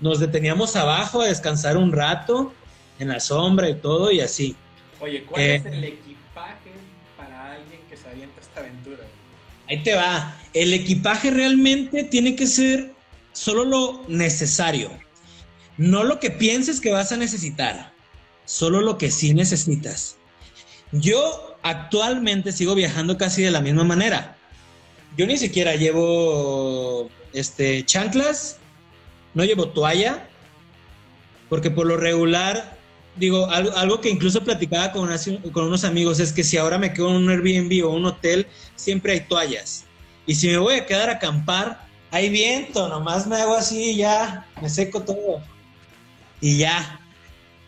Nos 0.00 0.20
deteníamos 0.20 0.76
abajo 0.76 1.22
a 1.22 1.26
descansar 1.26 1.76
un 1.76 1.92
rato 1.92 2.52
en 2.98 3.08
la 3.08 3.20
sombra 3.20 3.68
y 3.68 3.74
todo 3.76 4.10
y 4.10 4.20
así. 4.20 4.56
Oye, 5.02 5.24
¿cuál 5.24 5.42
es 5.42 5.66
el 5.66 5.82
equipaje 5.82 6.70
para 7.16 7.54
alguien 7.54 7.80
que 7.90 7.96
se 7.96 8.08
avienta 8.08 8.40
esta 8.40 8.60
aventura? 8.60 9.02
Ahí 9.68 9.82
te 9.82 9.96
va. 9.96 10.36
El 10.54 10.72
equipaje 10.72 11.32
realmente 11.32 12.04
tiene 12.04 12.36
que 12.36 12.46
ser 12.46 12.92
solo 13.32 13.64
lo 13.64 14.04
necesario. 14.06 14.92
No 15.76 16.04
lo 16.04 16.20
que 16.20 16.30
pienses 16.30 16.80
que 16.80 16.92
vas 16.92 17.10
a 17.10 17.16
necesitar, 17.16 17.92
solo 18.44 18.80
lo 18.80 18.96
que 18.96 19.10
sí 19.10 19.34
necesitas. 19.34 20.18
Yo 20.92 21.56
actualmente 21.64 22.52
sigo 22.52 22.76
viajando 22.76 23.18
casi 23.18 23.42
de 23.42 23.50
la 23.50 23.60
misma 23.60 23.82
manera. 23.82 24.36
Yo 25.16 25.26
ni 25.26 25.36
siquiera 25.36 25.74
llevo 25.74 27.10
este 27.32 27.84
chanclas, 27.84 28.58
no 29.34 29.44
llevo 29.44 29.70
toalla, 29.70 30.28
porque 31.48 31.72
por 31.72 31.86
lo 31.86 31.96
regular, 31.96 32.78
digo, 33.16 33.48
algo, 33.50 34.00
que 34.00 34.10
incluso 34.10 34.42
platicaba 34.42 34.92
con, 34.92 35.08
con 35.52 35.64
unos 35.66 35.84
amigos 35.84 36.20
es 36.20 36.32
que 36.32 36.44
si 36.44 36.56
ahora 36.56 36.78
me 36.78 36.92
quedo 36.92 37.10
en 37.10 37.16
un 37.16 37.30
Airbnb 37.30 37.84
o 37.86 37.90
un 37.90 38.06
hotel, 38.06 38.46
siempre 38.76 39.12
hay 39.12 39.20
toallas. 39.20 39.84
Y 40.26 40.34
si 40.34 40.48
me 40.48 40.58
voy 40.58 40.74
a 40.74 40.86
quedar 40.86 41.10
a 41.10 41.14
acampar, 41.14 41.86
hay 42.10 42.28
viento, 42.28 42.88
nomás 42.88 43.26
me 43.26 43.36
hago 43.36 43.54
así 43.54 43.90
y 43.90 43.96
ya, 43.96 44.46
me 44.60 44.68
seco 44.68 45.02
todo. 45.02 45.42
Y 46.40 46.58
ya, 46.58 47.00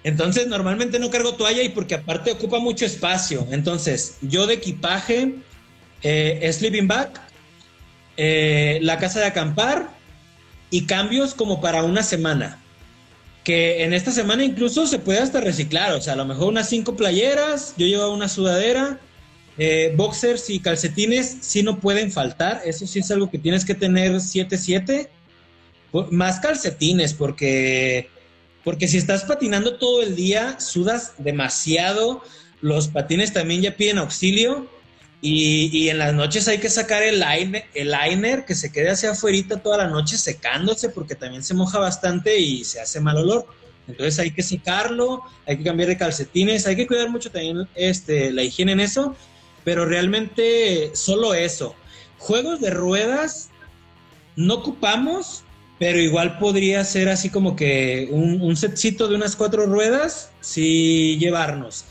entonces, 0.05 0.47
normalmente 0.47 0.99
no 0.99 1.11
cargo 1.11 1.35
toalla 1.35 1.63
y 1.63 1.71
porque 1.71 1.95
aparte 1.95 2.31
ocupa 2.31 2.59
mucho 2.59 2.85
espacio. 2.85 3.47
Entonces, 3.51 4.19
yo 4.21 4.47
de 4.47 4.55
equipaje, 4.55 5.37
eh, 6.03 6.51
sleeping 6.53 6.87
bag, 6.87 7.11
eh, 8.19 8.79
la 8.83 8.99
casa 8.99 9.21
de 9.21 9.27
acampar 9.27 9.89
y 10.71 10.85
cambios 10.85 11.35
como 11.35 11.63
para 11.63 11.83
una 11.83 12.03
semana. 12.03 12.63
Que 13.45 13.85
en 13.85 13.93
esta 13.93 14.11
semana 14.11 14.43
incluso 14.43 14.87
se 14.87 14.99
puede 14.99 15.21
hasta 15.21 15.41
reciclar. 15.41 15.93
O 15.93 16.01
sea, 16.01 16.15
a 16.15 16.17
lo 16.17 16.25
mejor 16.25 16.49
unas 16.49 16.69
cinco 16.69 16.97
playeras, 16.97 17.75
yo 17.77 17.87
llevo 17.87 18.13
una 18.13 18.29
sudadera, 18.29 18.99
eh, 19.59 19.93
boxers 19.97 20.51
y 20.51 20.59
calcetines 20.61 21.39
sí 21.43 21.63
no 21.63 21.79
pueden 21.79 22.11
faltar. 22.11 22.63
Eso 22.65 22.87
sí 22.87 23.01
es 23.01 23.11
algo 23.11 23.31
que 23.31 23.39
tienes 23.39 23.65
que 23.65 23.75
tener 23.75 24.13
7-7. 24.13 25.09
Más 26.11 26.41
calcetines, 26.41 27.15
porque 27.15 28.09
porque 28.65 28.89
si 28.89 28.97
estás 28.97 29.25
patinando 29.25 29.77
todo 29.77 30.03
el 30.03 30.17
día, 30.17 30.59
sudas 30.59 31.13
demasiado, 31.19 32.23
los 32.63 32.89
patines 32.89 33.33
también 33.35 33.61
ya 33.61 33.77
piden 33.77 33.99
auxilio 33.99 34.67
y, 35.27 35.89
en 35.89 35.97
las 35.97 36.13
noches 36.13 36.47
hay 36.49 36.59
que 36.59 36.69
sacar 36.69 37.03
el 37.03 37.19
liner, 37.19 37.65
el 37.73 37.91
liner 37.91 38.45
que 38.45 38.55
se 38.55 38.71
quede 38.71 38.91
hacia 38.91 39.13
afuera 39.13 39.57
toda 39.63 39.79
la 39.79 39.87
noche 39.87 40.19
secándose 40.19 40.91
porque 40.91 41.15
también 41.15 41.43
se 41.43 41.55
moja 41.55 41.79
bastante 41.79 42.39
y 42.39 42.63
se 42.63 42.79
hace 42.79 43.01
mal 43.01 43.17
olor. 43.17 43.47
Entonces 43.89 44.19
hay 44.19 44.33
que 44.33 44.43
secarlo, 44.43 45.23
hay 45.47 45.57
que 45.57 45.65
cambiar 45.65 45.89
de 45.89 45.97
calcetines, 45.97 46.67
hay 46.67 46.77
que 46.77 46.87
cuidar 46.87 47.09
mucho 47.09 47.31
también 47.31 47.67
este, 47.75 48.33
la 48.33 48.43
higiene 48.43 48.73
en 48.73 48.81
eso, 48.81 49.17
pero 49.65 49.87
realmente 49.87 50.91
solo 50.93 51.33
eso. 51.33 51.75
Juegos 52.19 52.61
de 52.61 52.69
ruedas 52.69 53.49
no 54.37 54.57
ocupamos, 54.57 55.43
pero 55.79 55.99
igual 56.01 56.39
podría 56.39 56.85
ser 56.85 57.09
así 57.09 57.31
como 57.31 57.57
que 57.57 58.09
un, 58.11 58.43
un 58.43 58.57
setcito 58.59 59.09
de 59.09 59.15
unas 59.15 59.37
cuatro 59.37 59.65
ruedas, 59.65 60.33
sí 60.43 61.17
llevarnos. 61.19 61.87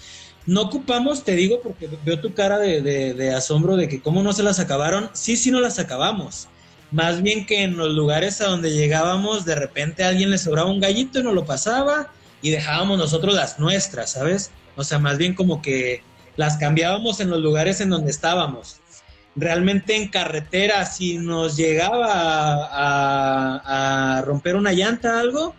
No 0.46 0.64
ocupamos, 0.64 1.24
te 1.24 1.36
digo, 1.36 1.62
porque 1.62 1.90
veo 2.04 2.20
tu 2.20 2.34
cara 2.34 2.60
de, 2.60 3.34
asombro 3.36 3.78
de 3.78 3.88
que 3.88 4.02
cómo 4.02 4.24
no 4.24 4.34
se 4.34 4.44
las 4.44 4.60
acabaron. 4.60 5.10
Sí, 5.14 5.38
sí 5.38 5.52
no 5.52 5.62
las 5.62 5.80
acabamos. 5.80 6.48
Más 6.92 7.22
bien 7.22 7.46
que 7.46 7.64
en 7.64 7.78
los 7.78 7.94
lugares 7.94 8.42
a 8.42 8.48
donde 8.48 8.72
llegábamos, 8.72 9.46
de 9.46 9.56
repente 9.56 10.04
a 10.04 10.10
alguien 10.10 10.30
le 10.30 10.38
sobraba 10.38 10.70
un 10.70 10.80
gallito 10.80 11.20
y 11.20 11.24
nos 11.24 11.34
lo 11.34 11.46
pasaba 11.46 12.12
y 12.42 12.52
dejábamos 12.52 12.98
nosotros 12.98 13.34
las 13.34 13.58
nuestras, 13.58 14.12
¿sabes? 14.12 14.52
O 14.76 14.84
sea, 14.84 15.00
más 15.00 15.18
bien 15.18 15.34
como 15.34 15.62
que 15.62 16.04
las 16.36 16.58
cambiábamos 16.58 17.20
en 17.20 17.30
los 17.30 17.40
lugares 17.40 17.80
en 17.82 17.90
donde 17.90 18.12
estábamos 18.12 18.82
realmente 19.36 19.96
en 19.96 20.10
carretera, 20.10 20.86
si 20.86 21.18
nos 21.18 21.58
llegaba 21.58 22.08
a, 22.72 24.22
romper 24.24 24.56
una 24.56 24.72
llanta 24.74 25.20
algo, 25.20 25.56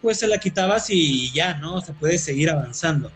pues 0.00 0.18
se 0.18 0.26
la 0.26 0.38
quitabas 0.38 0.88
y 0.90 1.30
ya, 1.32 1.54
¿no? 1.54 1.80
Se 1.80 1.92
puede 1.92 2.18
seguir 2.18 2.50
avanzando 2.50 3.12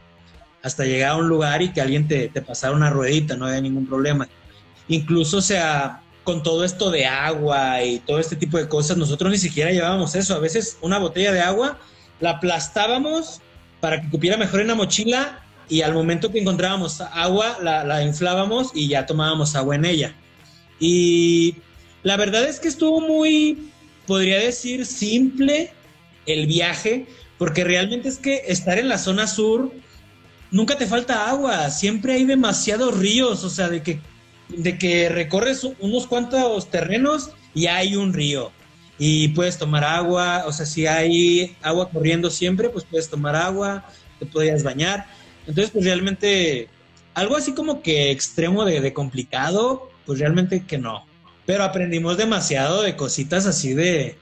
hasta 0.63 0.85
llegar 0.85 1.13
a 1.13 1.17
un 1.17 1.29
lugar 1.29 1.63
y 1.63 1.73
que 1.73 1.81
alguien 1.81 2.07
te, 2.07 2.29
pasara 2.43 2.75
una 2.75 2.91
ruedita, 2.91 3.37
no 3.37 3.47
había 3.47 3.61
ningún 3.61 3.87
problema. 3.87 4.29
Incluso, 4.89 5.39
o 5.39 5.43
sea, 5.43 6.03
con 6.25 6.43
todo 6.43 6.65
esto 6.65 6.91
de 6.91 7.07
agua 7.07 7.83
y 7.83 7.99
todo 8.01 8.19
este 8.19 8.37
tipo 8.37 8.59
de 8.59 8.69
cosas, 8.69 8.97
nosotros 8.97 9.31
ni 9.31 9.39
siquiera 9.39 9.73
llevábamos 9.73 10.15
eso. 10.15 10.35
A 10.35 10.39
veces 10.39 10.79
una 10.81 10.99
botella 10.99 11.33
de 11.33 11.41
agua 11.41 11.79
la 12.21 12.31
aplastábamos 12.31 13.41
para 13.81 14.01
que 14.01 14.09
cupiera 14.09 14.37
mejor 14.37 14.61
en 14.61 14.69
la 14.69 14.75
mochila 14.77 15.43
y 15.69 15.83
al 15.83 15.95
momento 15.95 16.31
que 16.31 16.39
encontrábamos 16.39 17.01
agua, 17.01 17.59
la, 17.63 18.05
inflábamos 18.05 18.71
y 18.75 18.89
ya 18.89 19.07
tomábamos 19.07 19.57
agua 19.57 19.75
en 19.75 19.85
ella. 19.85 20.15
Y 20.79 21.57
la 22.03 22.17
verdad 22.17 22.45
es 22.45 22.61
que 22.61 22.69
estuvo 22.69 23.01
muy, 23.01 23.71
podría 24.07 24.39
decir, 24.39 24.87
simple 24.87 25.73
el 26.27 26.47
viaje, 26.47 27.07
porque 27.39 27.65
realmente 27.65 28.09
es 28.09 28.19
que 28.19 28.43
estar 28.47 28.79
en 28.79 28.89
la 28.89 28.99
zona 28.99 29.27
sur, 29.27 29.73
nunca 30.53 30.79
te 30.79 30.87
falta 30.87 31.29
agua, 31.29 31.71
siempre 31.71 32.13
hay 32.13 32.25
demasiados 32.25 32.97
ríos, 32.97 33.43
o 33.43 33.51
sea, 33.51 33.69
de 33.69 33.83
que, 33.83 33.99
de 34.49 34.79
que 34.79 35.09
recorres 35.09 35.65
unos 35.81 36.07
cuantos 36.07 36.71
terrenos 36.71 37.31
y 37.55 37.67
hay 37.67 37.97
un 37.97 38.13
río. 38.13 38.53
Y 38.99 39.29
puedes 39.29 39.59
tomar 39.59 39.83
agua, 39.83 40.45
o 40.47 40.53
sea, 40.53 40.67
si 40.67 40.87
hay 40.87 41.57
agua 41.63 41.91
corriendo 41.91 42.31
siempre, 42.31 42.69
pues 42.69 42.85
puedes 42.85 43.09
tomar 43.09 43.35
agua, 43.35 43.85
te 44.21 44.27
podías 44.27 44.63
bañar. 44.63 45.07
Entonces, 45.47 45.71
pues 45.73 45.85
realmente, 45.85 46.69
algo 47.15 47.37
así 47.37 47.55
como 47.55 47.83
que 47.83 48.11
extremo 48.11 48.65
de, 48.65 48.93
complicado, 48.93 49.91
pues 50.07 50.21
realmente 50.21 50.65
que 50.67 50.79
no. 50.79 51.05
Pero 51.47 51.65
aprendimos 51.65 52.17
demasiado 52.17 52.83
de 52.83 52.95
cositas 52.95 53.47
así 53.47 53.75
de, 53.75 54.17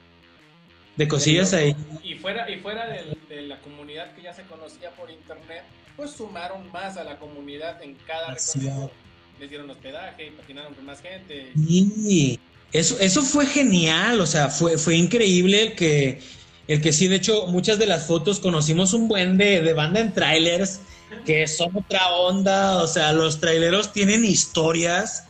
de 0.97 1.09
cosillas 1.09 1.53
ahí. 1.53 1.77
Y 2.03 2.15
fuera, 2.15 2.49
y 2.49 2.59
fuera 2.61 2.87
de, 2.87 3.43
la 3.43 3.61
comunidad 3.61 4.15
que 4.15 4.23
ya 4.23 4.33
se 4.33 4.45
conocía 4.45 4.91
por 4.93 5.11
internet, 5.11 5.65
pues 6.01 6.13
sumaron 6.13 6.73
más 6.73 6.97
a 6.97 7.05
la 7.05 7.19
comunidad 7.19 7.83
en 7.83 7.95
cada 8.07 8.35
recorrido. 8.35 8.91
Les 9.39 9.51
dieron 9.51 9.69
hospedaje 9.69 10.29
y 10.29 10.31
patinaron 10.31 10.73
con 10.73 10.87
más 10.87 11.03
gente. 11.03 11.53
Y 11.55 12.41
eso, 12.73 12.99
eso 13.01 13.21
fue 13.21 13.45
genial, 13.45 14.19
o 14.19 14.27
sea, 14.27 14.49
fue, 14.49 14.79
fue 14.79 14.97
increíble 14.97 15.63
el 15.63 15.75
que, 15.75 16.23
el 16.69 16.81
que 16.81 16.95
sí, 16.95 17.07
de 17.07 17.17
hecho, 17.17 17.49
muchas 17.49 17.79
de 17.79 17.87
las 17.87 18.07
fotos 18.07 18.41
conocimos 18.41 18.95
un 18.95 19.09
buen 19.09 19.37
de, 19.37 19.61
de 19.61 19.75
banda 19.75 20.01
en 20.01 20.15
trailers 20.15 20.81
que 21.27 21.47
son 21.47 21.77
otra 21.77 22.09
onda, 22.13 22.83
o 22.83 22.87
sea, 22.87 23.13
los 23.13 23.39
traileros 23.39 23.93
tienen 23.93 24.25
historias 24.25 25.25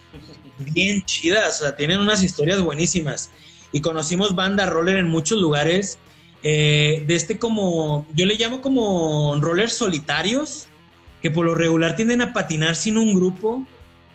bien 0.58 1.02
chidas, 1.04 1.62
o 1.62 1.64
sea, 1.64 1.76
tienen 1.76 1.98
unas 1.98 2.22
historias 2.22 2.60
buenísimas. 2.60 3.30
Y 3.72 3.80
conocimos 3.80 4.36
banda 4.36 4.66
roller 4.66 4.98
en 4.98 5.08
muchos 5.08 5.40
lugares, 5.40 5.98
eh, 6.42 7.04
de 7.06 7.14
este 7.14 7.38
como, 7.38 8.06
yo 8.14 8.26
le 8.26 8.36
llamo 8.36 8.60
como 8.60 9.36
rollers 9.40 9.74
solitarios, 9.74 10.66
que 11.22 11.30
por 11.30 11.44
lo 11.44 11.54
regular 11.54 11.96
tienden 11.96 12.22
a 12.22 12.32
patinar 12.32 12.76
sin 12.76 12.96
un 12.96 13.14
grupo, 13.14 13.66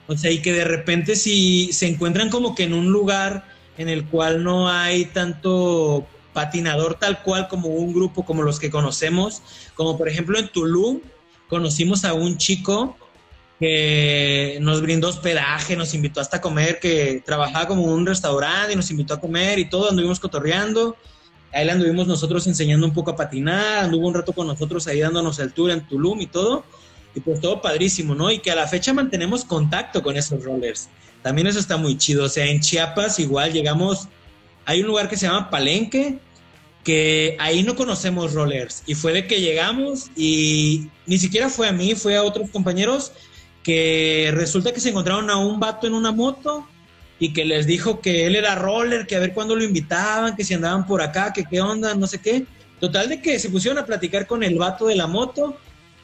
o 0.07 0.17
sea, 0.17 0.31
y 0.31 0.41
que 0.41 0.53
de 0.53 0.65
repente 0.65 1.15
si 1.15 1.71
se 1.71 1.87
encuentran 1.87 2.29
como 2.29 2.55
que 2.55 2.63
en 2.63 2.73
un 2.73 2.91
lugar 2.91 3.45
en 3.77 3.89
el 3.89 4.05
cual 4.05 4.43
no 4.43 4.69
hay 4.69 5.05
tanto 5.05 6.05
patinador 6.33 6.95
tal 6.95 7.23
cual 7.23 7.47
como 7.47 7.69
un 7.69 7.93
grupo 7.93 8.25
como 8.25 8.43
los 8.43 8.59
que 8.59 8.69
conocemos, 8.69 9.41
como 9.75 9.97
por 9.97 10.09
ejemplo 10.09 10.37
en 10.37 10.47
Tulum, 10.49 10.99
conocimos 11.47 12.05
a 12.05 12.13
un 12.13 12.37
chico 12.37 12.97
que 13.59 14.57
nos 14.61 14.81
brindó 14.81 15.07
hospedaje, 15.07 15.75
nos 15.75 15.93
invitó 15.93 16.19
hasta 16.19 16.37
a 16.37 16.41
comer, 16.41 16.79
que 16.79 17.23
trabajaba 17.25 17.67
como 17.67 17.83
un 17.83 18.05
restaurante 18.05 18.73
y 18.73 18.75
nos 18.75 18.91
invitó 18.91 19.13
a 19.13 19.21
comer 19.21 19.59
y 19.59 19.69
todo, 19.69 19.89
anduvimos 19.89 20.19
cotorreando. 20.19 20.97
Ahí 21.55 21.63
le 21.63 21.71
anduvimos 21.71 22.05
nosotros 22.05 22.45
enseñando 22.47 22.85
un 22.85 22.93
poco 22.93 23.11
a 23.11 23.15
patinar, 23.15 23.85
anduvo 23.85 24.09
un 24.09 24.13
rato 24.13 24.33
con 24.33 24.45
nosotros 24.45 24.87
ahí 24.87 24.99
dándonos 24.99 25.39
el 25.39 25.53
tour 25.53 25.71
en 25.71 25.87
Tulum 25.87 26.19
y 26.19 26.27
todo. 26.27 26.65
Y 27.15 27.21
pues 27.21 27.39
todo 27.39 27.61
padrísimo, 27.61 28.13
¿no? 28.13 28.29
Y 28.29 28.39
que 28.39 28.51
a 28.51 28.55
la 28.55 28.67
fecha 28.67 28.91
mantenemos 28.91 29.45
contacto 29.45 30.03
con 30.03 30.17
esos 30.17 30.43
rollers. 30.43 30.89
También 31.23 31.47
eso 31.47 31.57
está 31.57 31.77
muy 31.77 31.97
chido. 31.97 32.25
O 32.25 32.29
sea, 32.29 32.45
en 32.45 32.59
Chiapas 32.59 33.19
igual 33.19 33.53
llegamos, 33.53 34.09
hay 34.65 34.81
un 34.81 34.87
lugar 34.87 35.07
que 35.07 35.15
se 35.15 35.27
llama 35.27 35.49
Palenque, 35.49 36.19
que 36.83 37.37
ahí 37.39 37.63
no 37.63 37.77
conocemos 37.77 38.33
rollers. 38.33 38.83
Y 38.85 38.95
fue 38.95 39.13
de 39.13 39.25
que 39.25 39.39
llegamos 39.39 40.11
y 40.13 40.89
ni 41.05 41.17
siquiera 41.17 41.47
fue 41.47 41.69
a 41.69 41.71
mí, 41.71 41.95
fue 41.95 42.17
a 42.17 42.23
otros 42.23 42.49
compañeros 42.49 43.13
que 43.63 44.29
resulta 44.33 44.73
que 44.73 44.81
se 44.81 44.89
encontraron 44.89 45.29
a 45.29 45.37
un 45.37 45.57
vato 45.57 45.87
en 45.87 45.93
una 45.93 46.11
moto 46.11 46.67
y 47.19 47.33
que 47.33 47.45
les 47.45 47.65
dijo 47.65 48.01
que 48.01 48.25
él 48.27 48.35
era 48.35 48.55
roller, 48.55 49.07
que 49.07 49.15
a 49.15 49.19
ver 49.19 49.33
cuándo 49.33 49.55
lo 49.55 49.63
invitaban, 49.63 50.35
que 50.35 50.43
si 50.43 50.53
andaban 50.53 50.85
por 50.85 51.01
acá, 51.01 51.31
que 51.33 51.45
qué 51.45 51.61
onda, 51.61 51.93
no 51.95 52.07
sé 52.07 52.19
qué. 52.19 52.45
Total 52.79 53.07
de 53.07 53.21
que 53.21 53.39
se 53.39 53.49
pusieron 53.49 53.77
a 53.77 53.85
platicar 53.85 54.27
con 54.27 54.43
el 54.43 54.57
vato 54.57 54.87
de 54.87 54.95
la 54.95 55.07
moto 55.07 55.57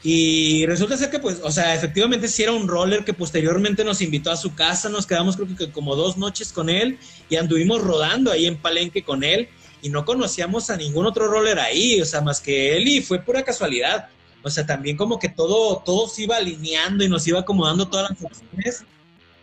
y 0.03 0.65
resulta 0.65 0.97
ser 0.97 1.11
que 1.11 1.19
pues, 1.19 1.41
o 1.43 1.51
sea, 1.51 1.75
efectivamente 1.75 2.27
sí 2.27 2.43
era 2.43 2.53
un 2.53 2.67
roller 2.67 3.03
que 3.03 3.13
posteriormente 3.13 3.83
nos 3.83 4.01
invitó 4.01 4.31
a 4.31 4.37
su 4.37 4.55
casa, 4.55 4.89
nos 4.89 5.05
quedamos 5.05 5.35
creo 5.35 5.55
que 5.55 5.71
como 5.71 5.95
dos 5.95 6.17
noches 6.17 6.51
con 6.51 6.69
él 6.69 6.97
y 7.29 7.35
anduvimos 7.35 7.81
rodando 7.81 8.31
ahí 8.31 8.45
en 8.47 8.57
Palenque 8.57 9.03
con 9.03 9.23
él 9.23 9.49
y 9.81 9.89
no 9.89 10.05
conocíamos 10.05 10.69
a 10.69 10.77
ningún 10.77 11.05
otro 11.05 11.27
roller 11.27 11.59
ahí, 11.59 12.01
o 12.01 12.05
sea, 12.05 12.21
más 12.21 12.39
que 12.39 12.77
él 12.77 12.87
y 12.87 13.01
fue 13.01 13.19
pura 13.19 13.43
casualidad. 13.43 14.07
O 14.43 14.49
sea, 14.49 14.65
también 14.65 14.97
como 14.97 15.19
que 15.19 15.29
todo, 15.29 15.83
todo 15.85 16.07
se 16.07 16.23
iba 16.23 16.37
alineando 16.37 17.03
y 17.03 17.09
nos 17.09 17.27
iba 17.27 17.41
acomodando 17.41 17.87
todas 17.87 18.09
las 18.09 18.23
opciones 18.23 18.85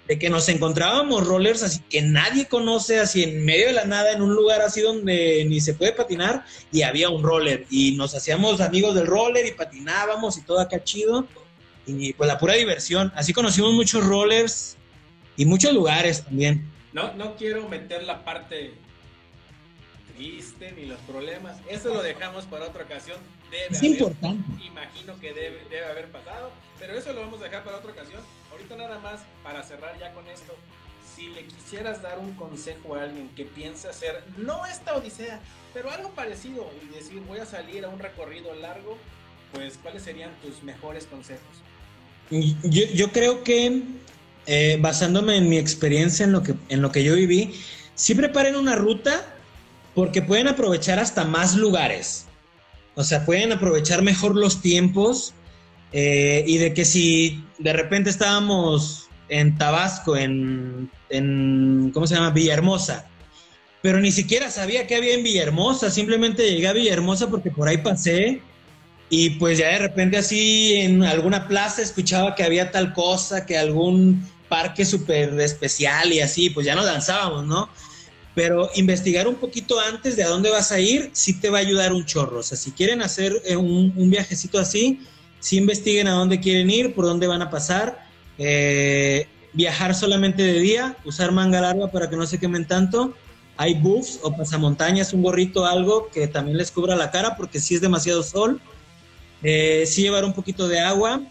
de 0.09 0.19
que 0.19 0.31
nos 0.31 0.49
encontrábamos 0.49 1.27
rollers 1.27 1.63
así 1.63 1.81
que 1.81 2.01
nadie 2.01 2.47
conoce, 2.47 2.99
así 2.99 3.23
en 3.23 3.45
medio 3.45 3.67
de 3.67 3.75
la 3.75 3.85
nada, 3.85 4.13
en 4.13 4.23
un 4.23 4.35
lugar 4.35 4.63
así 4.63 4.81
donde 4.81 5.45
ni 5.47 5.61
se 5.61 5.75
puede 5.75 5.93
patinar, 5.93 6.45
y 6.73 6.83
había 6.83 7.11
un 7.11 7.23
roller, 7.23 7.67
y 7.71 7.95
nos 7.97 8.15
hacíamos 8.15 8.63
amigos 8.63 8.95
del 8.95 9.07
roller 9.07 9.47
y 9.47 9.53
patinábamos 9.53 10.39
y 10.39 10.43
todo 10.43 10.61
acá 10.61 10.83
chido, 10.83 11.27
y 11.87 12.15
pues 12.15 12.27
la 12.27 12.39
pura 12.39 12.55
diversión. 12.55 13.13
Así 13.15 13.35
conocimos 13.35 13.75
muchos 13.75 14.05
rollers 14.05 14.77
y 15.37 15.45
muchos 15.45 15.73
lugares 15.75 16.25
también. 16.25 16.71
No, 16.95 17.13
no 17.15 17.37
quiero 17.37 17.69
meter 17.69 18.03
la 18.05 18.25
parte 18.25 18.73
triste 20.17 20.73
ni 20.73 20.87
los 20.87 20.99
problemas, 21.01 21.59
eso 21.69 21.93
lo 21.93 22.03
dejamos 22.03 22.47
para 22.47 22.65
otra 22.65 22.85
ocasión. 22.85 23.19
Debe 23.51 23.67
es 23.71 23.83
importante. 23.83 24.43
Imagino 24.65 25.21
que 25.21 25.35
debe, 25.35 25.65
debe 25.71 25.85
haber 25.85 26.11
pasado, 26.11 26.51
pero 26.79 26.95
eso 26.97 27.13
lo 27.13 27.21
vamos 27.21 27.41
a 27.43 27.45
dejar 27.45 27.63
para 27.63 27.77
otra 27.77 27.93
ocasión 27.93 28.21
ahorita 28.53 28.77
nada 28.77 28.99
más, 28.99 29.21
para 29.43 29.63
cerrar 29.63 29.99
ya 29.99 30.13
con 30.13 30.27
esto, 30.29 30.55
si 31.15 31.29
le 31.29 31.47
quisieras 31.47 32.03
dar 32.03 32.19
un 32.19 32.35
consejo 32.35 32.95
a 32.95 33.03
alguien 33.03 33.29
que 33.35 33.45
piensa 33.45 33.91
hacer, 33.91 34.23
no 34.37 34.65
esta 34.67 34.95
odisea, 34.95 35.41
pero 35.75 35.91
algo 35.91 36.11
parecido 36.11 36.71
y 36.83 36.95
decir 36.95 37.21
voy 37.27 37.39
a 37.39 37.47
salir 37.47 37.85
a 37.85 37.89
un 37.89 37.99
recorrido 37.99 38.55
largo, 38.55 38.97
pues 39.53 39.79
¿cuáles 39.83 40.03
serían 40.03 40.31
tus 40.43 40.63
mejores 40.63 41.07
consejos? 41.07 41.43
Yo, 42.31 43.11
creo 43.11 43.43
que 43.43 43.83
eh, 44.47 44.79
basándome 44.81 45.37
en 45.37 45.49
mi 45.49 45.59
experiencia, 45.59 46.25
en 46.25 46.33
lo, 46.33 46.43
que, 46.43 46.55
en 46.69 46.83
lo 46.83 46.93
que 46.93 47.03
yo 47.03 47.15
viví, 47.15 47.55
sí 47.95 48.15
preparen 48.15 48.55
una 48.55 48.77
ruta 48.77 49.25
porque 49.95 50.23
pueden 50.23 50.47
aprovechar 50.47 50.99
hasta 50.99 51.25
más 51.25 51.57
lugares. 51.57 52.27
O 52.95 53.03
sea, 53.03 53.25
pueden 53.25 53.53
aprovechar 53.53 54.03
mejor 54.03 54.37
los 54.37 54.61
tiempos 54.61 55.33
eh, 55.93 56.45
y 56.47 56.59
de 56.59 56.75
que 56.75 56.85
si 56.85 57.45
de 57.59 57.73
repente 57.73 58.11
estábamos 58.11 59.09
en 59.29 59.57
Tabasco, 59.57 60.17
en, 60.17 60.91
en, 61.11 61.91
¿cómo 61.93 62.07
se 62.07 62.15
llama? 62.15 62.31
Villahermosa, 62.31 63.07
pero 63.83 64.01
ni 64.01 64.11
siquiera 64.11 64.51
sabía 64.51 64.87
que 64.87 64.97
había 64.97 65.15
en 65.15 65.23
Villahermosa, 65.23 65.91
simplemente 65.91 66.51
llegué 66.51 66.69
a 66.69 66.73
Villahermosa 66.73 67.29
porque 67.29 67.51
por 67.51 67.69
ahí 67.69 67.79
pasé 67.79 68.41
y 69.11 69.31
pues 69.31 69.59
ya 69.59 69.69
de 69.69 69.79
repente 69.79 70.19
así 70.19 70.75
en 70.75 71.03
alguna 71.05 71.49
plaza 71.49 71.81
escuchaba 71.81 72.35
que 72.35 72.43
había 72.43 72.71
tal 72.71 72.93
cosa, 72.93 73.47
que 73.47 73.57
algún 73.57 74.29
parque 74.49 74.85
súper 74.85 75.39
especial 75.41 76.13
y 76.13 76.21
así, 76.21 76.51
pues 76.51 76.67
ya 76.67 76.75
nos 76.75 76.87
lanzábamos, 76.87 77.47
¿no? 77.47 77.69
Pero 78.35 78.71
investigar 78.75 79.27
un 79.27 79.37
poquito 79.37 79.81
antes 79.81 80.17
de 80.17 80.25
a 80.25 80.29
dónde 80.29 80.51
vas 80.51 80.73
a 80.73 80.81
ir 80.81 81.11
sí 81.13 81.41
te 81.41 81.51
va 81.51 81.59
a 81.59 81.61
ayudar 81.61 81.93
un 81.93 82.05
chorro. 82.05 82.41
O 82.41 82.43
sea, 82.43 82.57
si 82.57 82.73
quieren 82.73 83.03
hacer 83.03 83.33
eh, 83.45 83.57
un, 83.57 83.93
un 83.97 84.11
viajecito 84.11 84.59
así, 84.59 85.01
si 85.41 85.57
investiguen 85.57 86.09
a 86.09 86.13
dónde 86.13 86.41
quieren 86.41 86.71
ir, 86.71 86.95
por 86.95 87.05
dónde 87.05 87.27
van 87.27 87.43
a 87.43 87.51
pasar. 87.51 88.07
Eh, 88.39 89.27
viajar 89.53 89.95
solamente 89.95 90.43
de 90.43 90.61
día, 90.61 90.97
usar 91.05 91.33
manga 91.33 91.61
larga 91.61 91.91
para 91.91 92.09
que 92.09 92.17
no 92.17 92.27
se 92.27 92.39
quemen 92.39 92.67
tanto. 92.67 93.15
Hay 93.57 93.75
buffs 93.75 94.21
o 94.23 94.37
pasamontañas, 94.37 95.13
un 95.13 95.23
gorrito, 95.23 95.67
algo 95.67 96.09
que 96.13 96.29
también 96.29 96.59
les 96.59 96.71
cubra 96.71 96.95
la 96.95 97.11
cara 97.11 97.37
porque 97.37 97.59
si 97.59 97.75
es 97.75 97.81
demasiado 97.81 98.23
sol. 98.23 98.61
Eh, 99.43 99.85
sí 99.87 100.03
llevar 100.03 100.25
un 100.25 100.33
poquito 100.33 100.69
de 100.69 100.81
agua. 100.81 101.23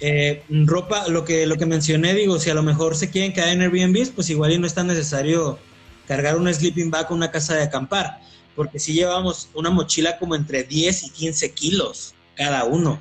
Eh, 0.00 0.42
ropa, 0.48 1.06
lo 1.06 1.24
que, 1.24 1.46
lo 1.46 1.56
que 1.56 1.66
mencioné, 1.66 2.14
digo, 2.14 2.40
si 2.40 2.50
a 2.50 2.54
lo 2.54 2.64
mejor 2.64 2.96
se 2.96 3.10
quieren 3.10 3.32
quedar 3.32 3.50
en 3.50 3.62
Airbnb, 3.62 4.12
pues 4.12 4.30
igual 4.30 4.52
y 4.52 4.58
no 4.58 4.66
es 4.66 4.74
tan 4.74 4.88
necesario 4.88 5.60
cargar 6.08 6.36
un 6.36 6.52
sleeping 6.52 6.90
bag 6.90 7.10
o 7.10 7.14
una 7.14 7.30
casa 7.30 7.54
de 7.54 7.62
acampar, 7.62 8.18
porque 8.56 8.80
si 8.80 8.94
llevamos 8.94 9.48
una 9.54 9.70
mochila 9.70 10.18
como 10.18 10.34
entre 10.34 10.64
10 10.64 11.04
y 11.04 11.10
15 11.10 11.52
kilos 11.52 12.14
cada 12.34 12.64
uno 12.64 13.00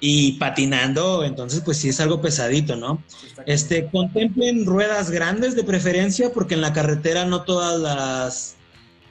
y 0.00 0.32
patinando, 0.32 1.24
entonces 1.24 1.62
pues 1.64 1.78
sí 1.78 1.88
es 1.88 2.00
algo 2.00 2.20
pesadito, 2.20 2.76
¿no? 2.76 3.02
Este, 3.46 3.86
contemplen 3.86 4.66
ruedas 4.66 5.10
grandes 5.10 5.56
de 5.56 5.64
preferencia 5.64 6.32
porque 6.32 6.54
en 6.54 6.60
la 6.60 6.72
carretera 6.72 7.24
no 7.24 7.42
todas 7.42 7.80
las, 7.80 8.56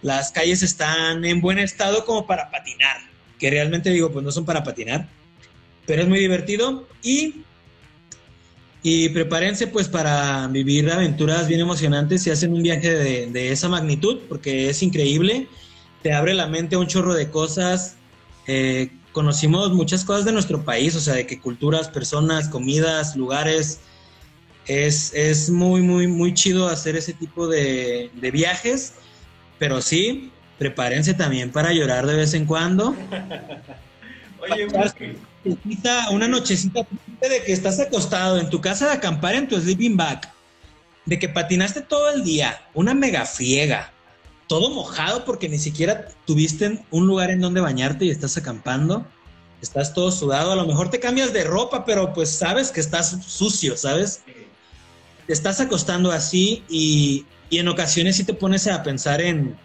las 0.02 0.32
calles 0.32 0.62
están 0.62 1.26
en 1.26 1.42
buen 1.42 1.60
estado 1.60 2.06
como 2.06 2.28
para 2.28 2.52
patinar, 2.52 2.98
que 3.40 3.50
realmente 3.50 3.90
digo, 3.90 4.12
pues 4.12 4.24
no 4.24 4.32
son 4.32 4.46
para 4.46 4.64
patinar, 4.64 5.08
pero 5.88 6.04
es 6.04 6.08
muy 6.08 6.20
divertido 6.20 6.88
y, 7.02 7.44
y 8.84 9.10
prepárense 9.10 9.68
pues 9.68 9.88
para 9.88 10.48
vivir 10.48 10.92
aventuras 10.92 11.48
bien 11.48 11.62
emocionantes 11.62 12.24
si 12.24 12.30
hacen 12.30 12.54
un 12.54 12.62
viaje 12.62 12.94
de, 12.94 13.28
de 13.28 13.52
esa 13.52 13.68
magnitud 13.68 14.20
porque 14.30 14.70
es 14.70 14.84
increíble, 14.84 15.48
te 16.04 16.14
abre 16.14 16.36
la 16.36 16.48
mente 16.48 16.76
a 16.76 16.80
un 16.80 16.88
chorro 16.88 17.16
de 17.16 17.32
cosas. 17.32 17.96
Eh, 18.46 18.92
conocimos 19.14 19.72
muchas 19.72 20.04
cosas 20.04 20.26
de 20.26 20.34
nuestro 20.34 20.66
país, 20.66 20.96
o 20.96 21.00
sea, 21.00 21.14
de 21.14 21.26
qué 21.26 21.40
culturas, 21.40 21.88
personas, 21.88 22.50
comidas, 22.50 23.16
lugares. 23.16 23.80
Es, 24.68 25.14
es 25.14 25.50
muy, 25.50 25.82
muy, 25.82 26.08
muy 26.08 26.34
chido 26.34 26.68
hacer 26.68 26.96
ese 26.96 27.14
tipo 27.14 27.48
de, 27.48 28.10
viajes, 28.34 28.96
pero 29.60 29.82
sí, 29.82 30.32
prepárense 30.58 31.14
también 31.14 31.52
para 31.52 31.72
llorar 31.72 32.06
de 32.06 32.16
vez 32.16 32.34
en 32.34 32.46
cuando. 32.46 32.96
Oye, 34.42 34.68
una 36.12 36.28
nochecita 36.28 36.86
de 37.22 37.44
que 37.46 37.54
estás 37.54 37.80
acostado 37.80 38.38
en 38.40 38.50
tu 38.50 38.60
casa 38.60 38.88
de 38.88 38.94
acampar 38.94 39.36
en 39.36 39.48
tu 39.48 39.60
sleeping 39.60 39.96
bag, 39.96 40.22
de 41.06 41.20
que 41.20 41.30
patinaste 41.30 41.82
todo 41.82 42.10
el 42.10 42.24
día, 42.24 42.62
una 42.74 42.94
mega 42.94 43.26
friega, 43.26 43.93
todo 44.48 44.70
mojado 44.70 45.26
porque 45.26 45.50
ni 45.50 45.58
siquiera 45.58 46.08
tuviste 46.26 46.84
un 46.92 47.08
lugar 47.08 47.32
en 47.32 47.42
donde 47.42 47.62
bañarte 47.62 48.06
y 48.06 48.10
estás 48.10 48.38
acampando, 48.38 49.06
estás 49.62 49.94
todo 49.94 50.12
sudado, 50.12 50.52
a 50.52 50.56
lo 50.56 50.66
mejor 50.66 50.90
te 50.90 51.00
cambias 51.00 51.34
de 51.34 51.44
ropa, 51.44 51.86
pero 51.86 52.14
pues 52.14 52.30
sabes 52.30 52.72
que 52.72 52.82
estás 52.82 53.18
sucio, 53.26 53.78
¿sabes? 53.78 54.22
Te 55.26 55.34
estás 55.34 55.60
acostando 55.60 56.12
así 56.12 56.64
y, 56.70 57.26
en 57.52 57.68
ocasiones 57.68 58.16
sí 58.16 58.24
te 58.24 58.34
pones 58.34 58.66
a 58.68 58.82
pensar 58.82 59.22
en, 59.22 59.56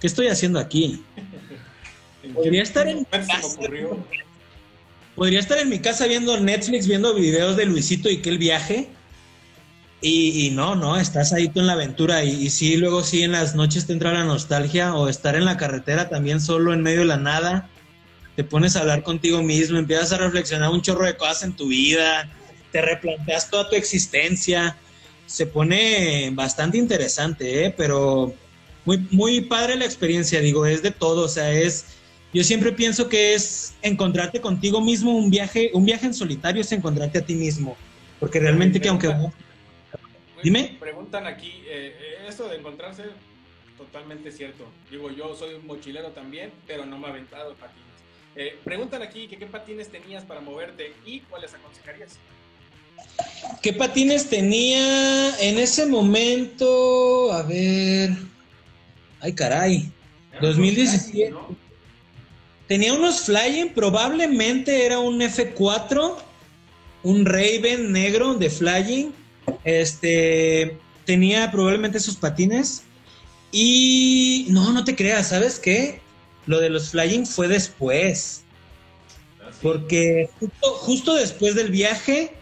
¿qué 0.00 0.06
estoy 0.06 0.28
haciendo 0.28 0.58
aquí? 0.58 1.02
Podría 2.34 2.62
estar 2.62 2.86
en 2.88 2.98
mi 2.98 3.04
casa. 3.04 3.40
Podría 5.14 5.40
estar 5.40 5.58
en 5.58 5.68
mi 5.68 5.78
casa 5.80 6.06
viendo 6.06 6.38
Netflix, 6.40 6.86
viendo 6.86 7.14
videos 7.14 7.56
de 7.56 7.66
Luisito 7.66 8.08
y 8.08 8.22
que 8.22 8.30
el 8.30 8.38
viaje 8.38 8.88
y, 10.06 10.50
no, 10.50 10.74
no, 10.74 10.98
estás 11.00 11.32
ahí 11.32 11.48
tú 11.48 11.60
en 11.60 11.66
la 11.66 11.72
aventura 11.72 12.24
y, 12.24 12.50
sí, 12.50 12.76
luego 12.76 13.02
sí 13.02 13.22
en 13.22 13.32
las 13.32 13.54
noches 13.54 13.86
te 13.86 13.94
entra 13.94 14.12
la 14.12 14.24
nostalgia 14.24 14.94
o 14.94 15.08
estar 15.08 15.34
en 15.34 15.46
la 15.46 15.56
carretera 15.56 16.10
también 16.10 16.42
solo 16.42 16.74
en 16.74 16.82
medio 16.82 17.00
de 17.00 17.06
la 17.06 17.16
nada, 17.16 17.70
te 18.36 18.44
pones 18.44 18.76
a 18.76 18.80
hablar 18.80 19.02
contigo 19.02 19.42
mismo, 19.42 19.78
empiezas 19.78 20.12
a 20.12 20.18
reflexionar 20.18 20.70
un 20.70 20.82
chorro 20.82 21.06
de 21.06 21.16
cosas 21.16 21.44
en 21.44 21.56
tu 21.56 21.68
vida, 21.68 22.30
te 22.70 22.82
replanteas 22.82 23.48
toda 23.48 23.70
tu 23.70 23.76
existencia, 23.76 24.76
se 25.24 25.46
pone 25.46 26.30
bastante 26.34 26.76
interesante, 26.76 27.64
¿eh? 27.64 27.74
pero 27.74 28.34
muy, 28.84 29.08
muy 29.10 29.40
padre 29.40 29.76
la 29.76 29.86
experiencia, 29.86 30.40
digo, 30.40 30.66
es 30.66 30.82
de 30.82 30.90
todo, 30.90 31.24
o 31.24 31.28
sea, 31.28 31.50
es, 31.50 31.86
yo 32.34 32.44
siempre 32.44 32.72
pienso 32.72 33.08
que 33.08 33.32
es 33.32 33.72
encontrarte 33.80 34.42
contigo 34.42 34.82
mismo, 34.82 35.16
un 35.16 35.30
viaje, 35.30 35.70
un 35.72 35.86
viaje 35.86 36.04
en 36.04 36.12
solitario 36.12 36.60
es 36.60 36.72
encontrarte 36.72 37.20
a 37.20 37.24
ti 37.24 37.34
mismo, 37.34 37.74
porque 38.20 38.38
realmente 38.38 38.82
que 38.82 38.90
aunque 38.90 39.08
Dime. 40.44 40.76
Preguntan 40.78 41.26
aquí, 41.26 41.64
eh, 41.66 42.18
esto 42.28 42.46
de 42.48 42.58
encontrarse, 42.58 43.04
totalmente 43.78 44.30
cierto. 44.30 44.66
Digo, 44.90 45.10
yo 45.10 45.34
soy 45.34 45.54
un 45.54 45.66
mochilero 45.66 46.10
también, 46.10 46.52
pero 46.66 46.84
no 46.84 46.98
me 46.98 47.06
he 47.06 47.10
aventado 47.10 47.54
patines. 47.54 47.82
Eh, 48.36 48.58
preguntan 48.62 49.00
aquí 49.00 49.26
que 49.26 49.38
qué 49.38 49.46
patines 49.46 49.88
tenías 49.88 50.22
para 50.22 50.42
moverte 50.42 50.92
y 51.06 51.20
cuáles 51.20 51.54
aconsejarías. 51.54 52.18
¿Qué 53.62 53.72
patines 53.72 54.28
tenía 54.28 55.34
en 55.40 55.58
ese 55.58 55.86
momento? 55.86 57.32
A 57.32 57.42
ver. 57.42 58.10
Ay, 59.20 59.32
caray. 59.32 59.90
2017. 60.42 61.34
Tenía 62.68 62.92
unos 62.92 63.22
Flying, 63.22 63.70
probablemente 63.70 64.84
era 64.84 64.98
un 64.98 65.22
F4, 65.22 66.16
un 67.02 67.24
Raven 67.24 67.92
negro 67.92 68.34
de 68.34 68.50
Flying 68.50 69.23
este, 69.64 70.78
tenía 71.04 71.50
probablemente 71.50 72.00
sus 72.00 72.16
patines 72.16 72.82
y 73.52 74.46
no, 74.50 74.72
no 74.72 74.84
te 74.84 74.96
creas, 74.96 75.28
¿sabes 75.28 75.58
qué? 75.58 76.00
Lo 76.46 76.60
de 76.60 76.70
los 76.70 76.90
flying 76.90 77.24
fue 77.24 77.48
después. 77.48 78.42
Ah, 79.40 79.50
porque 79.62 80.28
justo, 80.60 81.14
después 81.14 81.54
del 81.54 81.70
viaje 81.70 82.32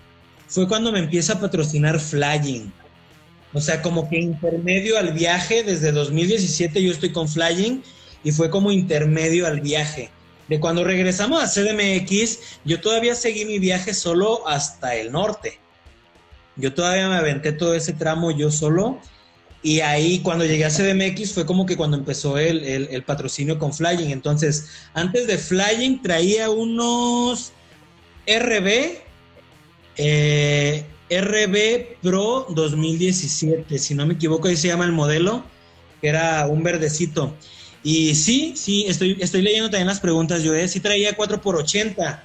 fue 0.48 0.66
cuando 0.66 0.90
me 0.92 1.00
empieza 1.00 1.34
a 1.34 1.40
patrocinar 1.40 2.00
Flying. 2.00 2.72
O 3.54 3.60
sea, 3.60 3.82
como 3.82 4.08
que 4.08 4.18
intermedio 4.18 4.98
al 4.98 5.12
viaje, 5.12 5.62
desde 5.62 5.92
2017 5.92 6.82
yo 6.82 6.92
estoy 6.92 7.12
con 7.12 7.28
Flying 7.28 7.82
y 8.24 8.32
fue 8.32 8.50
como 8.50 8.72
intermedio 8.72 9.46
al 9.46 9.60
viaje. 9.60 10.10
De 10.48 10.60
cuando 10.60 10.84
regresamos 10.84 11.42
a 11.42 11.48
CDMX, 11.48 12.38
yo 12.64 12.80
todavía 12.80 13.14
seguí 13.14 13.44
mi 13.44 13.58
viaje 13.58 13.94
solo 13.94 14.46
hasta 14.48 14.96
el 14.96 15.12
norte. 15.12 15.58
Yo 16.56 16.74
todavía 16.74 17.08
me 17.08 17.16
aventé 17.16 17.52
todo 17.52 17.74
ese 17.74 17.92
tramo 17.92 18.30
yo 18.30 18.50
solo. 18.50 18.98
Y 19.62 19.80
ahí 19.80 20.18
cuando 20.20 20.44
llegué 20.44 20.64
a 20.64 20.70
CDMX 20.70 21.32
fue 21.32 21.46
como 21.46 21.66
que 21.66 21.76
cuando 21.76 21.96
empezó 21.96 22.36
el, 22.36 23.02
patrocinio 23.06 23.58
con 23.58 23.72
Flying. 23.72 24.10
Entonces, 24.10 24.68
antes 24.92 25.26
de 25.28 25.38
Flying 25.38 26.02
traía 26.02 26.50
unos 26.50 27.52
RB, 28.26 28.98
eh, 29.96 30.84
RB 31.08 31.96
Pro 32.02 32.46
2017, 32.50 33.78
si 33.78 33.94
no 33.94 34.04
me 34.04 34.14
equivoco, 34.14 34.48
ahí 34.48 34.56
se 34.56 34.68
llama 34.68 34.84
el 34.84 34.92
modelo, 34.92 35.44
que 36.00 36.08
era 36.08 36.46
un 36.48 36.64
verdecito. 36.64 37.32
Y 37.84 38.14
sí, 38.16 38.54
sí, 38.56 38.86
estoy, 38.88 39.16
estoy 39.20 39.42
leyendo 39.42 39.70
también 39.70 39.88
las 39.88 40.00
preguntas, 40.00 40.42
yo, 40.42 40.52
sí 40.66 40.80
traía 40.80 41.16
4x80, 41.16 42.20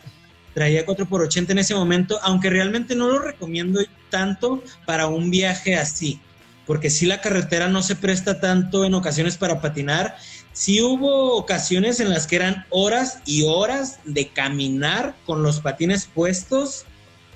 traía 0.58 0.88
4x80 0.88 1.52
en 1.52 1.60
ese 1.60 1.76
momento, 1.76 2.18
aunque 2.24 2.50
realmente 2.50 2.96
no 2.96 3.10
lo 3.10 3.20
recomiendo 3.20 3.80
tanto 4.10 4.64
para 4.88 5.06
un 5.06 5.30
viaje 5.30 5.76
así, 5.76 6.20
porque 6.66 6.90
si 6.90 7.06
la 7.06 7.22
carretera 7.22 7.68
no 7.68 7.84
se 7.84 7.96
presta 7.96 8.40
tanto 8.40 8.84
en 8.84 8.96
ocasiones 8.96 9.38
para 9.38 9.62
patinar. 9.62 10.18
Sí 10.54 10.82
hubo 10.82 11.38
ocasiones 11.38 12.00
en 12.00 12.10
las 12.10 12.26
que 12.26 12.38
eran 12.38 12.66
horas 12.72 13.20
y 13.28 13.44
horas 13.44 14.00
de 14.06 14.30
caminar 14.30 15.14
con 15.28 15.44
los 15.44 15.60
patines 15.60 16.10
puestos 16.12 16.86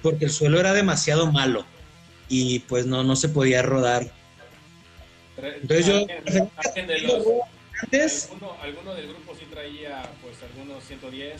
porque 0.01 0.25
el 0.25 0.31
suelo 0.31 0.59
era 0.59 0.73
demasiado 0.73 1.31
malo 1.31 1.63
y 2.27 2.61
pues 2.61 2.87
no, 2.87 3.03
no 3.03 3.15
se 3.15 3.29
podía 3.29 3.61
rodar. 3.61 4.11
Entonces 5.37 5.85
yo... 5.85 6.07
¿Alguno, 8.63 8.95
del 8.95 9.09
grupo 9.09 9.35
sí 9.37 9.45
traía 9.51 10.01
pues 10.23 10.37
algunos 10.41 10.83
110? 10.85 11.39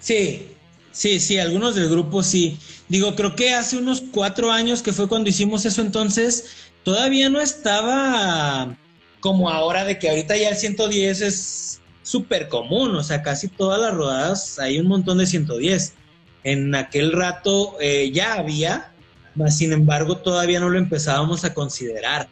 Sí, 0.00 0.54
sí, 0.98 1.20
sí, 1.20 1.38
algunos 1.38 1.76
del 1.76 1.88
grupo 1.88 2.24
sí. 2.24 2.58
Digo, 2.88 3.14
creo 3.14 3.36
que 3.36 3.54
hace 3.54 3.76
unos 3.76 4.02
cuatro 4.12 4.50
años 4.50 4.82
que 4.82 4.92
fue 4.92 5.08
cuando 5.08 5.30
hicimos 5.30 5.64
eso 5.64 5.80
entonces, 5.80 6.46
todavía 6.82 7.28
no 7.28 7.40
estaba 7.40 8.76
como 9.20 9.48
ahora 9.48 9.84
de 9.84 9.98
que 9.98 10.10
ahorita 10.10 10.36
ya 10.36 10.48
el 10.48 10.56
110 10.56 11.20
es 11.20 11.80
súper 12.02 12.48
común, 12.48 12.96
o 12.96 13.04
sea, 13.04 13.22
casi 13.22 13.46
todas 13.46 13.80
las 13.80 13.94
rodadas 13.94 14.58
hay 14.58 14.80
un 14.80 14.88
montón 14.88 15.18
de 15.18 15.26
110. 15.26 15.94
En 16.42 16.74
aquel 16.74 17.12
rato 17.12 17.76
eh, 17.80 18.10
ya 18.12 18.34
había, 18.34 18.92
mas 19.36 19.56
sin 19.56 19.72
embargo 19.72 20.18
todavía 20.18 20.58
no 20.58 20.68
lo 20.68 20.78
empezábamos 20.78 21.44
a 21.44 21.54
considerar. 21.54 22.28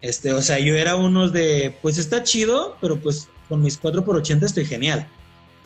Este, 0.00 0.32
o 0.32 0.42
sea, 0.42 0.60
yo 0.60 0.76
era 0.76 0.94
uno 0.94 1.28
de, 1.28 1.76
pues 1.82 1.98
está 1.98 2.22
chido, 2.22 2.76
pero 2.80 3.00
pues 3.00 3.28
con 3.48 3.62
mis 3.62 3.80
4x80 3.80 4.44
estoy 4.44 4.64
genial. 4.64 5.08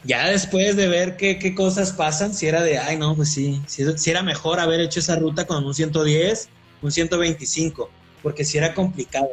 Ya 0.04 0.28
después 0.28 0.76
de 0.76 0.88
ver 0.88 1.16
qué, 1.16 1.38
qué 1.38 1.54
cosas 1.54 1.92
pasan, 1.92 2.34
si 2.34 2.46
era 2.46 2.62
de, 2.62 2.78
ay, 2.78 2.96
no, 2.98 3.16
pues 3.16 3.32
sí, 3.32 3.62
si, 3.66 4.10
era 4.10 4.22
mejor 4.22 4.60
haber 4.60 4.80
hecho 4.80 5.00
esa 5.00 5.16
ruta 5.16 5.46
con 5.46 5.64
un 5.64 5.74
110, 5.74 6.48
un 6.82 6.92
125, 6.92 7.90
porque 8.22 8.44
si 8.44 8.58
era 8.58 8.74
complicado. 8.74 9.30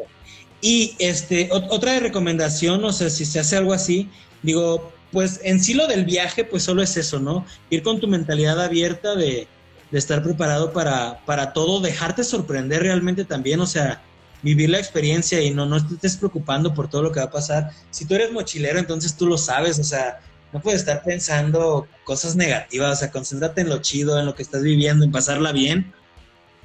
Y 0.61 0.95
este, 0.99 1.49
otra 1.51 1.99
recomendación, 1.99 2.83
o 2.85 2.93
sea, 2.93 3.09
si 3.09 3.25
se 3.25 3.39
hace 3.39 3.57
algo 3.57 3.73
así, 3.73 4.09
digo, 4.43 4.93
pues 5.11 5.41
en 5.43 5.61
sí 5.61 5.73
lo 5.73 5.87
del 5.87 6.05
viaje, 6.05 6.45
pues 6.45 6.63
solo 6.63 6.81
es 6.81 6.95
eso, 6.95 7.19
¿no? 7.19 7.45
Ir 7.69 7.83
con 7.83 7.99
tu 7.99 8.07
mentalidad 8.07 8.61
abierta 8.61 9.15
de, 9.15 9.47
de 9.91 9.99
estar 9.99 10.23
preparado 10.23 10.71
para, 10.71 11.19
para 11.25 11.51
todo, 11.51 11.81
dejarte 11.81 12.23
sorprender 12.23 12.83
realmente 12.83 13.25
también, 13.25 13.59
o 13.59 13.67
sea, 13.67 14.01
vivir 14.41 14.69
la 14.69 14.79
experiencia 14.79 15.41
y 15.41 15.51
no, 15.51 15.65
no 15.65 15.77
estés 15.77 16.17
preocupando 16.17 16.73
por 16.73 16.89
todo 16.89 17.03
lo 17.03 17.11
que 17.11 17.19
va 17.19 17.25
a 17.25 17.31
pasar. 17.31 17.71
Si 17.91 18.05
tú 18.05 18.15
eres 18.15 18.31
mochilero, 18.31 18.79
entonces 18.79 19.15
tú 19.15 19.27
lo 19.27 19.37
sabes, 19.37 19.77
o 19.79 19.83
sea, 19.83 20.21
no 20.53 20.61
puedes 20.61 20.81
estar 20.81 21.03
pensando 21.03 21.87
cosas 22.03 22.35
negativas, 22.35 22.97
o 22.97 22.99
sea, 22.99 23.11
concéntrate 23.11 23.61
en 23.61 23.69
lo 23.69 23.79
chido, 23.79 24.19
en 24.19 24.25
lo 24.25 24.35
que 24.35 24.43
estás 24.43 24.63
viviendo, 24.63 25.05
en 25.05 25.11
pasarla 25.11 25.51
bien. 25.51 25.93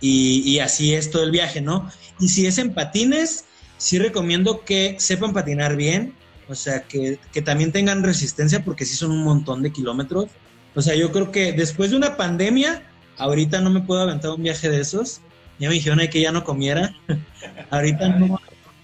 Y, 0.00 0.42
y 0.44 0.58
así 0.58 0.94
es 0.94 1.10
todo 1.10 1.22
el 1.22 1.30
viaje, 1.30 1.60
¿no? 1.60 1.90
Y 2.20 2.28
si 2.28 2.46
es 2.46 2.58
en 2.58 2.74
patines, 2.74 3.44
sí 3.78 3.98
recomiendo 3.98 4.64
que 4.64 4.96
sepan 4.98 5.32
patinar 5.32 5.76
bien, 5.76 6.14
o 6.48 6.54
sea, 6.54 6.82
que, 6.82 7.18
que 7.32 7.42
también 7.42 7.72
tengan 7.72 8.02
resistencia 8.02 8.64
porque 8.64 8.84
sí 8.84 8.94
son 8.94 9.10
un 9.10 9.24
montón 9.24 9.62
de 9.62 9.72
kilómetros. 9.72 10.26
O 10.74 10.82
sea, 10.82 10.94
yo 10.94 11.10
creo 11.12 11.32
que 11.32 11.52
después 11.52 11.90
de 11.90 11.96
una 11.96 12.16
pandemia, 12.16 12.82
ahorita 13.16 13.60
no 13.60 13.70
me 13.70 13.80
puedo 13.80 14.02
aventar 14.02 14.32
un 14.32 14.42
viaje 14.42 14.68
de 14.68 14.80
esos 14.80 15.22
ya 15.58 15.68
me 15.68 15.74
dijeron 15.74 15.98
que 16.08 16.20
ya 16.20 16.32
no 16.32 16.44
comiera. 16.44 16.94
Ahorita 17.70 18.08
no 18.08 18.38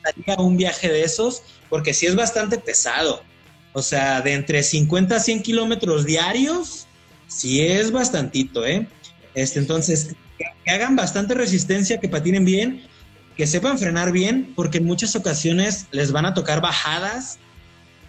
haría 0.04 0.36
un 0.38 0.56
viaje 0.56 0.88
de 0.88 1.04
esos 1.04 1.42
porque 1.68 1.94
sí 1.94 2.06
es 2.06 2.14
bastante 2.14 2.58
pesado. 2.58 3.22
O 3.72 3.82
sea, 3.82 4.20
de 4.20 4.34
entre 4.34 4.62
50 4.62 5.16
a 5.16 5.20
100 5.20 5.42
kilómetros 5.42 6.04
diarios, 6.04 6.86
sí 7.26 7.62
es 7.62 7.90
bastantito, 7.90 8.66
¿eh? 8.66 8.86
Este, 9.34 9.58
entonces, 9.58 10.14
que, 10.36 10.70
hagan 10.70 10.94
bastante 10.96 11.34
resistencia, 11.34 11.98
que 11.98 12.08
patinen 12.08 12.44
bien, 12.44 12.82
que 13.36 13.46
sepan 13.46 13.78
frenar 13.78 14.12
bien, 14.12 14.52
porque 14.54 14.78
en 14.78 14.84
muchas 14.84 15.16
ocasiones 15.16 15.86
les 15.90 16.12
van 16.12 16.26
a 16.26 16.34
tocar 16.34 16.60
bajadas 16.60 17.38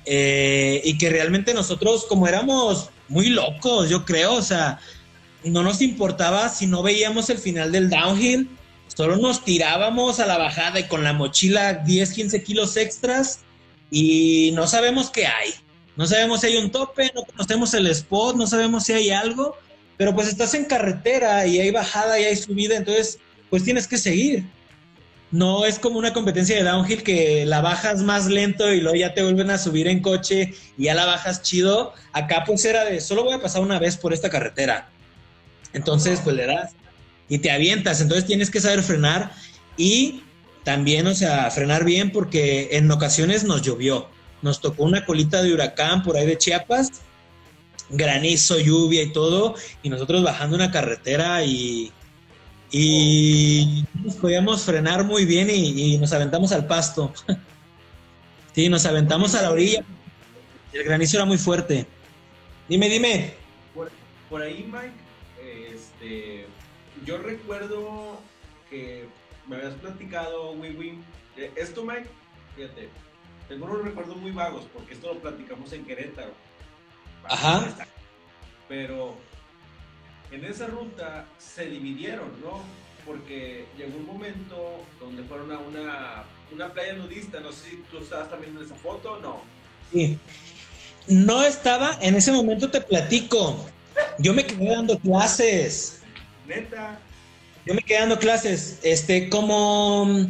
eh, 0.06 0.82
y 0.84 0.98
que 0.98 1.10
realmente 1.10 1.54
nosotros, 1.54 2.06
como 2.10 2.28
éramos 2.28 2.90
muy 3.08 3.30
locos, 3.30 3.90
yo 3.90 4.04
creo, 4.04 4.34
o 4.34 4.42
sea, 4.42 4.80
no 5.46 5.64
nos 5.64 5.82
importaba 5.82 6.50
si 6.50 6.68
no 6.68 6.84
veíamos 6.84 7.30
el 7.30 7.38
final 7.38 7.72
del 7.72 7.90
downhill, 7.90 8.50
solo 8.88 9.16
nos 9.16 9.46
tirábamos 9.46 10.20
a 10.20 10.26
la 10.26 10.38
bajada 10.38 10.82
y 10.82 10.88
con 10.88 11.04
la 11.04 11.14
mochila 11.14 11.74
10, 11.74 12.12
15 12.12 12.44
kilos 12.44 12.76
extras 12.76 13.40
y 13.94 14.52
no 14.54 14.68
sabemos 14.68 15.10
qué 15.10 15.28
hay. 15.28 15.52
No 15.96 16.08
sabemos 16.08 16.42
si 16.42 16.48
hay 16.48 16.58
un 16.58 16.72
tope, 16.72 17.12
no 17.14 17.24
conocemos 17.24 17.74
el 17.76 17.88
spot, 17.88 18.36
no 18.36 18.48
sabemos 18.48 18.86
si 18.86 18.94
hay 18.94 19.12
algo, 19.12 19.56
pero 19.96 20.16
pues 20.16 20.28
estás 20.28 20.54
en 20.56 20.66
carretera 20.66 21.46
y 21.46 21.60
hay 21.60 21.70
bajada 21.70 22.20
y 22.20 22.24
hay 22.24 22.36
subida, 22.36 22.76
entonces 22.76 23.20
pues 23.50 23.64
tienes 23.64 23.88
que 23.88 23.98
seguir. 23.98 24.44
No 25.30 25.66
es 25.66 25.80
como 25.80 26.00
una 26.00 26.12
competencia 26.14 26.56
de 26.56 26.64
downhill 26.64 27.04
que 27.04 27.46
la 27.46 27.62
bajas 27.62 28.02
más 28.02 28.26
lento 28.26 28.74
y 28.74 28.82
luego 28.82 28.98
ya 28.98 29.14
te 29.14 29.24
vuelven 29.24 29.52
a 29.52 29.58
subir 29.58 29.88
en 29.88 30.02
coche 30.02 30.54
y 30.78 30.84
ya 30.86 30.96
la 30.96 31.06
bajas 31.06 31.44
chido. 31.44 31.94
Acá 32.12 32.44
pues 32.46 32.66
era 32.66 32.84
de 32.84 33.00
solo 33.00 33.24
voy 33.24 33.34
a 33.34 33.42
pasar 33.42 33.62
una 33.62 33.80
vez 33.80 33.96
por 33.98 34.14
esta 34.14 34.30
carretera 34.30 34.90
entonces, 35.74 36.22
pues 36.24 36.36
le 36.36 36.46
das 36.46 36.74
y 37.28 37.40
te 37.40 37.52
avientas. 37.52 38.00
Entonces 38.00 38.26
tienes 38.26 38.50
que 38.50 38.62
saber 38.62 38.82
frenar 38.84 39.32
y 39.76 40.23
también, 40.64 41.08
o 41.08 41.16
sea, 41.16 41.50
frenar 41.52 41.84
bien 41.84 42.12
porque 42.12 42.70
en 42.72 42.90
ocasiones 42.90 43.44
nos 43.44 43.62
llovió. 43.62 44.08
Nos 44.42 44.62
tocó 44.62 44.84
una 44.84 45.06
colita 45.06 45.42
de 45.42 45.54
huracán 45.54 46.04
por 46.04 46.18
ahí 46.18 46.26
de 46.26 46.38
Chiapas, 46.38 47.02
granizo, 47.90 48.60
lluvia 48.60 49.04
y 49.04 49.12
todo, 49.12 49.56
y 49.82 49.90
nosotros 49.90 50.24
bajando 50.24 50.56
una 50.56 50.72
carretera 50.72 51.44
y, 51.44 51.92
y 52.72 53.86
nos 54.04 54.16
podíamos 54.16 54.64
frenar 54.64 55.04
muy 55.04 55.26
bien 55.26 55.50
y, 55.50 55.98
nos 55.98 56.14
aventamos 56.14 56.52
al 56.52 56.66
pasto. 56.66 57.14
sí, 58.56 58.70
nos 58.70 58.86
aventamos 58.86 59.36
a 59.36 59.42
la 59.42 59.52
orilla. 59.52 59.84
El 60.72 60.84
granizo 60.84 61.18
era 61.18 61.26
muy 61.26 61.38
fuerte. 61.38 61.86
Dime, 62.68 62.90
dime. 62.90 63.34
Por, 63.76 63.92
por 64.30 64.42
ahí, 64.42 64.66
Mike, 64.66 65.74
este, 65.74 66.48
yo 67.06 67.18
recuerdo 67.18 68.20
que 68.70 69.08
me 69.48 69.58
habías 69.58 69.74
platicado, 69.76 70.52
Wiwi, 70.54 71.00
eh, 71.38 71.52
esto, 71.56 71.84
Mike, 71.84 72.08
fíjate, 72.56 72.90
tengo 73.48 73.66
unos 73.66 73.84
recuerdos 73.84 74.18
muy 74.18 74.32
vagos, 74.32 74.66
porque 74.74 74.94
esto 74.94 75.14
lo 75.14 75.20
platicamos 75.20 75.72
en 75.74 75.86
Querétaro. 75.86 76.34
Ajá. 77.26 77.88
Pero 78.68 79.16
en 80.32 80.46
esa 80.46 80.68
ruta 80.68 81.26
se 81.38 81.66
dividieron, 81.66 82.30
¿no? 82.42 82.62
Porque 83.06 83.66
llegó 83.78 83.98
un 83.98 84.06
momento 84.06 84.84
donde 85.00 85.24
fueron 85.24 85.52
a 85.52 85.60
una, 85.60 86.24
una 86.52 86.74
playa 86.74 86.94
nudista, 86.94 87.40
no 87.40 87.52
sé 87.52 87.72
si 87.72 87.76
tú 87.92 88.00
estabas 88.00 88.30
también 88.30 88.56
en 88.56 88.64
esa 88.64 88.76
foto 88.76 89.14
o 89.14 89.20
no. 89.20 89.42
Sí. 89.92 90.18
No 91.08 91.44
estaba, 91.44 91.98
en 92.02 92.16
ese 92.16 92.32
momento 92.32 92.72
te 92.72 92.80
platico. 92.80 93.66
Yo 94.20 94.34
me 94.34 94.46
quedé 94.46 94.70
dando 94.70 94.98
clases. 95.00 96.02
Neta. 96.48 96.98
Yo 97.66 97.74
me 97.74 97.82
quedé 97.82 98.00
dando 98.00 98.20
clases. 98.20 98.80
Este, 98.84 99.30
como. 99.30 100.28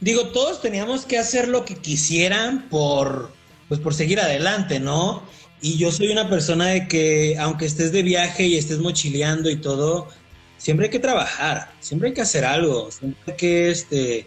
Digo, 0.00 0.28
todos 0.28 0.60
teníamos 0.60 1.04
que 1.04 1.18
hacer 1.18 1.48
lo 1.48 1.64
que 1.64 1.76
quisieran 1.76 2.68
por. 2.68 3.32
Pues 3.68 3.80
por 3.80 3.94
seguir 3.94 4.18
adelante, 4.20 4.80
¿no? 4.80 5.22
Y 5.60 5.76
yo 5.76 5.92
soy 5.92 6.08
una 6.08 6.30
persona 6.30 6.68
de 6.68 6.88
que, 6.88 7.36
aunque 7.38 7.66
estés 7.66 7.92
de 7.92 8.02
viaje 8.02 8.46
y 8.46 8.56
estés 8.56 8.78
mochileando 8.78 9.50
y 9.50 9.56
todo, 9.56 10.08
siempre 10.56 10.86
hay 10.86 10.90
que 10.90 11.00
trabajar, 11.00 11.72
siempre 11.80 12.08
hay 12.08 12.14
que 12.14 12.20
hacer 12.20 12.44
algo, 12.44 12.90
siempre 12.90 13.20
hay 13.26 13.36
que, 13.36 13.70
este, 13.70 14.26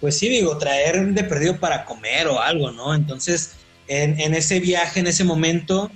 pues 0.00 0.18
sí, 0.18 0.28
digo, 0.28 0.56
traer 0.58 1.14
de 1.14 1.24
perdido 1.24 1.58
para 1.58 1.84
comer 1.84 2.28
o 2.28 2.40
algo, 2.40 2.70
¿no? 2.70 2.94
Entonces, 2.94 3.52
en, 3.88 4.20
en 4.20 4.34
ese 4.34 4.60
viaje, 4.60 5.00
en 5.00 5.06
ese 5.06 5.24
momento, 5.24 5.90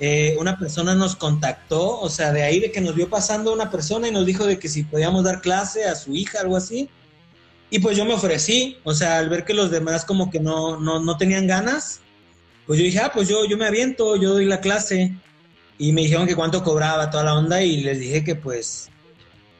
eh, 0.00 0.34
una 0.38 0.58
persona 0.58 0.94
nos 0.94 1.14
contactó, 1.14 2.00
o 2.00 2.08
sea, 2.08 2.32
de 2.32 2.42
ahí 2.42 2.58
de 2.58 2.72
que 2.72 2.80
nos 2.80 2.94
vio 2.94 3.10
pasando 3.10 3.52
una 3.52 3.70
persona 3.70 4.08
y 4.08 4.10
nos 4.10 4.24
dijo 4.24 4.46
de 4.46 4.58
que 4.58 4.68
si 4.68 4.82
podíamos 4.82 5.24
dar 5.24 5.42
clase 5.42 5.84
a 5.84 5.94
su 5.94 6.14
hija, 6.14 6.40
algo 6.40 6.56
así. 6.56 6.88
Y 7.68 7.80
pues 7.80 7.98
yo 7.98 8.06
me 8.06 8.14
ofrecí, 8.14 8.78
o 8.82 8.94
sea, 8.94 9.18
al 9.18 9.28
ver 9.28 9.44
que 9.44 9.52
los 9.52 9.70
demás 9.70 10.06
como 10.06 10.30
que 10.30 10.40
no, 10.40 10.80
no, 10.80 11.00
no 11.00 11.16
tenían 11.18 11.46
ganas, 11.46 12.00
pues 12.66 12.78
yo 12.78 12.84
dije, 12.84 12.98
ah, 13.00 13.10
pues 13.12 13.28
yo, 13.28 13.44
yo 13.44 13.58
me 13.58 13.66
aviento, 13.66 14.16
yo 14.16 14.32
doy 14.32 14.46
la 14.46 14.60
clase. 14.60 15.14
Y 15.76 15.92
me 15.92 16.02
dijeron 16.02 16.26
que 16.26 16.34
cuánto 16.34 16.64
cobraba 16.64 17.10
toda 17.10 17.24
la 17.24 17.34
onda 17.34 17.62
y 17.62 17.82
les 17.82 18.00
dije 18.00 18.24
que 18.24 18.34
pues, 18.34 18.88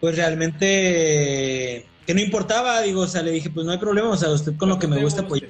pues 0.00 0.16
realmente, 0.16 1.86
que 2.06 2.14
no 2.14 2.20
importaba, 2.20 2.80
digo, 2.82 3.02
o 3.02 3.08
sea, 3.08 3.22
le 3.22 3.30
dije, 3.30 3.50
pues 3.50 3.66
no 3.66 3.72
hay 3.72 3.78
problema, 3.78 4.08
o 4.08 4.16
sea, 4.16 4.30
usted 4.30 4.56
con 4.56 4.68
lo 4.68 4.78
que 4.78 4.86
me 4.86 5.02
gusta, 5.02 5.26
pues 5.26 5.42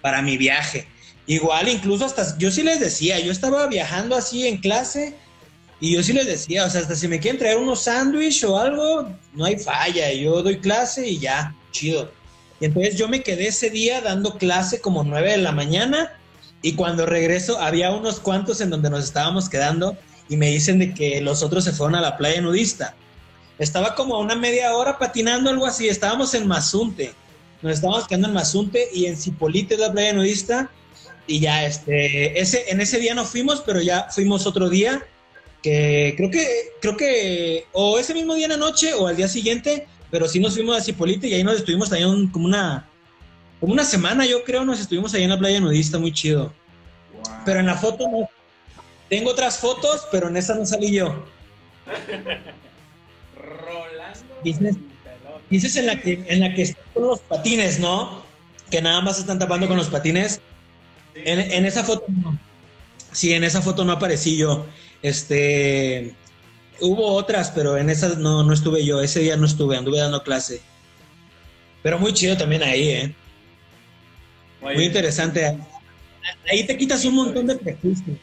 para 0.00 0.20
mi 0.22 0.36
viaje. 0.36 0.86
Igual, 1.28 1.68
incluso 1.68 2.06
hasta, 2.06 2.38
yo 2.38 2.50
sí 2.50 2.62
les 2.62 2.80
decía, 2.80 3.20
yo 3.20 3.30
estaba 3.30 3.66
viajando 3.66 4.16
así 4.16 4.46
en 4.48 4.56
clase 4.56 5.14
y 5.78 5.92
yo 5.92 6.02
sí 6.02 6.14
les 6.14 6.26
decía, 6.26 6.64
o 6.64 6.70
sea, 6.70 6.80
hasta 6.80 6.96
si 6.96 7.06
me 7.06 7.20
quieren 7.20 7.38
traer 7.38 7.58
unos 7.58 7.82
sándwich 7.82 8.42
o 8.44 8.58
algo, 8.58 9.14
no 9.34 9.44
hay 9.44 9.58
falla, 9.58 10.10
yo 10.10 10.42
doy 10.42 10.58
clase 10.58 11.06
y 11.06 11.18
ya, 11.18 11.54
chido. 11.70 12.10
Y 12.60 12.64
entonces 12.64 12.96
yo 12.96 13.08
me 13.08 13.22
quedé 13.22 13.48
ese 13.48 13.68
día 13.68 14.00
dando 14.00 14.38
clase 14.38 14.80
como 14.80 15.04
nueve 15.04 15.32
de 15.32 15.36
la 15.36 15.52
mañana 15.52 16.18
y 16.62 16.72
cuando 16.72 17.04
regreso 17.04 17.60
había 17.60 17.90
unos 17.90 18.20
cuantos 18.20 18.62
en 18.62 18.70
donde 18.70 18.88
nos 18.88 19.04
estábamos 19.04 19.50
quedando 19.50 19.98
y 20.30 20.38
me 20.38 20.50
dicen 20.50 20.78
de 20.78 20.94
que 20.94 21.20
los 21.20 21.42
otros 21.42 21.62
se 21.62 21.72
fueron 21.72 21.96
a 21.96 22.00
la 22.00 22.16
playa 22.16 22.40
nudista. 22.40 22.96
Estaba 23.58 23.94
como 23.94 24.16
a 24.16 24.20
una 24.20 24.34
media 24.34 24.74
hora 24.74 24.98
patinando, 24.98 25.50
algo 25.50 25.66
así, 25.66 25.88
estábamos 25.88 26.32
en 26.32 26.48
Mazunte, 26.48 27.12
nos 27.60 27.74
estábamos 27.74 28.08
quedando 28.08 28.28
en 28.28 28.34
Mazunte 28.34 28.88
y 28.94 29.04
en 29.04 29.16
Cipolite, 29.18 29.76
la 29.76 29.92
playa 29.92 30.14
nudista, 30.14 30.70
y 31.28 31.40
ya, 31.40 31.64
este, 31.64 32.40
ese, 32.40 32.64
en 32.68 32.80
ese 32.80 32.98
día 32.98 33.14
no 33.14 33.24
fuimos, 33.24 33.60
pero 33.60 33.80
ya 33.80 34.08
fuimos 34.10 34.46
otro 34.46 34.68
día, 34.68 35.06
que 35.62 36.14
creo 36.16 36.30
que, 36.30 36.46
creo 36.80 36.96
que, 36.96 37.66
o 37.72 37.98
ese 37.98 38.14
mismo 38.14 38.34
día 38.34 38.46
en 38.46 38.52
la 38.52 38.56
noche 38.56 38.94
o 38.94 39.06
al 39.06 39.16
día 39.16 39.28
siguiente, 39.28 39.86
pero 40.10 40.26
sí 40.26 40.40
nos 40.40 40.54
fuimos 40.54 40.76
a 40.76 40.80
Cipolite 40.80 41.28
y 41.28 41.34
ahí 41.34 41.44
nos 41.44 41.56
estuvimos 41.56 41.90
también 41.90 42.28
como 42.28 42.46
una, 42.46 42.88
como 43.60 43.74
una 43.74 43.84
semana, 43.84 44.24
yo 44.24 44.42
creo, 44.42 44.64
nos 44.64 44.80
estuvimos 44.80 45.12
ahí 45.14 45.22
en 45.22 45.30
la 45.30 45.38
playa 45.38 45.60
nudista, 45.60 45.98
muy 45.98 46.12
chido. 46.12 46.52
Pero 47.44 47.60
en 47.60 47.66
la 47.66 47.76
foto 47.76 48.08
no. 48.08 48.28
Tengo 49.08 49.30
otras 49.30 49.58
fotos, 49.58 50.06
pero 50.10 50.28
en 50.28 50.36
esa 50.36 50.54
no 50.54 50.64
salí 50.64 50.92
yo. 50.92 51.24
Rolando. 53.36 54.78
Dices, 55.50 55.76
en 55.76 55.86
la 55.86 56.00
que, 56.00 56.24
en 56.26 56.40
la 56.40 56.54
que 56.54 56.62
están 56.62 56.84
con 56.94 57.04
los 57.04 57.20
patines, 57.20 57.78
¿no? 57.80 58.22
Que 58.70 58.82
nada 58.82 59.00
más 59.00 59.18
están 59.18 59.38
tapando 59.38 59.66
con 59.66 59.76
los 59.76 59.88
patines. 59.88 60.40
En, 61.24 61.64
esa 61.66 61.84
foto 61.84 62.04
no. 62.08 62.38
Sí, 63.12 63.32
en 63.32 63.44
esa 63.44 63.62
foto 63.62 63.84
no 63.84 63.92
aparecí 63.92 64.36
yo. 64.36 64.66
Este. 65.02 66.14
Hubo 66.80 67.12
otras, 67.12 67.50
pero 67.50 67.76
en 67.76 67.90
esas 67.90 68.18
no, 68.18 68.44
no 68.44 68.52
estuve 68.52 68.84
yo. 68.84 69.00
Ese 69.00 69.20
día 69.20 69.36
no 69.36 69.46
estuve, 69.46 69.76
anduve 69.76 69.98
dando 69.98 70.22
clase. 70.22 70.60
Pero 71.82 71.98
muy 71.98 72.12
chido 72.12 72.36
también 72.36 72.62
ahí, 72.62 72.88
¿eh? 72.88 73.14
Muy 74.60 74.84
interesante. 74.84 75.58
Ahí 76.50 76.66
te 76.66 76.76
quitas 76.76 77.04
un 77.04 77.14
montón 77.14 77.46
de 77.46 77.56
prejuicios. 77.56 78.18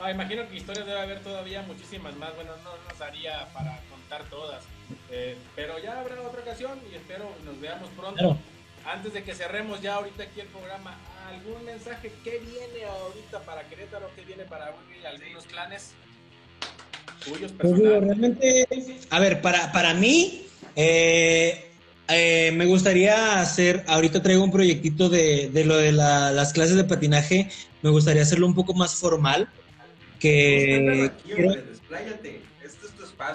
Ah, 0.00 0.10
imagino 0.10 0.48
que 0.48 0.56
historias 0.56 0.86
debe 0.86 1.00
haber 1.00 1.20
todavía 1.20 1.62
muchísimas 1.62 2.16
más. 2.16 2.34
Bueno, 2.34 2.52
no 2.62 2.70
nos 2.88 2.98
daría 2.98 3.48
para 3.52 3.80
contar 3.90 4.22
todas. 4.30 4.62
Eh, 5.10 5.36
pero 5.56 5.78
ya 5.82 6.00
habrá 6.00 6.20
otra 6.22 6.40
ocasión 6.40 6.78
y 6.90 6.94
espero 6.94 7.30
nos 7.44 7.60
veamos 7.60 7.88
pronto. 7.96 8.38
Antes 8.90 9.12
de 9.12 9.22
que 9.22 9.34
cerremos 9.34 9.82
ya 9.82 9.96
ahorita 9.96 10.22
aquí 10.22 10.40
el 10.40 10.46
programa, 10.46 10.96
¿algún 11.28 11.62
mensaje? 11.64 12.10
¿Qué 12.24 12.38
viene 12.38 12.86
ahorita 12.86 13.40
para 13.40 13.62
Querétaro? 13.68 14.10
¿Qué 14.16 14.22
viene 14.24 14.44
para 14.44 14.72
algunos 15.06 15.44
planes 15.46 15.92
tuyos 17.24 17.52
pues 17.58 17.78
realmente, 17.78 18.66
a 19.10 19.20
ver, 19.20 19.40
para, 19.40 19.72
para 19.72 19.92
mí, 19.92 20.46
eh, 20.76 21.70
eh, 22.08 22.52
me 22.54 22.64
gustaría 22.64 23.40
hacer, 23.40 23.84
ahorita 23.88 24.22
traigo 24.22 24.44
un 24.44 24.52
proyectito 24.52 25.08
de, 25.08 25.50
de 25.50 25.64
lo 25.64 25.76
de 25.76 25.92
las 25.92 26.52
clases 26.52 26.76
de 26.76 26.84
patinaje, 26.84 27.50
me 27.82 27.90
gustaría 27.90 28.22
hacerlo 28.22 28.46
un 28.46 28.54
poco 28.54 28.72
más 28.74 28.94
formal, 28.94 29.48
que... 30.18 31.10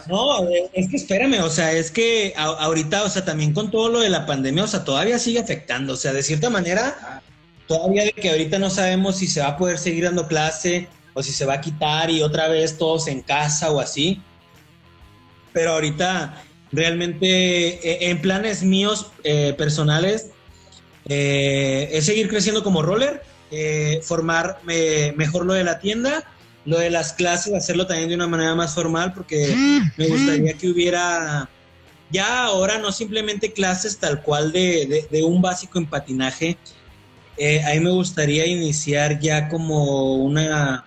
No, 0.08 0.48
es 0.74 0.90
que 0.90 0.96
espérame, 0.96 1.42
o 1.42 1.50
sea, 1.50 1.74
es 1.74 1.92
que 1.92 2.34
ahorita, 2.38 3.04
o 3.04 3.10
sea, 3.10 3.26
también 3.26 3.54
con 3.54 3.70
todo 3.70 3.90
lo 3.90 4.00
de 4.00 4.10
la 4.10 4.26
pandemia, 4.26 4.64
o 4.64 4.68
sea, 4.68 4.84
todavía 4.86 5.20
sigue 5.20 5.40
afectando, 5.40 5.94
o 5.94 5.98
sea, 5.98 6.14
de 6.14 6.24
cierta 6.24 6.50
manera, 6.50 7.22
todavía 7.68 8.06
de 8.06 8.14
que 8.14 8.30
ahorita 8.30 8.60
no 8.60 8.70
sabemos 8.70 9.18
si 9.18 9.28
se 9.28 9.42
va 9.42 9.50
a 9.50 9.58
poder 9.58 9.78
seguir 9.78 10.06
dando 10.06 10.28
clase 10.28 10.88
o 11.14 11.22
si 11.22 11.34
se 11.34 11.46
va 11.46 11.56
a 11.56 11.62
quitar 11.62 12.10
y 12.10 12.22
otra 12.22 12.48
vez 12.48 12.78
todos 12.78 13.08
en 13.08 13.22
casa 13.22 13.72
o 13.72 13.80
así. 13.80 14.22
Pero 15.52 15.74
ahorita, 15.74 16.42
realmente, 16.72 17.28
e, 17.28 18.10
en 18.10 18.22
planes 18.22 18.64
míos 18.64 19.08
eh, 19.24 19.54
personales, 19.58 20.30
eh, 21.10 21.90
es 21.92 22.06
seguir 22.06 22.30
creciendo 22.30 22.64
como 22.64 22.82
roller, 22.82 23.22
eh, 23.52 24.00
formar 24.02 24.60
mejor 24.64 25.46
lo 25.46 25.54
de 25.54 25.66
la 25.66 25.80
tienda 25.80 26.24
lo 26.66 26.80
de 26.80 26.89
las 26.89 27.14
clases, 27.14 27.53
hacerlo 27.53 27.88
también 27.88 28.09
de 28.09 28.16
una 28.16 28.28
manera 28.28 28.55
más 28.55 28.74
formal, 28.74 29.14
porque 29.14 29.55
me 29.97 30.07
gustaría 30.07 30.53
que 30.53 30.70
hubiera 30.70 31.49
ya 32.14 32.43
ahora 32.43 32.78
no 32.78 32.91
simplemente 32.91 33.51
clases 33.51 33.97
tal 33.97 34.22
cual 34.22 34.51
de, 34.51 35.07
un 35.26 35.41
básico 35.41 35.80
en 35.80 35.88
patinaje. 35.88 36.57
Eh, 37.38 37.64
a 37.64 37.74
mí 37.74 37.80
me 37.80 37.89
gustaría 37.89 38.45
iniciar 38.45 39.20
ya 39.20 39.49
como 39.49 40.16
una, 40.18 40.86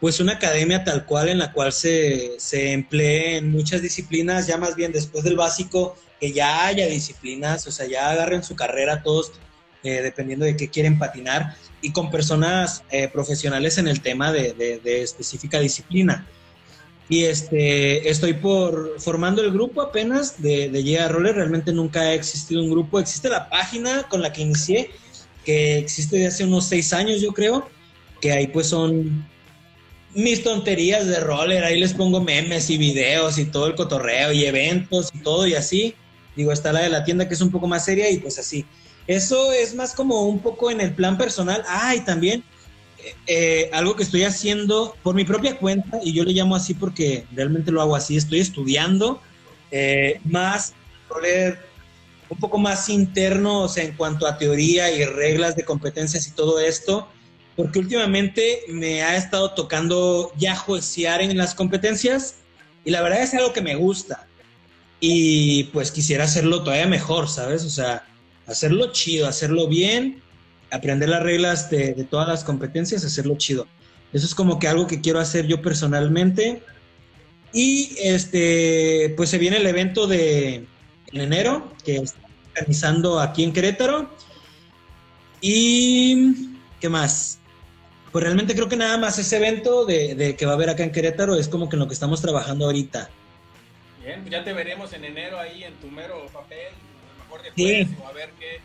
pues 0.00 0.18
una 0.18 0.32
academia 0.32 0.82
tal 0.82 1.04
cual 1.04 1.28
en 1.28 1.38
la 1.38 1.52
cual 1.52 1.72
se, 1.72 2.36
se 2.38 2.72
emplee 2.72 3.36
en 3.36 3.50
muchas 3.50 3.82
disciplinas, 3.82 4.46
ya 4.46 4.56
más 4.56 4.74
bien 4.74 4.92
después 4.92 5.24
del 5.24 5.36
básico, 5.36 5.94
que 6.18 6.32
ya 6.32 6.66
haya 6.66 6.86
disciplinas, 6.86 7.66
o 7.66 7.70
sea, 7.70 7.86
ya 7.86 8.08
agarren 8.10 8.42
su 8.42 8.56
carrera 8.56 9.02
todos, 9.02 9.32
eh, 9.86 10.02
dependiendo 10.02 10.44
de 10.44 10.56
qué 10.56 10.68
quieren 10.68 10.98
patinar 10.98 11.54
y 11.80 11.92
con 11.92 12.10
personas 12.10 12.82
eh, 12.90 13.06
profesionales 13.06 13.78
en 13.78 13.86
el 13.86 14.00
tema 14.00 14.32
de, 14.32 14.80
específica 14.84 15.60
disciplina. 15.60 16.26
Y 17.08 17.22
este, 17.22 18.08
estoy 18.08 18.34
por 18.34 19.00
formando 19.00 19.42
el 19.42 19.52
grupo 19.52 19.80
apenas 19.80 20.42
de, 20.42 20.68
de 20.70 21.08
Roller. 21.08 21.36
Realmente 21.36 21.72
nunca 21.72 22.00
ha 22.00 22.14
existido 22.14 22.64
un 22.64 22.70
grupo. 22.70 22.98
Existe 22.98 23.28
la 23.28 23.48
página 23.48 24.08
con 24.08 24.22
la 24.22 24.32
que 24.32 24.42
inicié, 24.42 24.90
que 25.44 25.78
existe 25.78 26.16
de 26.16 26.26
hace 26.26 26.42
unos 26.42 26.64
seis 26.64 26.92
años, 26.92 27.20
yo 27.20 27.32
creo. 27.32 27.68
Que 28.20 28.32
ahí 28.32 28.48
pues 28.48 28.66
son 28.66 29.24
mis 30.14 30.42
tonterías 30.42 31.06
de 31.06 31.20
roller. 31.20 31.62
Ahí 31.62 31.78
les 31.78 31.94
pongo 31.94 32.20
memes 32.20 32.70
y 32.70 32.76
videos 32.76 33.38
y 33.38 33.44
todo 33.44 33.68
el 33.68 33.76
cotorreo 33.76 34.32
y 34.32 34.44
eventos 34.44 35.12
y 35.14 35.18
todo 35.20 35.46
y 35.46 35.54
así. 35.54 35.94
Digo, 36.34 36.50
está 36.50 36.72
la 36.72 36.80
de 36.80 36.90
la 36.90 37.04
tienda 37.04 37.28
que 37.28 37.34
es 37.34 37.40
un 37.40 37.52
poco 37.52 37.68
más 37.68 37.84
seria 37.84 38.10
y 38.10 38.18
pues 38.18 38.38
así. 38.40 38.66
Eso 39.06 39.52
es 39.52 39.74
más 39.74 39.94
como 39.94 40.24
un 40.24 40.40
poco 40.40 40.70
en 40.70 40.80
el 40.80 40.92
plan 40.94 41.16
personal. 41.16 41.62
Ah, 41.68 41.94
y 41.94 42.00
también 42.00 42.42
eh, 43.26 43.70
algo 43.72 43.94
que 43.94 44.02
estoy 44.02 44.24
haciendo 44.24 44.96
por 45.02 45.14
mi 45.14 45.24
propia 45.24 45.58
cuenta, 45.58 46.00
y 46.02 46.12
yo 46.12 46.24
le 46.24 46.32
llamo 46.32 46.56
así 46.56 46.74
porque 46.74 47.26
realmente 47.32 47.70
lo 47.70 47.80
hago 47.80 47.94
así, 47.94 48.16
estoy 48.16 48.40
estudiando 48.40 49.20
eh, 49.70 50.20
más, 50.24 50.74
un 52.28 52.38
poco 52.38 52.58
más 52.58 52.88
interno, 52.88 53.62
o 53.62 53.68
sea, 53.68 53.84
en 53.84 53.96
cuanto 53.96 54.26
a 54.26 54.38
teoría 54.38 54.90
y 54.90 55.04
reglas 55.04 55.54
de 55.54 55.64
competencias 55.64 56.26
y 56.26 56.32
todo 56.32 56.58
esto, 56.58 57.08
porque 57.54 57.78
últimamente 57.78 58.62
me 58.68 59.02
ha 59.02 59.16
estado 59.16 59.52
tocando 59.52 60.32
ya 60.36 60.56
juecear 60.56 61.22
en 61.22 61.36
las 61.36 61.54
competencias, 61.54 62.36
y 62.84 62.90
la 62.90 63.02
verdad 63.02 63.22
es 63.22 63.34
algo 63.34 63.52
que 63.52 63.62
me 63.62 63.76
gusta. 63.76 64.26
Y 64.98 65.64
pues 65.64 65.90
quisiera 65.90 66.24
hacerlo 66.24 66.62
todavía 66.62 66.86
mejor, 66.86 67.28
¿sabes? 67.28 67.64
O 67.64 67.70
sea, 67.70 68.04
hacerlo 68.46 68.92
chido, 68.92 69.26
hacerlo 69.26 69.68
bien, 69.68 70.22
aprender 70.70 71.08
las 71.08 71.22
reglas 71.22 71.70
de, 71.70 71.92
todas 72.10 72.28
las 72.28 72.44
competencias, 72.44 73.04
hacerlo 73.04 73.36
chido. 73.36 73.66
Eso 74.12 74.26
es 74.26 74.34
como 74.34 74.58
que 74.58 74.68
algo 74.68 74.86
que 74.86 75.00
quiero 75.00 75.18
hacer 75.18 75.46
yo 75.46 75.60
personalmente. 75.62 76.62
Y 77.52 77.96
este, 78.02 79.14
pues 79.16 79.30
se 79.30 79.38
viene 79.38 79.56
el 79.58 79.66
evento 79.66 80.06
de 80.06 80.66
enero, 81.12 81.72
que 81.84 81.96
está 81.96 82.18
organizando 82.50 83.20
aquí 83.20 83.44
en 83.44 83.52
Querétaro. 83.52 84.10
Y, 85.40 86.56
¿qué 86.80 86.88
más? 86.88 87.38
Pues 88.12 88.24
realmente 88.24 88.54
creo 88.54 88.68
que 88.68 88.76
nada 88.76 88.96
más 88.96 89.18
ese 89.18 89.36
evento 89.36 89.84
de, 89.84 90.14
de, 90.14 90.36
que 90.36 90.46
va 90.46 90.52
a 90.52 90.54
haber 90.54 90.70
acá 90.70 90.82
en 90.82 90.92
Querétaro 90.92 91.34
es 91.34 91.48
como 91.48 91.68
que 91.68 91.76
en 91.76 91.80
lo 91.80 91.88
que 91.88 91.94
estamos 91.94 92.22
trabajando 92.22 92.66
ahorita. 92.66 93.10
Bien, 94.02 94.20
pues 94.20 94.30
ya 94.30 94.44
te 94.44 94.52
veremos 94.52 94.92
en 94.92 95.04
enero 95.04 95.38
ahí 95.38 95.64
en 95.64 95.74
tu 95.74 95.88
mero 95.88 96.26
papel, 96.32 96.72
sí. 97.56 97.96
o 98.02 98.06
a 98.06 98.12
ver 98.12 98.30
qué, 98.38 98.60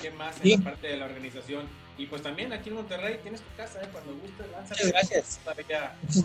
qué, 0.00 0.10
más 0.12 0.36
en 0.42 0.50
la 0.50 0.70
parte 0.70 0.88
de 0.88 0.96
la 0.96 1.06
organización. 1.06 1.66
Y 1.96 2.06
pues 2.06 2.22
también 2.22 2.52
aquí 2.52 2.70
en 2.70 2.76
Monterrey 2.76 3.18
tienes 3.22 3.40
tu 3.40 3.56
casa, 3.56 3.80
¿eh? 3.80 3.88
cuando 3.92 4.14
gustes, 4.14 4.50
lánzate. 4.50 4.88
gracias. 4.88 5.40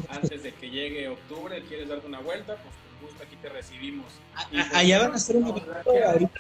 antes 0.10 0.44
de 0.44 0.52
que 0.54 0.70
llegue 0.70 1.08
octubre, 1.08 1.62
quieres 1.68 1.88
darte 1.90 2.08
una 2.08 2.20
vuelta, 2.20 2.56
pues 2.56 2.74
con 2.74 3.08
gusto 3.08 3.24
aquí 3.24 3.36
te 3.36 3.50
recibimos. 3.50 4.08
Pues, 4.50 4.74
allá 4.74 5.00
van 5.00 5.12
a 5.12 5.16
hacer 5.16 5.36
un 5.36 5.48
evento 5.50 5.92
ahorita 6.08 6.40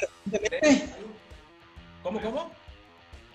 ¿Cómo, 2.01 2.21
cómo? 2.21 2.51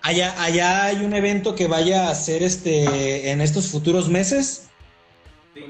allá, 0.05 0.41
allá 0.41 0.85
hay 0.85 0.97
un 0.97 1.13
evento 1.13 1.55
que 1.55 1.67
vaya 1.67 2.09
a 2.09 2.15
ser 2.15 2.43
este 2.43 3.31
en 3.31 3.41
estos 3.41 3.67
futuros 3.67 4.07
meses. 4.07 4.69
Sí, 5.53 5.65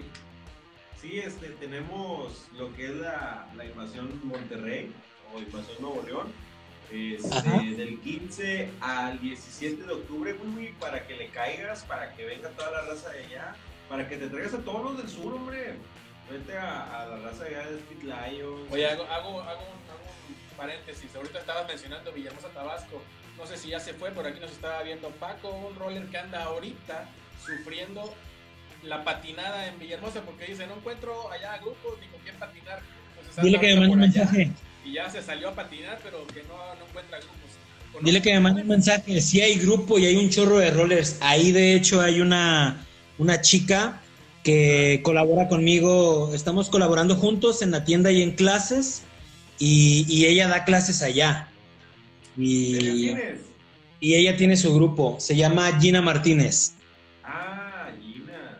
sí 1.01 1.19
este, 1.19 1.49
tenemos 1.51 2.47
lo 2.57 2.73
que 2.75 2.85
es 2.85 2.95
la, 2.95 3.47
la 3.55 3.65
invasión 3.65 4.19
Monterrey 4.23 4.91
o 5.35 5.39
invasión 5.39 5.77
Nuevo 5.79 6.03
León. 6.03 6.45
Este, 6.91 7.49
del 7.75 7.99
15 7.99 8.69
al 8.79 9.19
17 9.19 9.83
de 9.83 9.91
octubre, 9.91 10.35
para 10.79 11.05
que 11.05 11.15
le 11.15 11.29
caigas, 11.29 11.83
para 11.83 12.13
que 12.13 12.25
venga 12.25 12.49
toda 12.49 12.71
la 12.71 12.81
raza 12.81 13.09
de 13.09 13.25
allá, 13.25 13.55
para 13.89 14.07
que 14.07 14.17
te 14.17 14.27
traigas 14.27 14.53
a 14.53 14.59
todos 14.59 14.83
los 14.83 14.97
del 14.97 15.09
sur, 15.09 15.33
hombre. 15.33 15.75
Vete 16.29 16.57
a, 16.57 17.01
a 17.01 17.05
la 17.07 17.17
raza 17.17 17.43
de 17.43 17.55
allá 17.55 17.71
de 17.71 17.77
Speed 17.77 18.03
Lions. 18.03 18.71
Oye, 18.71 18.87
hago, 18.87 19.03
hago, 19.03 19.41
hago, 19.41 19.61
un, 19.61 19.89
hago 19.89 20.05
un 20.29 20.57
paréntesis. 20.57 21.15
Ahorita 21.15 21.39
estabas 21.39 21.67
mencionando 21.67 22.11
Villahermosa, 22.11 22.49
Tabasco. 22.49 23.01
No 23.37 23.45
sé 23.45 23.57
si 23.57 23.69
ya 23.69 23.79
se 23.79 23.93
fue, 23.93 24.11
por 24.11 24.25
aquí 24.25 24.39
nos 24.39 24.51
estaba 24.51 24.81
viendo 24.83 25.09
Paco, 25.09 25.49
un 25.49 25.75
roller 25.75 26.05
que 26.07 26.17
anda 26.17 26.43
ahorita 26.43 27.07
sufriendo 27.43 28.13
la 28.83 29.03
patinada 29.03 29.67
en 29.67 29.77
Villahermosa 29.79 30.21
porque 30.21 30.45
dice, 30.45 30.65
no 30.67 30.75
encuentro 30.75 31.31
allá 31.31 31.57
grupos 31.57 31.99
ni 31.99 32.07
con 32.07 32.21
quién 32.21 32.35
patinar. 32.37 32.81
Entonces, 33.19 33.43
Dile 33.43 33.59
que 33.59 33.67
me 33.67 33.79
mande 33.81 33.93
un 33.93 33.99
mensaje. 33.99 34.51
Y 34.85 34.93
ya 34.93 35.09
se 35.09 35.21
salió 35.21 35.49
a 35.49 35.55
patinar, 35.55 35.99
pero 36.03 36.25
que 36.27 36.43
no, 36.43 36.55
no 36.79 36.85
encuentra 36.87 37.17
grupos. 37.17 38.03
Dile 38.03 38.21
que 38.21 38.33
me 38.33 38.39
mande 38.39 38.61
un 38.61 38.67
mensaje. 38.67 39.19
Sí 39.21 39.41
hay 39.41 39.55
grupo 39.55 39.97
y 39.97 40.05
hay 40.05 40.15
un 40.15 40.29
chorro 40.29 40.59
de 40.59 40.69
rollers. 40.69 41.17
Ahí 41.21 41.51
de 41.51 41.75
hecho 41.75 42.01
hay 42.01 42.21
una, 42.21 42.85
una 43.17 43.41
chica 43.41 44.01
que 44.43 44.99
colabora 45.03 45.47
conmigo. 45.47 46.31
Estamos 46.35 46.69
colaborando 46.69 47.15
juntos 47.15 47.61
en 47.61 47.71
la 47.71 47.83
tienda 47.83 48.11
y 48.11 48.21
en 48.21 48.31
clases. 48.31 49.01
Y, 49.57 50.05
y 50.09 50.25
ella 50.25 50.47
da 50.47 50.65
clases 50.65 51.01
allá. 51.01 51.47
Y, 52.37 53.09
y 54.01 54.15
ella 54.15 54.35
tiene 54.35 54.57
su 54.57 54.75
grupo. 54.75 55.15
Se 55.19 55.35
llama 55.35 55.79
Gina 55.79 56.01
Martínez. 56.01 56.73
Ah, 57.23 57.89
Gina. 57.99 58.59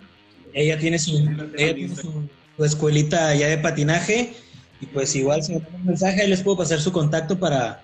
Ella 0.54 0.80
tiene 0.80 0.98
su, 0.98 1.18
ella 1.58 1.76
tiene 1.76 1.96
su, 1.96 2.30
su 2.56 2.64
escuelita 2.64 3.28
allá 3.28 3.48
de 3.48 3.58
patinaje. 3.58 4.34
Y 4.82 4.88
pues 4.88 5.16
igual 5.16 5.44
si 5.44 5.54
me 5.54 5.60
mandan 5.60 5.82
un 5.82 5.86
mensaje 5.88 6.22
ahí 6.22 6.30
les 6.30 6.42
puedo 6.42 6.58
pasar 6.58 6.80
su 6.82 6.92
contacto 6.92 7.40
para, 7.40 7.84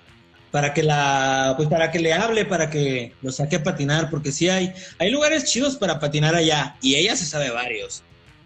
para 0.51 0.73
que 0.73 0.83
la 0.83 1.53
pues 1.55 1.69
para 1.69 1.89
que 1.91 1.99
le 1.99 2.13
hable, 2.13 2.45
para 2.45 2.69
que 2.69 3.13
lo 3.21 3.31
saque 3.31 3.57
a 3.57 3.63
patinar, 3.63 4.09
porque 4.09 4.31
sí 4.31 4.49
hay 4.49 4.73
hay 4.99 5.09
lugares 5.09 5.45
chidos 5.45 5.77
para 5.77 5.99
patinar 5.99 6.35
allá 6.35 6.75
y 6.81 6.95
ella 6.95 7.15
se 7.15 7.25
sabe 7.25 7.49
varios. 7.49 8.03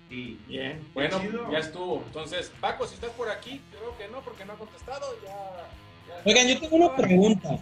Sí. 0.10 0.40
Bien, 0.48 0.80
bueno, 0.94 1.20
ya 1.52 1.58
estuvo. 1.58 2.04
Entonces, 2.06 2.52
Paco, 2.62 2.88
si 2.88 2.94
estás 2.94 3.10
por 3.12 3.28
aquí, 3.30 3.60
creo 3.72 3.98
que 3.98 4.08
no, 4.08 4.22
porque 4.22 4.46
no 4.46 4.54
ha 4.54 4.56
contestado. 4.56 5.06
Ya, 5.24 5.68
ya 6.08 6.22
Oigan, 6.24 6.48
yo 6.48 6.60
tengo 6.60 6.76
una 6.76 6.96
pregunta. 6.96 7.58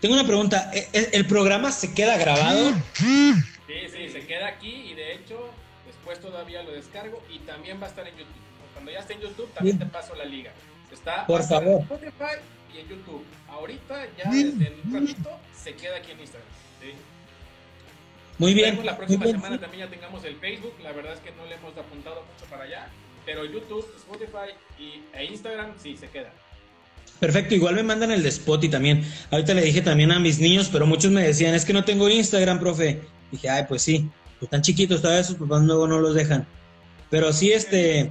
Tengo 0.00 0.14
una 0.14 0.26
pregunta. 0.26 0.70
¿E- 0.74 0.88
e- 0.92 1.10
¿El 1.12 1.26
programa 1.26 1.70
se 1.70 1.94
queda 1.94 2.16
grabado? 2.16 2.72
Sí, 2.94 3.34
sí, 3.66 4.08
se 4.10 4.26
queda 4.26 4.48
aquí 4.48 4.90
y 4.90 4.94
de 4.94 5.14
hecho 5.14 5.38
después 5.86 6.18
todavía 6.20 6.62
lo 6.64 6.72
descargo 6.72 7.22
y 7.32 7.38
también 7.40 7.80
va 7.80 7.86
a 7.86 7.90
estar 7.90 8.06
en 8.06 8.16
YouTube. 8.16 8.34
Cuando 8.72 8.90
ya 8.90 8.98
esté 8.98 9.14
en 9.14 9.20
YouTube 9.20 9.52
también 9.54 9.78
te 9.78 9.86
paso 9.86 10.14
la 10.14 10.24
liga. 10.24 10.52
Está 10.92 11.26
Por 11.26 11.42
favor. 11.42 11.80
en 11.80 11.82
Spotify 11.82 12.40
y 12.74 12.80
en 12.80 12.88
YouTube. 12.88 13.24
Ahorita 13.48 14.06
ya 14.16 14.30
desde 14.30 14.74
un 14.84 14.92
ratito 14.92 15.30
se 15.54 15.74
queda 15.74 15.96
aquí 15.96 16.12
en 16.12 16.20
Instagram. 16.20 16.48
Sí. 16.80 16.92
Muy 18.38 18.54
bien. 18.54 18.70
Esperemos 18.70 18.84
la 18.86 18.96
próxima 18.96 19.24
bien. 19.24 19.36
semana 19.36 19.60
también 19.60 19.86
ya 19.86 19.90
tengamos 19.90 20.24
el 20.24 20.36
Facebook. 20.36 20.74
La 20.82 20.92
verdad 20.92 21.12
es 21.12 21.20
que 21.20 21.30
no 21.32 21.44
le 21.46 21.54
hemos 21.54 21.76
apuntado 21.76 22.22
mucho 22.22 22.50
para 22.50 22.64
allá. 22.64 22.88
Pero 23.26 23.44
YouTube, 23.44 23.86
Spotify 23.96 24.54
y, 24.78 25.02
e 25.16 25.24
Instagram 25.26 25.74
sí 25.78 25.96
se 25.96 26.08
queda. 26.08 26.32
Perfecto, 27.18 27.54
igual 27.54 27.74
me 27.74 27.82
mandan 27.82 28.10
el 28.10 28.22
de 28.22 28.30
Spotify 28.30 28.70
también. 28.70 29.04
Ahorita 29.30 29.52
le 29.52 29.62
dije 29.62 29.82
también 29.82 30.10
a 30.10 30.18
mis 30.18 30.38
niños, 30.38 30.70
pero 30.72 30.86
muchos 30.86 31.10
me 31.10 31.22
decían, 31.22 31.54
es 31.54 31.66
que 31.66 31.74
no 31.74 31.84
tengo 31.84 32.08
Instagram, 32.08 32.58
profe. 32.58 33.02
Dije, 33.30 33.50
ay, 33.50 33.64
pues 33.68 33.82
sí, 33.82 34.08
están 34.40 34.62
chiquitos, 34.62 35.02
todavía 35.02 35.22
sus 35.22 35.36
papás 35.36 35.62
luego 35.62 35.86
no 35.86 36.00
los 36.00 36.14
dejan. 36.14 36.46
Pero 37.10 37.32
sí, 37.32 37.52
este, 37.52 38.10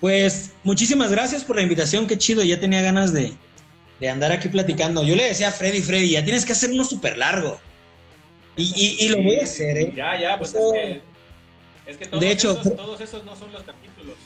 pues 0.00 0.52
muchísimas 0.64 1.10
gracias 1.10 1.44
por 1.44 1.56
la 1.56 1.62
invitación, 1.62 2.06
qué 2.06 2.16
chido, 2.16 2.42
ya 2.42 2.58
tenía 2.58 2.80
ganas 2.82 3.12
de, 3.12 3.32
de 4.00 4.08
andar 4.08 4.32
aquí 4.32 4.48
platicando. 4.48 5.04
Yo 5.04 5.14
le 5.14 5.24
decía 5.24 5.48
a 5.48 5.52
Freddy, 5.52 5.82
Freddy, 5.82 6.10
ya 6.10 6.24
tienes 6.24 6.44
que 6.44 6.52
hacer 6.52 6.70
uno 6.70 6.84
súper 6.84 7.18
largo. 7.18 7.60
Y, 8.56 8.72
y, 8.74 9.04
y 9.04 9.08
lo 9.08 9.22
voy 9.22 9.36
a 9.36 9.44
hacer, 9.44 9.78
¿eh? 9.78 9.92
Ya, 9.94 10.18
ya, 10.20 10.38
pues 10.38 10.54
es 10.54 10.72
que. 10.72 11.02
Es 11.86 11.96
que 11.96 12.06
todos, 12.06 12.20
De 12.20 12.30
hecho, 12.30 12.52
esos, 12.52 12.76
todos 12.76 13.00
esos 13.00 13.24
no 13.24 13.36
son 13.36 13.52
los 13.52 13.62
capítulos. 13.62 14.16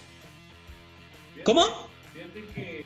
¿Cómo? 1.44 1.62
Fíjate 2.12 2.44
que 2.54 2.84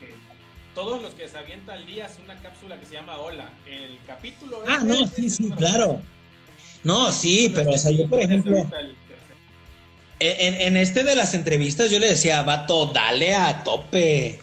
Todos 0.75 1.01
los 1.01 1.13
que 1.13 1.27
se 1.27 1.37
avientan 1.37 1.77
al 1.77 1.85
día 1.85 2.05
es 2.05 2.17
una 2.23 2.35
cápsula 2.41 2.79
que 2.79 2.85
se 2.85 2.93
llama 2.93 3.17
Hola. 3.17 3.49
El 3.67 3.97
capítulo. 4.05 4.63
Ah, 4.67 4.77
ese 4.77 4.85
no, 4.85 5.07
sí, 5.07 5.29
sí, 5.29 5.49
claro. 5.51 6.01
No, 6.83 7.11
sí, 7.11 7.51
pero 7.53 7.71
o 7.71 7.77
sea, 7.77 7.91
yo 7.91 8.07
por 8.07 8.19
ejemplo, 8.19 8.69
en, 10.19 10.77
este 10.77 11.03
de 11.03 11.15
las 11.15 11.33
entrevistas 11.33 11.89
yo 11.89 11.99
le 11.99 12.09
decía, 12.09 12.41
vato, 12.43 12.87
dale 12.87 13.33
a 13.35 13.63
tope. 13.63 14.39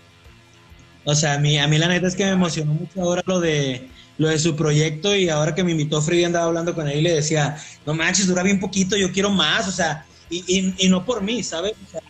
O 1.04 1.14
sea, 1.14 1.34
a 1.34 1.38
mí, 1.38 1.58
a 1.58 1.68
mí 1.68 1.78
la 1.78 1.88
neta 1.88 2.06
es 2.08 2.16
que 2.16 2.24
me 2.24 2.30
emocionó 2.32 2.72
mucho 2.74 3.00
ahora 3.02 3.22
lo 3.26 3.40
de 3.40 3.88
lo 4.18 4.28
de 4.28 4.38
su 4.38 4.56
proyecto 4.56 5.14
y 5.14 5.28
ahora 5.28 5.54
que 5.54 5.62
me 5.62 5.72
invitó 5.72 6.00
Freddy 6.00 6.24
andaba 6.24 6.46
hablando 6.46 6.74
con 6.74 6.88
él 6.88 7.00
y 7.00 7.02
le 7.02 7.12
decía, 7.16 7.58
no 7.84 7.92
manches, 7.92 8.26
dura 8.26 8.42
bien 8.42 8.58
poquito, 8.58 8.96
yo 8.96 9.12
quiero 9.12 9.28
más, 9.28 9.68
o 9.68 9.72
sea, 9.72 10.06
y, 10.30 10.42
y- 10.48 10.74
y 10.78 10.88
no 10.88 11.04
por 11.04 11.20
mí, 11.22 11.42
¿sabes? 11.42 11.74
O 11.86 11.90
sea, 11.90 12.00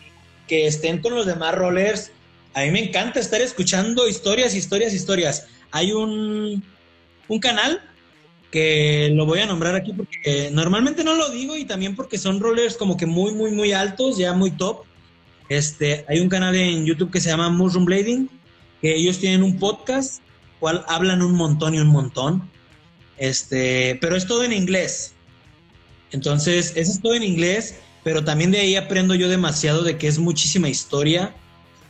que 0.47 0.67
estén 0.67 0.99
con 1.01 1.13
los 1.13 1.25
demás 1.25 1.53
rollers. 1.55 2.11
A 2.53 2.61
mí 2.61 2.71
me 2.71 2.79
encanta 2.79 3.19
estar 3.19 3.41
escuchando 3.41 4.07
historias, 4.07 4.55
historias, 4.55 4.93
historias. 4.93 5.47
Hay 5.71 5.91
un, 5.91 6.63
un 7.27 7.39
canal 7.39 7.81
que 8.51 9.09
lo 9.13 9.25
voy 9.25 9.39
a 9.39 9.45
nombrar 9.45 9.75
aquí 9.75 9.93
porque 9.93 10.49
normalmente 10.53 11.03
no 11.03 11.15
lo 11.15 11.29
digo 11.29 11.55
y 11.55 11.65
también 11.65 11.95
porque 11.95 12.17
son 12.17 12.39
rollers 12.39 12.77
como 12.77 12.95
que 12.95 13.05
muy, 13.05 13.33
muy, 13.33 13.51
muy 13.51 13.73
altos, 13.73 14.17
ya 14.17 14.33
muy 14.33 14.51
top. 14.51 14.83
Este, 15.49 16.05
hay 16.07 16.19
un 16.19 16.29
canal 16.29 16.55
en 16.55 16.85
YouTube 16.85 17.11
que 17.11 17.21
se 17.21 17.29
llama 17.29 17.49
Mushroom 17.49 17.85
Blading, 17.85 18.29
que 18.81 18.95
ellos 18.95 19.19
tienen 19.19 19.43
un 19.43 19.57
podcast, 19.57 20.21
cual 20.59 20.83
hablan 20.87 21.21
un 21.21 21.33
montón 21.33 21.73
y 21.75 21.79
un 21.79 21.87
montón. 21.87 22.49
Este, 23.17 23.97
pero 24.01 24.15
es 24.15 24.25
todo 24.25 24.43
en 24.43 24.53
inglés. 24.53 25.13
Entonces, 26.11 26.73
eso 26.75 26.91
es 26.91 27.01
todo 27.01 27.15
en 27.15 27.23
inglés, 27.23 27.75
pero 28.03 28.23
también 28.23 28.51
de 28.51 28.59
ahí 28.59 28.75
aprendo 28.75 29.15
yo 29.15 29.27
demasiado 29.27 29.83
de 29.83 29.97
que 29.97 30.07
es 30.07 30.19
muchísima 30.19 30.69
historia. 30.69 31.35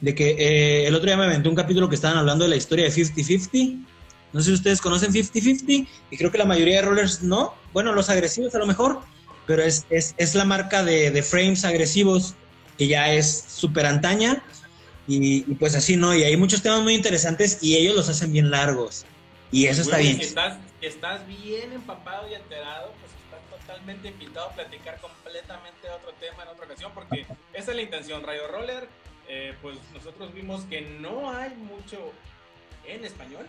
De 0.01 0.13
que 0.13 0.29
eh, 0.37 0.87
el 0.87 0.93
otro 0.93 1.07
día 1.07 1.17
me 1.17 1.25
aventé 1.25 1.49
un 1.49 1.55
capítulo 1.55 1.89
que 1.89 1.95
estaban 1.95 2.17
hablando 2.17 2.43
de 2.43 2.49
la 2.49 2.55
historia 2.55 2.85
de 2.85 2.91
50-50. 2.91 3.85
No 4.33 4.41
sé 4.41 4.47
si 4.47 4.53
ustedes 4.53 4.81
conocen 4.81 5.13
50-50 5.13 5.87
y 6.11 6.17
creo 6.17 6.31
que 6.31 6.37
la 6.37 6.45
mayoría 6.45 6.77
de 6.77 6.81
rollers 6.83 7.23
no. 7.23 7.53
Bueno, 7.73 7.93
los 7.93 8.09
agresivos 8.09 8.53
a 8.55 8.59
lo 8.59 8.65
mejor, 8.65 9.01
pero 9.45 9.63
es, 9.63 9.85
es, 9.89 10.13
es 10.17 10.35
la 10.35 10.45
marca 10.45 10.83
de, 10.83 11.11
de 11.11 11.23
frames 11.23 11.63
agresivos 11.65 12.35
que 12.77 12.87
ya 12.87 13.11
es 13.13 13.45
súper 13.47 13.85
antaña. 13.85 14.43
Y, 15.07 15.49
y 15.49 15.55
pues 15.55 15.73
así, 15.75 15.95
¿no? 15.95 16.13
Y 16.13 16.23
hay 16.23 16.35
muchos 16.35 16.61
temas 16.61 16.81
muy 16.81 16.93
interesantes 16.93 17.59
y 17.61 17.77
ellos 17.77 17.95
los 17.95 18.09
hacen 18.09 18.33
bien 18.33 18.51
largos. 18.51 19.05
Y 19.51 19.67
eso 19.67 19.81
está 19.81 19.97
bien. 19.97 20.17
Si 20.17 20.23
estás, 20.23 20.57
estás 20.81 21.25
bien 21.27 21.71
empapado 21.71 22.29
y 22.29 22.33
enterado, 22.33 22.91
pues 22.99 23.11
estás 23.23 23.61
totalmente 23.61 24.09
invitado 24.09 24.49
a 24.49 24.53
platicar 24.53 24.99
completamente 24.99 25.87
de 25.87 25.93
otro 25.93 26.11
tema 26.19 26.43
en 26.43 26.49
otra 26.49 26.65
ocasión, 26.65 26.91
porque 26.93 27.25
esa 27.53 27.71
es 27.71 27.75
la 27.75 27.81
intención. 27.81 28.23
Radio 28.23 28.47
Roller, 28.47 28.89
eh, 29.29 29.55
pues 29.61 29.77
nosotros 29.93 30.33
vimos 30.33 30.63
que 30.65 30.81
no 30.81 31.31
hay 31.31 31.51
mucho 31.55 32.11
en 32.85 33.05
español. 33.05 33.45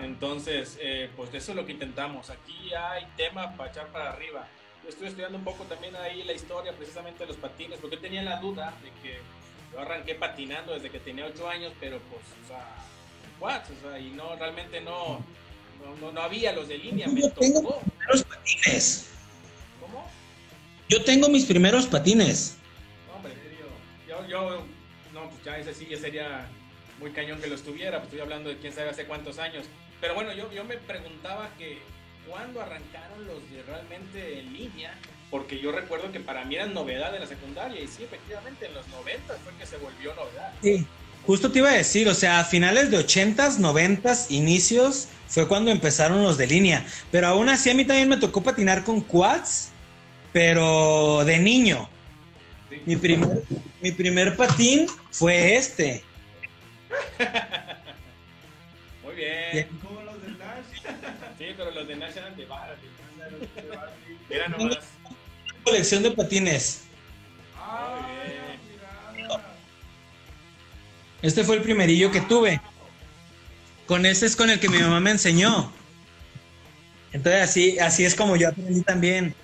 Entonces, 0.00 0.78
eh, 0.80 1.10
pues 1.16 1.32
eso 1.34 1.52
es 1.52 1.56
lo 1.56 1.66
que 1.66 1.72
intentamos. 1.72 2.30
Aquí 2.30 2.72
hay 2.74 3.06
tema 3.16 3.54
para 3.56 3.70
echar 3.70 3.86
para 3.88 4.10
arriba. 4.10 4.46
Yo 4.82 4.88
estoy 4.88 5.08
estudiando 5.08 5.38
un 5.38 5.44
poco 5.44 5.64
también 5.64 5.94
ahí 5.96 6.22
la 6.24 6.32
historia 6.32 6.72
precisamente 6.72 7.20
de 7.20 7.26
los 7.28 7.36
patines, 7.36 7.78
porque 7.80 7.96
tenía 7.96 8.22
la 8.22 8.36
duda 8.40 8.74
de 8.82 8.90
que 9.02 9.18
yo 9.72 9.80
arranqué 9.80 10.14
patinando 10.16 10.72
desde 10.74 10.90
que 10.90 10.98
tenía 10.98 11.26
8 11.26 11.48
años, 11.48 11.72
pero 11.78 11.98
pues, 12.10 12.22
o 12.44 12.48
sea, 12.48 12.66
quads, 13.38 13.70
o 13.70 13.88
sea, 13.88 13.98
y 13.98 14.10
no, 14.10 14.34
realmente 14.36 14.80
no, 14.80 15.24
no, 15.84 15.96
no, 16.00 16.10
no 16.12 16.20
había 16.20 16.52
los 16.52 16.66
de 16.68 16.78
línea, 16.78 17.06
me 17.08 17.20
Yo 17.20 17.30
tengo- 17.32 17.60
tocó. 17.62 17.80
Primeros 17.98 18.24
patines. 18.24 19.10
¿Cómo? 19.80 20.10
Yo 20.88 21.04
tengo 21.04 21.28
mis 21.28 21.44
primeros 21.44 21.86
patines. 21.86 22.56
No, 23.08 23.14
hombre, 23.16 23.32
yo, 24.08 24.26
yo, 24.26 24.64
no, 25.12 25.30
pues 25.30 25.44
ya 25.44 25.58
ese 25.58 25.74
sí 25.74 25.86
ya 25.88 25.98
sería 25.98 26.46
muy 26.98 27.10
cañón 27.10 27.40
que 27.40 27.48
los 27.48 27.62
tuviera, 27.62 27.98
pues 27.98 28.04
estoy 28.04 28.20
hablando 28.20 28.48
de 28.50 28.58
quién 28.58 28.72
sabe 28.72 28.90
hace 28.90 29.04
cuántos 29.04 29.38
años. 29.38 29.66
Pero 30.00 30.14
bueno, 30.14 30.32
yo, 30.32 30.50
yo 30.52 30.64
me 30.64 30.76
preguntaba 30.76 31.50
que 31.58 31.78
cuándo 32.28 32.60
arrancaron 32.60 33.26
los 33.26 33.38
de 33.50 33.62
realmente 33.62 34.40
en 34.40 34.52
línea, 34.52 34.94
porque 35.30 35.58
yo 35.60 35.72
recuerdo 35.72 36.12
que 36.12 36.20
para 36.20 36.44
mí 36.44 36.56
eran 36.56 36.74
novedad 36.74 37.14
en 37.14 37.20
la 37.20 37.26
secundaria, 37.26 37.80
y 37.80 37.86
sí, 37.86 38.04
efectivamente, 38.04 38.66
en 38.66 38.74
los 38.74 38.86
90 38.88 39.34
fue 39.44 39.52
que 39.58 39.66
se 39.66 39.76
volvió 39.76 40.14
novedad. 40.14 40.52
Sí. 40.62 40.86
Justo 41.26 41.52
te 41.52 41.60
iba 41.60 41.70
a 41.70 41.74
decir, 41.74 42.08
o 42.08 42.14
sea, 42.14 42.40
a 42.40 42.44
finales 42.44 42.90
de 42.90 42.98
80s, 42.98 43.58
90s, 43.58 44.30
inicios, 44.30 45.08
fue 45.28 45.46
cuando 45.46 45.70
empezaron 45.70 46.22
los 46.22 46.36
de 46.36 46.48
línea. 46.48 46.84
Pero 47.12 47.28
aún 47.28 47.48
así 47.48 47.70
a 47.70 47.74
mí 47.74 47.84
también 47.84 48.08
me 48.08 48.16
tocó 48.16 48.42
patinar 48.42 48.82
con 48.82 49.00
quads, 49.00 49.70
pero 50.32 51.24
de 51.24 51.38
niño. 51.38 51.88
Sí. 52.68 52.82
Mi 52.86 52.96
primer, 52.96 53.44
mi 53.80 53.92
primer 53.92 54.36
patín 54.36 54.86
fue 55.12 55.54
este. 55.56 56.02
Muy 59.04 59.14
bien. 59.14 59.52
Bien. 59.52 59.68
Como 59.82 60.00
los 60.02 60.22
del 60.22 60.38
Nash. 60.38 60.82
Sí, 61.38 61.46
pero 61.56 61.70
los 61.72 61.88
de 61.88 61.96
Nash 61.96 62.16
eran 62.16 62.36
de 62.36 62.44
varas. 62.46 62.78
Eran 64.30 64.52
nomás. 64.52 64.78
Colección 65.64 66.02
de 66.02 66.10
patines. 66.10 66.82
Ah, 67.56 68.00
Este 71.22 71.44
fue 71.44 71.56
el 71.56 71.62
primerillo 71.62 72.10
que 72.10 72.20
tuve. 72.20 72.60
Con 73.86 74.04
este 74.06 74.26
es 74.26 74.36
con 74.36 74.50
el 74.50 74.60
que 74.60 74.68
mi 74.68 74.78
mamá 74.78 75.00
me 75.00 75.12
enseñó. 75.12 75.72
Entonces 77.12 77.42
así, 77.42 77.78
así 77.78 78.04
es 78.04 78.14
como 78.14 78.36
yo 78.36 78.48
aprendí 78.48 78.82
también. 78.82 79.34